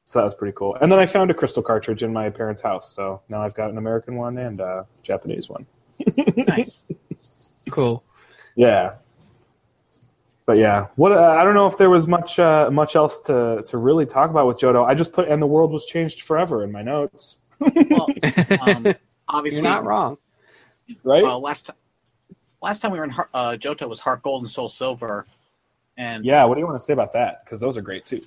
[0.06, 0.76] so that was pretty cool.
[0.82, 3.70] And then I found a crystal cartridge in my parents' house, so now I've got
[3.70, 5.68] an American one and a Japanese one.
[6.36, 6.86] nice.
[7.70, 8.04] Cool.
[8.56, 8.96] Yeah.
[10.48, 13.62] But yeah, what uh, I don't know if there was much uh, much else to,
[13.68, 14.84] to really talk about with Johto.
[14.88, 18.08] I just put and the world was changed forever in my notes, Well,
[18.62, 18.96] um, You're
[19.28, 20.18] obviously, not wrong.
[21.04, 21.22] right?
[21.24, 21.76] Well, last time,
[22.62, 25.26] last time we were in uh, Johto was Heart Gold and Soul Silver,
[25.98, 27.44] and yeah, what do you want to say about that?
[27.44, 28.22] Because those are great too.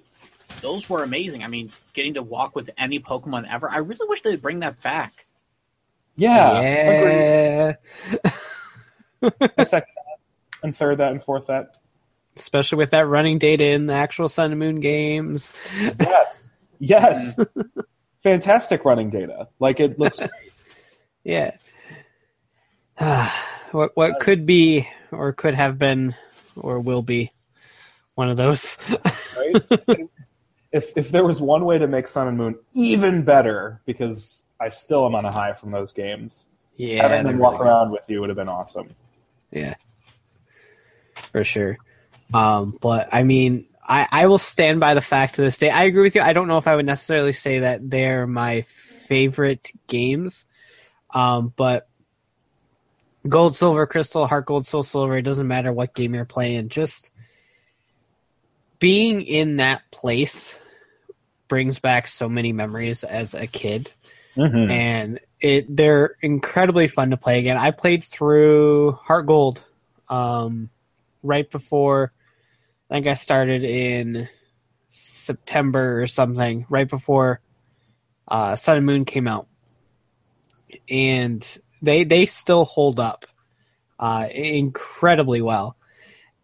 [0.60, 1.42] those were amazing.
[1.44, 3.68] I mean, getting to walk with any Pokemon ever.
[3.70, 5.26] I really wish they'd bring that back.
[6.16, 7.74] Yeah,
[8.22, 9.30] Yeah.
[9.64, 10.18] second that,
[10.62, 11.76] and third that, and fourth that.
[12.36, 15.52] Especially with that running data in the actual Sun and Moon games.
[16.00, 16.48] Yes,
[16.78, 17.38] yes,
[18.22, 19.48] fantastic running data.
[19.60, 20.20] Like it looks.
[21.24, 21.56] Yeah.
[23.72, 26.14] what what could be or could have been
[26.56, 27.32] or will be
[28.14, 28.78] one of those.
[29.36, 29.98] right?
[30.72, 34.70] if if there was one way to make Sun and Moon even better, because I
[34.70, 36.46] still am on a high from those games,
[36.76, 37.06] yeah.
[37.06, 38.94] having them walk really- around with you would have been awesome.
[39.50, 39.74] Yeah.
[41.14, 41.78] For sure.
[42.32, 45.70] Um, but I mean, I, I will stand by the fact to this day.
[45.70, 46.20] I agree with you.
[46.20, 50.44] I don't know if I would necessarily say that they're my favorite games.
[51.10, 51.87] Um, but
[53.28, 56.68] gold, silver, crystal, heart gold, soul silver, it doesn't matter what game you're playing.
[56.68, 57.10] Just
[58.78, 60.58] being in that place
[61.48, 63.92] brings back so many memories as a kid
[64.38, 64.70] Mm-hmm.
[64.70, 67.56] and it they're incredibly fun to play again.
[67.56, 69.64] I played through Heart Gold
[70.08, 70.70] um,
[71.24, 72.12] right before
[72.88, 74.28] I think I started in
[74.90, 77.40] September or something, right before
[78.28, 79.48] uh, Sun and Moon came out,
[80.88, 83.26] and they they still hold up
[83.98, 85.76] uh, incredibly well,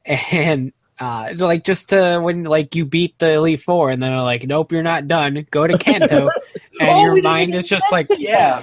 [0.04, 0.72] and.
[0.96, 4.22] Uh, so like just to when like you beat the Elite Four and then they're
[4.22, 5.44] like, nope, you're not done.
[5.50, 6.28] Go to Kanto,
[6.80, 8.62] and Oh, your mind is just like, Yeah.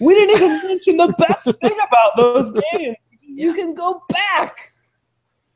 [0.00, 2.96] We didn't even mention the best thing about those games.
[3.22, 4.72] You can go back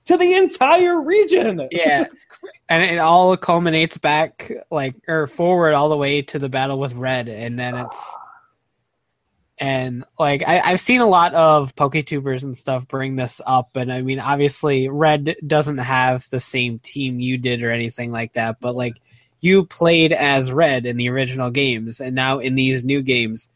[0.07, 1.69] to the entire region.
[1.71, 2.05] Yeah.
[2.69, 6.95] And it all culminates back like or forward all the way to the battle with
[6.95, 8.17] red and then it's
[9.63, 13.93] and like I, i've seen a lot of poketubers and stuff bring this up and
[13.93, 18.57] i mean obviously red doesn't have the same team you did or anything like that
[18.61, 19.01] but like
[19.41, 23.49] you played as red in the original games and now in these new games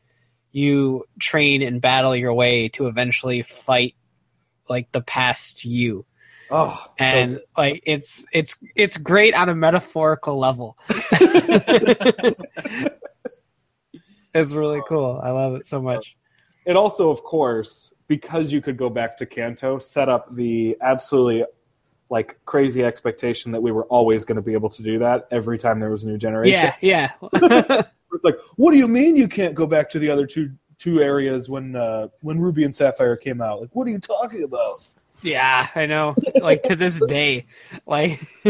[0.53, 3.97] you train and battle your way to eventually fight
[4.71, 6.07] like the past you
[6.49, 10.79] Oh, so and like it's it's it's great on a metaphorical level.
[14.41, 15.21] it's really cool.
[15.23, 16.17] I love it so much.
[16.65, 21.45] it also, of course, because you could go back to Kanto, set up the absolutely
[22.09, 25.59] like crazy expectation that we were always going to be able to do that every
[25.59, 26.73] time there was a new generation.
[26.81, 27.83] Yeah, yeah.
[28.13, 31.01] It's like, what do you mean you can't go back to the other two two
[31.01, 33.61] areas when uh, when Ruby and Sapphire came out?
[33.61, 34.75] Like, what are you talking about?
[35.23, 36.15] Yeah, I know.
[36.41, 37.47] Like to this day,
[37.87, 38.21] like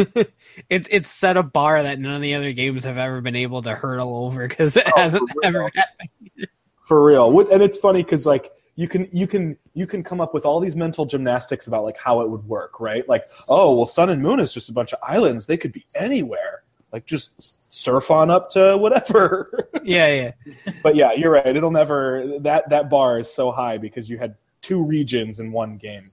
[0.69, 3.63] it's it's set a bar that none of the other games have ever been able
[3.63, 6.49] to hurdle over because it Oh, hasn't ever happened.
[6.81, 7.41] For real.
[7.51, 10.61] And it's funny because like you can you can you can come up with all
[10.61, 13.09] these mental gymnastics about like how it would work, right?
[13.09, 15.47] Like, oh well, Sun and Moon is just a bunch of islands.
[15.47, 16.63] They could be anywhere.
[16.93, 19.71] Like just surf on up to whatever.
[19.85, 20.73] Yeah, yeah.
[20.83, 21.55] but yeah, you're right.
[21.57, 25.77] It'll never that that bar is so high because you had two regions in one
[25.77, 26.11] game.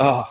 [0.00, 0.24] Oh,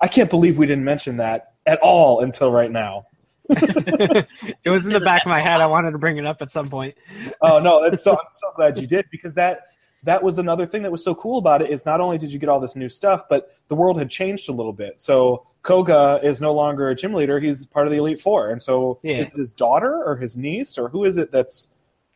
[0.00, 3.04] I can't believe we didn't mention that at all until right now.
[3.50, 4.26] it
[4.70, 5.60] was in the back of my head.
[5.60, 6.94] I wanted to bring it up at some point.
[7.42, 9.62] Oh no, that's so I'm so glad you did because that
[10.04, 12.38] that was another thing that was so cool about it is not only did you
[12.38, 14.98] get all this new stuff, but the world had changed a little bit.
[15.00, 18.62] So Koga is no longer a gym leader; he's part of the Elite Four, and
[18.62, 19.16] so Yeah.
[19.18, 21.68] is it his daughter or his niece or who is it that's?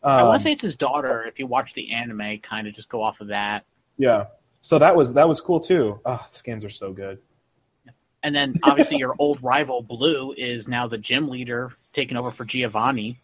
[0.04, 1.24] Um, I want to say it's his daughter.
[1.24, 3.64] If you watch the anime, kind of just go off of that.
[3.98, 4.26] yeah.
[4.64, 6.00] So that was that was cool too.
[6.06, 7.18] Oh, these games are so good.
[8.22, 12.46] And then obviously your old rival Blue is now the gym leader, taking over for
[12.46, 13.20] Giovanni.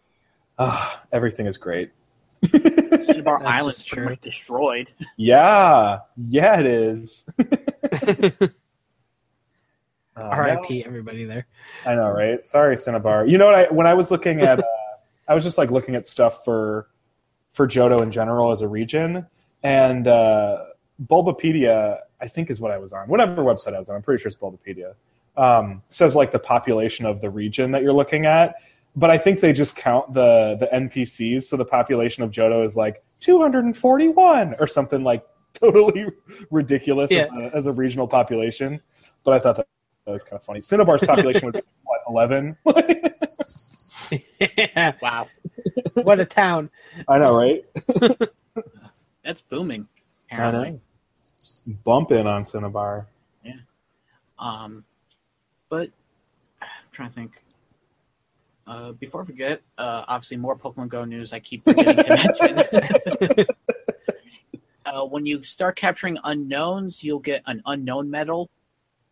[0.59, 1.89] Ah, everything is great.
[2.45, 4.89] Cinnabar That's Island's just pretty much destroyed.
[5.17, 7.25] Yeah, yeah, it is.
[10.13, 10.83] Uh, R.I.P.
[10.83, 11.47] Everybody there.
[11.85, 12.43] I know, right?
[12.43, 13.25] Sorry, Cinnabar.
[13.25, 13.55] You know what?
[13.55, 14.63] I when I was looking at, uh,
[15.25, 16.89] I was just like looking at stuff for
[17.51, 19.25] for Johto in general as a region,
[19.63, 20.65] and uh,
[21.05, 23.07] Bulbapedia, I think, is what I was on.
[23.07, 24.93] Whatever website I was on, I'm pretty sure it's Bulbapedia.
[25.37, 28.55] Um, says like the population of the region that you're looking at,
[28.95, 31.43] but I think they just count the the NPCs.
[31.43, 36.05] So the population of Johto is like 241 or something like totally
[36.49, 38.81] ridiculous as, a, as a regional population.
[39.23, 39.67] But I thought that,
[40.05, 40.59] that was kind of funny.
[40.59, 42.57] Cinnabar's population would be what 11.
[44.57, 44.91] yeah.
[45.01, 45.27] Wow,
[45.93, 46.69] What a town.
[47.07, 47.63] I know, right?
[49.23, 49.87] that's booming.
[50.31, 50.81] I Apparently.
[51.83, 53.07] Bump in on Cinnabar.
[53.43, 53.53] Yeah.
[54.37, 54.85] Um,
[55.69, 55.89] but
[56.61, 57.41] I'm trying to think.
[58.67, 61.33] Uh, before I forget, uh, obviously more Pokemon Go news.
[61.33, 62.59] I keep forgetting to mention.
[64.85, 68.49] uh, when you start capturing unknowns, you'll get an unknown medal.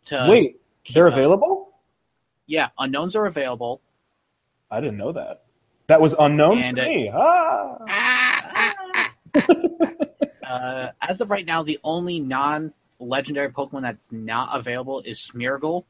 [0.05, 0.61] To Wait,
[0.93, 1.73] they're uh, available?
[2.45, 3.81] Yeah, unknowns are available.
[4.71, 5.45] I didn't know that.
[5.87, 7.11] That was unknown And, to uh, me.
[7.11, 7.79] Ah.
[10.49, 15.85] Uh, as of right now, the only non-legendary Pokemon that's not available is Smeargle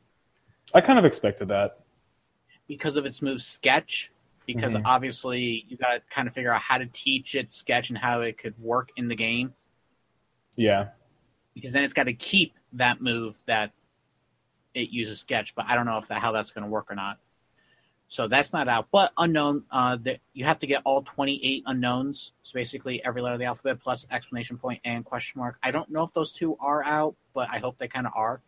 [0.74, 1.80] I kind of expected that.
[2.68, 4.12] because of its move Sketch.
[4.46, 4.82] Because Mhm.
[4.86, 8.22] obviously, you got to kind of figure out how to teach it Sketch and how
[8.22, 9.56] it could work in the game.
[10.56, 10.90] Yeah.
[11.56, 13.72] because then it's got to keep that move that
[14.74, 16.96] it uses sketch but i don't know if that how that's going to work or
[16.96, 17.18] not
[18.10, 22.34] so that's not out but unknown uh that you have to get all 28 unknowns
[22.44, 25.90] so basically every letter of the alphabet plus exclamation point and question mark i don't
[25.90, 28.42] know if those two are out but i hope they kind of are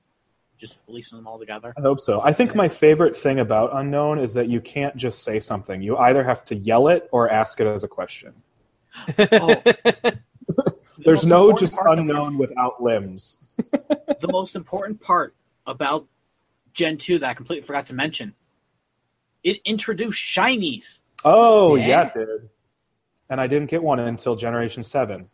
[0.57, 2.21] just releasing them all together I hope so.
[2.21, 5.81] I think my favorite thing about unknown is that you can't just say something.
[5.81, 8.35] You either have to yell it or ask it as a question.
[9.17, 9.63] oh,
[11.01, 13.43] The There's most no just unknown without limbs.
[13.57, 15.33] the most important part
[15.65, 16.07] about
[16.73, 18.33] gen 2 that i completely forgot to mention
[19.43, 21.87] it introduced shinies Oh, Yeah.
[21.87, 22.49] yeah, it did.
[23.29, 25.27] And I didn't get one until Generation 7.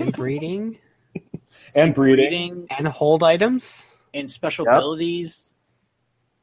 [0.00, 0.78] and breeding
[1.74, 2.28] And breeding.
[2.28, 4.74] breeding and hold items and special Yep.
[4.76, 5.54] abilities.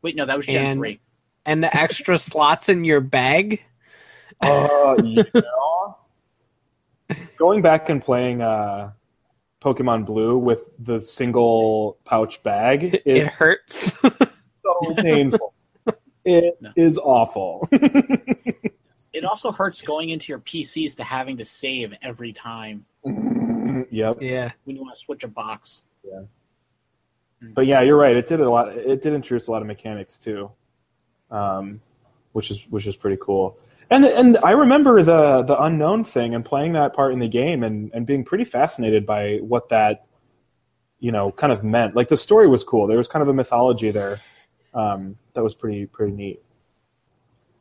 [0.01, 0.99] Wait, no, that was Gen And- three.
[1.45, 3.61] and the extra slots in your bag.
[4.41, 5.97] Uh, you know,
[7.37, 8.91] going back and playing uh,
[9.61, 13.99] Pokemon Blue with the single pouch bag—it hurts.
[14.01, 15.48] so painful.
[16.25, 17.01] It is No.
[17.03, 17.67] awful.
[19.11, 22.85] It also hurts going into your PCs to having to save every time
[23.91, 24.17] yep.
[24.21, 24.51] yeah.
[24.65, 25.83] when you want to switch a box.
[26.03, 26.21] Yeah.
[27.41, 28.15] But yeah, you're right.
[28.15, 28.75] It did a lot.
[28.77, 30.51] It did introduce a lot of mechanics too,
[31.31, 31.81] um,
[32.33, 33.57] which is which is pretty cool.
[33.89, 37.63] And and I remember the the unknown thing and playing that part in the game
[37.63, 40.05] and and being pretty fascinated by what that
[40.99, 41.95] you know kind of meant.
[41.95, 42.87] Like the story was cool.
[42.87, 44.19] There was kind of a mythology there
[44.73, 46.41] um, that was pretty pretty neat.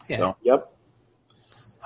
[0.08, 0.18] Yeah.
[0.18, 0.60] So yep.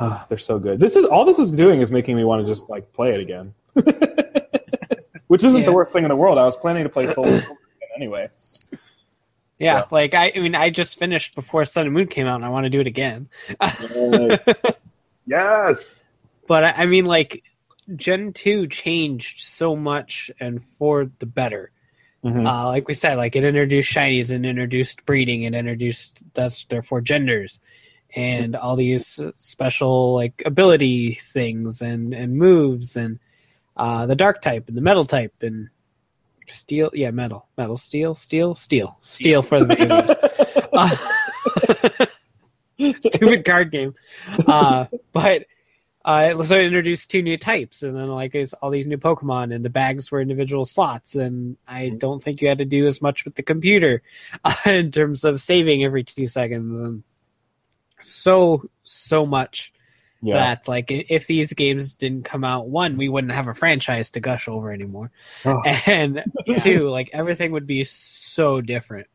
[0.00, 0.78] Ah, they're so good.
[0.78, 3.20] This is all this is doing is making me want to just like play it
[3.20, 3.54] again.
[5.28, 6.38] Which isn't the worst thing in the world.
[6.38, 7.56] I was planning to play Soul again
[7.96, 8.26] anyway.
[9.58, 9.84] Yeah, Yeah.
[9.90, 12.48] like I, I mean, I just finished before Sun and Moon came out, and I
[12.50, 13.28] want to do it again.
[15.26, 16.02] yes.
[16.46, 17.42] but I, I mean, like
[17.96, 21.70] Gen two changed so much and for the better.
[22.24, 22.46] Mhm.
[22.46, 27.00] Uh, like we said, like it introduced shinies and introduced breeding and introduced thus therefore
[27.00, 27.58] genders,
[28.14, 33.18] and all these special like ability things and and moves and
[33.76, 35.68] uh, the dark type and the metal type and
[36.48, 36.90] steel.
[36.92, 40.16] Yeah, metal, metal, steel, steel, steel, steel for the.
[40.72, 42.06] Uh,
[43.02, 43.94] stupid card game.
[44.46, 45.46] Uh, but
[46.04, 49.64] uh, so it introduced two new types, and then like all these new Pokemon, and
[49.64, 51.14] the bags were individual slots.
[51.14, 54.02] And I don't think you had to do as much with the computer
[54.44, 57.02] uh, in terms of saving every two seconds, and
[58.00, 59.72] so so much
[60.22, 60.34] Yeah.
[60.36, 64.20] that like if these games didn't come out, one we wouldn't have a franchise to
[64.20, 65.10] gush over anymore,
[65.44, 65.60] Oh.
[65.86, 66.24] and
[66.58, 69.06] two like everything would be so different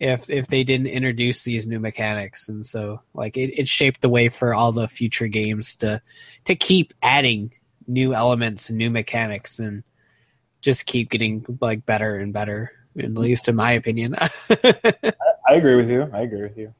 [0.00, 4.08] if if they didn't introduce these new mechanics and so like it, it shaped the
[4.08, 6.00] way for all the future games to
[6.44, 7.52] to keep adding
[7.86, 9.84] new elements and new mechanics and
[10.60, 14.14] just keep getting like better and better at least in my opinion
[15.48, 16.10] I agree with you.
[16.12, 16.74] I agree with you.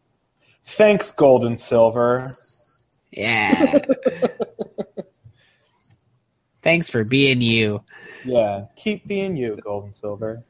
[0.64, 2.32] Thanks, Gold and Silver.
[3.12, 3.78] yeah
[6.62, 7.82] thanks for being you
[8.24, 10.42] Yeah, keep being you, Gold and Silver.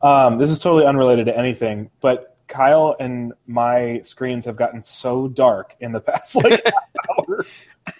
[0.00, 5.28] Um, this is totally unrelated to anything, but Kyle and my screens have gotten so
[5.28, 6.74] dark in the past like half
[7.18, 7.44] hour.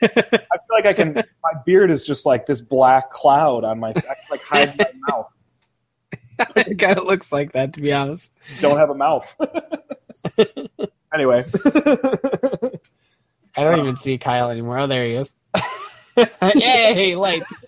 [0.03, 1.15] I feel like I can.
[1.15, 3.91] My beard is just like this black cloud on my.
[3.91, 5.33] I can like hide my mouth.
[6.57, 9.35] it kind of looks like that to be honest Just don't have a mouth.
[11.13, 11.45] anyway,
[13.57, 15.35] i don't even see kyle anymore oh there he is
[16.55, 17.65] yay lights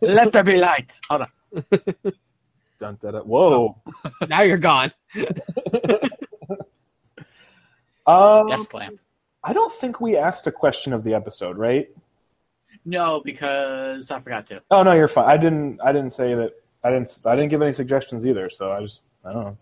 [0.00, 0.98] Let there be light.
[1.08, 2.14] Hold on.
[2.80, 3.22] Dun, dun, dun.
[3.22, 3.80] whoa.
[4.28, 4.92] now you're gone
[8.06, 8.98] Um, Desk lamp.
[9.44, 11.88] I don't think we asked a question of the episode, right?
[12.84, 14.62] No, because I forgot to.
[14.70, 15.28] Oh no, you're fine.
[15.28, 15.80] I didn't.
[15.82, 16.52] I didn't say that.
[16.84, 17.16] I didn't.
[17.24, 18.48] I didn't give any suggestions either.
[18.50, 19.04] So I just.
[19.24, 19.56] I don't know.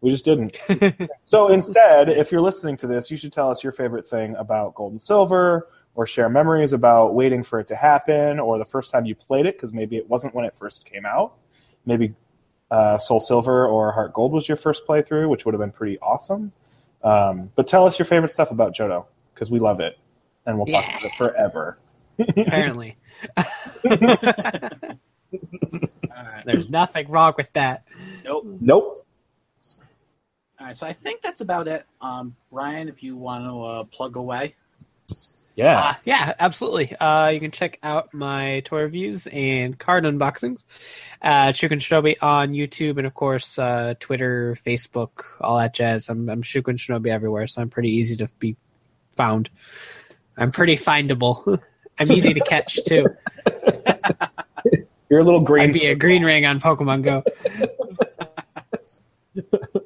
[0.00, 0.58] We just didn't.
[1.22, 4.74] so instead, if you're listening to this, you should tell us your favorite thing about
[4.74, 8.90] Gold and Silver, or share memories about waiting for it to happen, or the first
[8.90, 11.34] time you played it, because maybe it wasn't when it first came out.
[11.86, 12.14] Maybe
[12.72, 15.98] uh, Soul Silver or Heart Gold was your first playthrough, which would have been pretty
[16.00, 16.52] awesome.
[17.04, 19.04] Um, but tell us your favorite stuff about Johto,
[19.34, 19.98] because we love it,
[20.46, 20.90] and we'll talk Yeah.
[20.98, 21.78] about it forever.
[22.18, 22.96] apparently
[23.36, 23.44] All
[23.84, 24.88] right.
[26.44, 27.84] there's nothing wrong with that
[28.24, 28.44] Nope.
[28.60, 28.96] Nope.
[30.60, 30.76] All right.
[30.76, 31.84] So I think that's about it.
[32.00, 34.54] Um, Ryan, if you want to uh, plug away.
[35.54, 35.80] Yeah.
[35.80, 36.96] Uh, yeah, absolutely.
[36.96, 40.64] Uh, you can check out my toy reviews and card unboxings
[41.20, 46.08] at Shukun Shinobi on YouTube and, of course, uh, Twitter, Facebook, all that jazz.
[46.08, 48.56] I'm, I'm Shukun Shinobi everywhere, so I'm pretty easy to be
[49.14, 49.50] found.
[50.36, 51.60] I'm pretty findable.
[51.98, 53.06] I'm easy to catch, too.
[55.10, 55.68] You're a little green.
[55.68, 57.22] I'd be a green ring on Pokemon Go.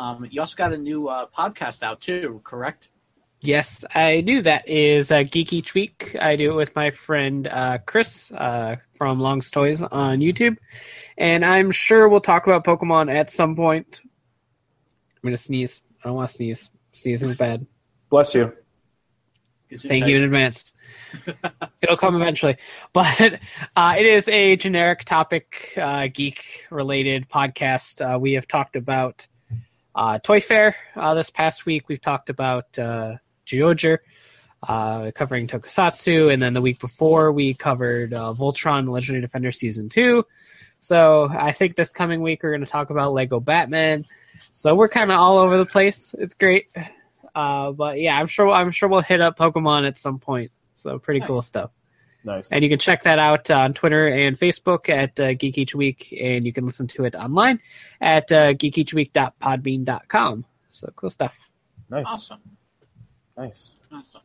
[0.00, 2.88] Um, you also got a new uh, podcast out too, correct?
[3.42, 4.42] Yes, I do.
[4.42, 6.14] That is uh, Geek Each Week.
[6.20, 10.58] I do it with my friend uh, Chris uh, from Long's Toys on YouTube,
[11.16, 14.02] and I'm sure we'll talk about Pokemon at some point.
[14.04, 15.80] I'm gonna sneeze.
[16.04, 16.70] I don't want to sneeze.
[16.92, 17.66] Sneezing is bad.
[18.10, 18.52] Bless you.
[19.72, 20.74] Thank you in advance.
[21.80, 22.58] It'll come eventually,
[22.92, 23.40] but
[23.74, 28.02] uh, it is a generic topic, uh, geek related podcast.
[28.04, 29.26] Uh, we have talked about
[29.94, 31.88] uh, Toy Fair uh, this past week.
[31.88, 32.78] We've talked about
[33.52, 33.98] uh, Geoger,
[34.68, 39.88] uh, covering Tokusatsu, and then the week before we covered uh, Voltron: Legendary Defender Season
[39.88, 40.24] Two.
[40.80, 44.06] So I think this coming week we're going to talk about Lego Batman.
[44.52, 46.14] So we're kind of all over the place.
[46.18, 46.68] It's great.
[47.34, 50.50] Uh, but yeah, I'm sure I'm sure we'll hit up Pokemon at some point.
[50.74, 51.70] So pretty cool stuff.
[52.24, 52.52] Nice.
[52.52, 56.14] And you can check that out on Twitter and Facebook at uh, Geek Each Week,
[56.20, 57.60] and you can listen to it online
[58.00, 60.44] at uh, geekeachweek.podbean.com.
[60.70, 61.50] So cool stuff.
[61.88, 62.04] nice.
[62.06, 62.40] Awesome.
[63.40, 63.76] Nice.
[63.90, 64.20] Awesome.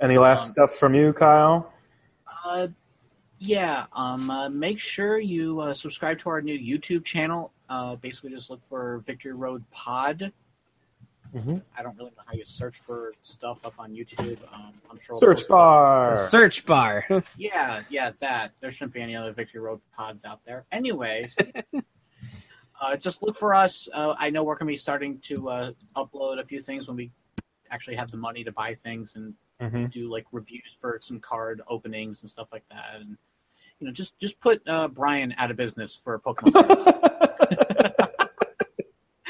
[0.00, 1.72] Any last Um, stuff from you, Kyle?
[2.44, 2.68] Uh,
[3.38, 3.86] yeah.
[3.94, 7.52] Um, uh, make sure you uh, subscribe to our new YouTube channel.
[7.70, 10.30] Uh, basically, just look for Victory Road Pod.
[11.34, 11.62] Mhm.
[11.78, 14.36] I don't really know how you search for stuff up on YouTube.
[14.52, 15.18] Um, I'm sure.
[15.18, 16.10] Search bar.
[16.10, 17.06] The search bar.
[17.38, 18.52] Yeah, yeah, that.
[18.60, 20.66] There shouldn't be any other Victory Road pods out there.
[20.70, 21.34] Anyways,
[22.82, 23.88] uh, just look for us.
[23.94, 26.98] Uh, I know we're going to be starting to uh, upload a few things when
[26.98, 27.10] we
[27.72, 29.90] actually have the money to buy things and Mhm.
[29.92, 32.96] do like reviews for some card openings and stuff like that.
[33.00, 33.16] And
[33.78, 37.98] you know, just just put uh, Brian out of business for Pokemon cards.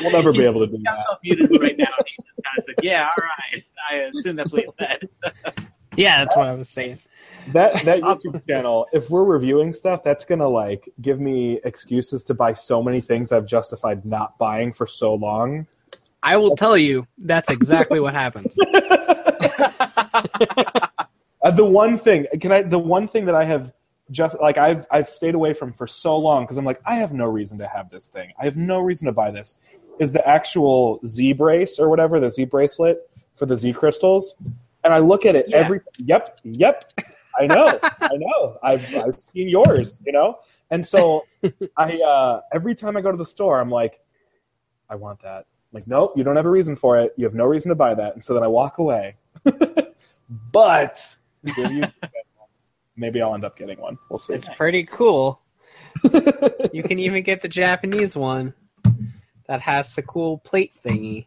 [0.00, 1.18] We'll never be able to do that.
[1.22, 1.84] muted right now.
[2.06, 5.08] He just kind of said, "Yeah, all right." I assume that's what he said.
[5.96, 6.98] yeah, that's what I was saying.
[7.52, 8.32] That that Awesome.
[8.32, 12.82] YouTube channel, if we're reviewing stuff, that's gonna like give me excuses to buy so
[12.82, 15.68] many things I've justified not buying for so long.
[16.22, 18.56] I will tell you that's exactly what happens.
[21.44, 23.72] Uh, the one thing can I the one thing that I have
[24.12, 27.12] just like I've I've stayed away from for so long because I'm like I have
[27.12, 28.30] no reason to have this thing.
[28.40, 29.56] I have no reason to buy this.
[29.98, 34.36] Is the actual Z brace or whatever the Z bracelet for the Z crystals?
[34.84, 35.56] And I look at it Yeah.
[35.56, 35.80] every.
[35.98, 36.92] Yep, yep.
[37.40, 38.58] I know, I know.
[38.62, 40.38] I've I've seen yours, you know.
[40.70, 41.22] And so
[41.76, 43.98] I uh, every time I go to the store, I'm like,
[44.88, 45.46] I want that.
[45.72, 47.12] Like, nope, you don't have a reason for it.
[47.16, 48.12] You have no reason to buy that.
[48.14, 49.14] And so then I walk away.
[50.52, 51.16] but
[52.96, 53.98] maybe I'll end up getting one.
[54.10, 54.34] We'll see.
[54.34, 55.40] It's pretty cool.
[56.72, 58.54] you can even get the Japanese one
[59.46, 61.26] that has the cool plate thingy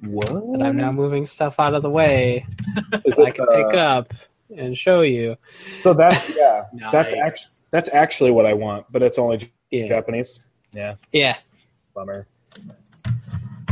[0.00, 0.26] What?
[0.28, 2.46] that I'm now moving stuff out of the way
[3.08, 4.14] so I can uh, pick up
[4.56, 5.36] and show you.
[5.82, 6.62] So that's yeah.
[6.92, 7.26] That's Nice.
[7.26, 9.88] actually that's actually what I want, but it's only Yeah.
[9.88, 10.40] Japanese.
[10.72, 11.36] Yeah, Yeah.
[11.94, 12.26] bummer.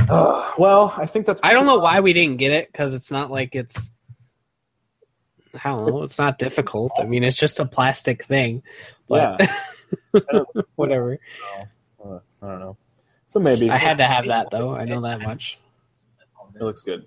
[0.08, 1.40] Uh, well, I think that's.
[1.42, 3.90] I don't know why we didn't get it because it's not like it's.
[5.64, 6.02] I don't know.
[6.02, 6.92] It's not difficult.
[6.98, 8.62] I mean, it's just a plastic thing.
[9.08, 9.40] But
[10.76, 11.18] whatever.
[12.04, 12.76] Uh, I don't know.
[13.26, 14.74] So maybe I had to have that though.
[14.74, 15.58] I know that much.
[16.54, 17.06] It looks good.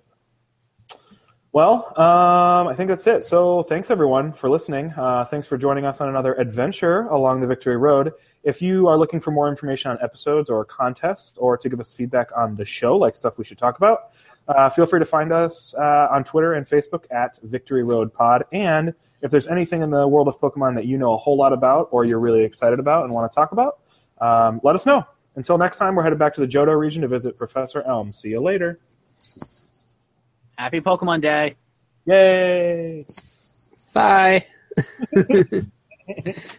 [1.54, 3.26] Well, um, I think that's it.
[3.26, 4.94] So thanks everyone for listening.
[4.96, 8.14] Uh, thanks for joining us on another adventure along the Victory Road.
[8.44, 11.94] If you are looking for more information on episodes or contests, or to give us
[11.94, 14.12] feedback on the show, like stuff we should talk about,
[14.48, 18.44] uh, feel free to find us uh, on Twitter and Facebook at Victory Road Pod.
[18.52, 21.54] And if there's anything in the world of Pokemon that you know a whole lot
[21.54, 23.80] about, or you're really excited about and want to talk about,
[24.20, 25.06] um, let us know.
[25.36, 28.12] Until next time, we're headed back to the Johto region to visit Professor Elm.
[28.12, 28.80] See you later.
[30.58, 31.56] Happy Pokemon Day.
[32.06, 33.06] Yay!
[33.94, 34.46] Bye.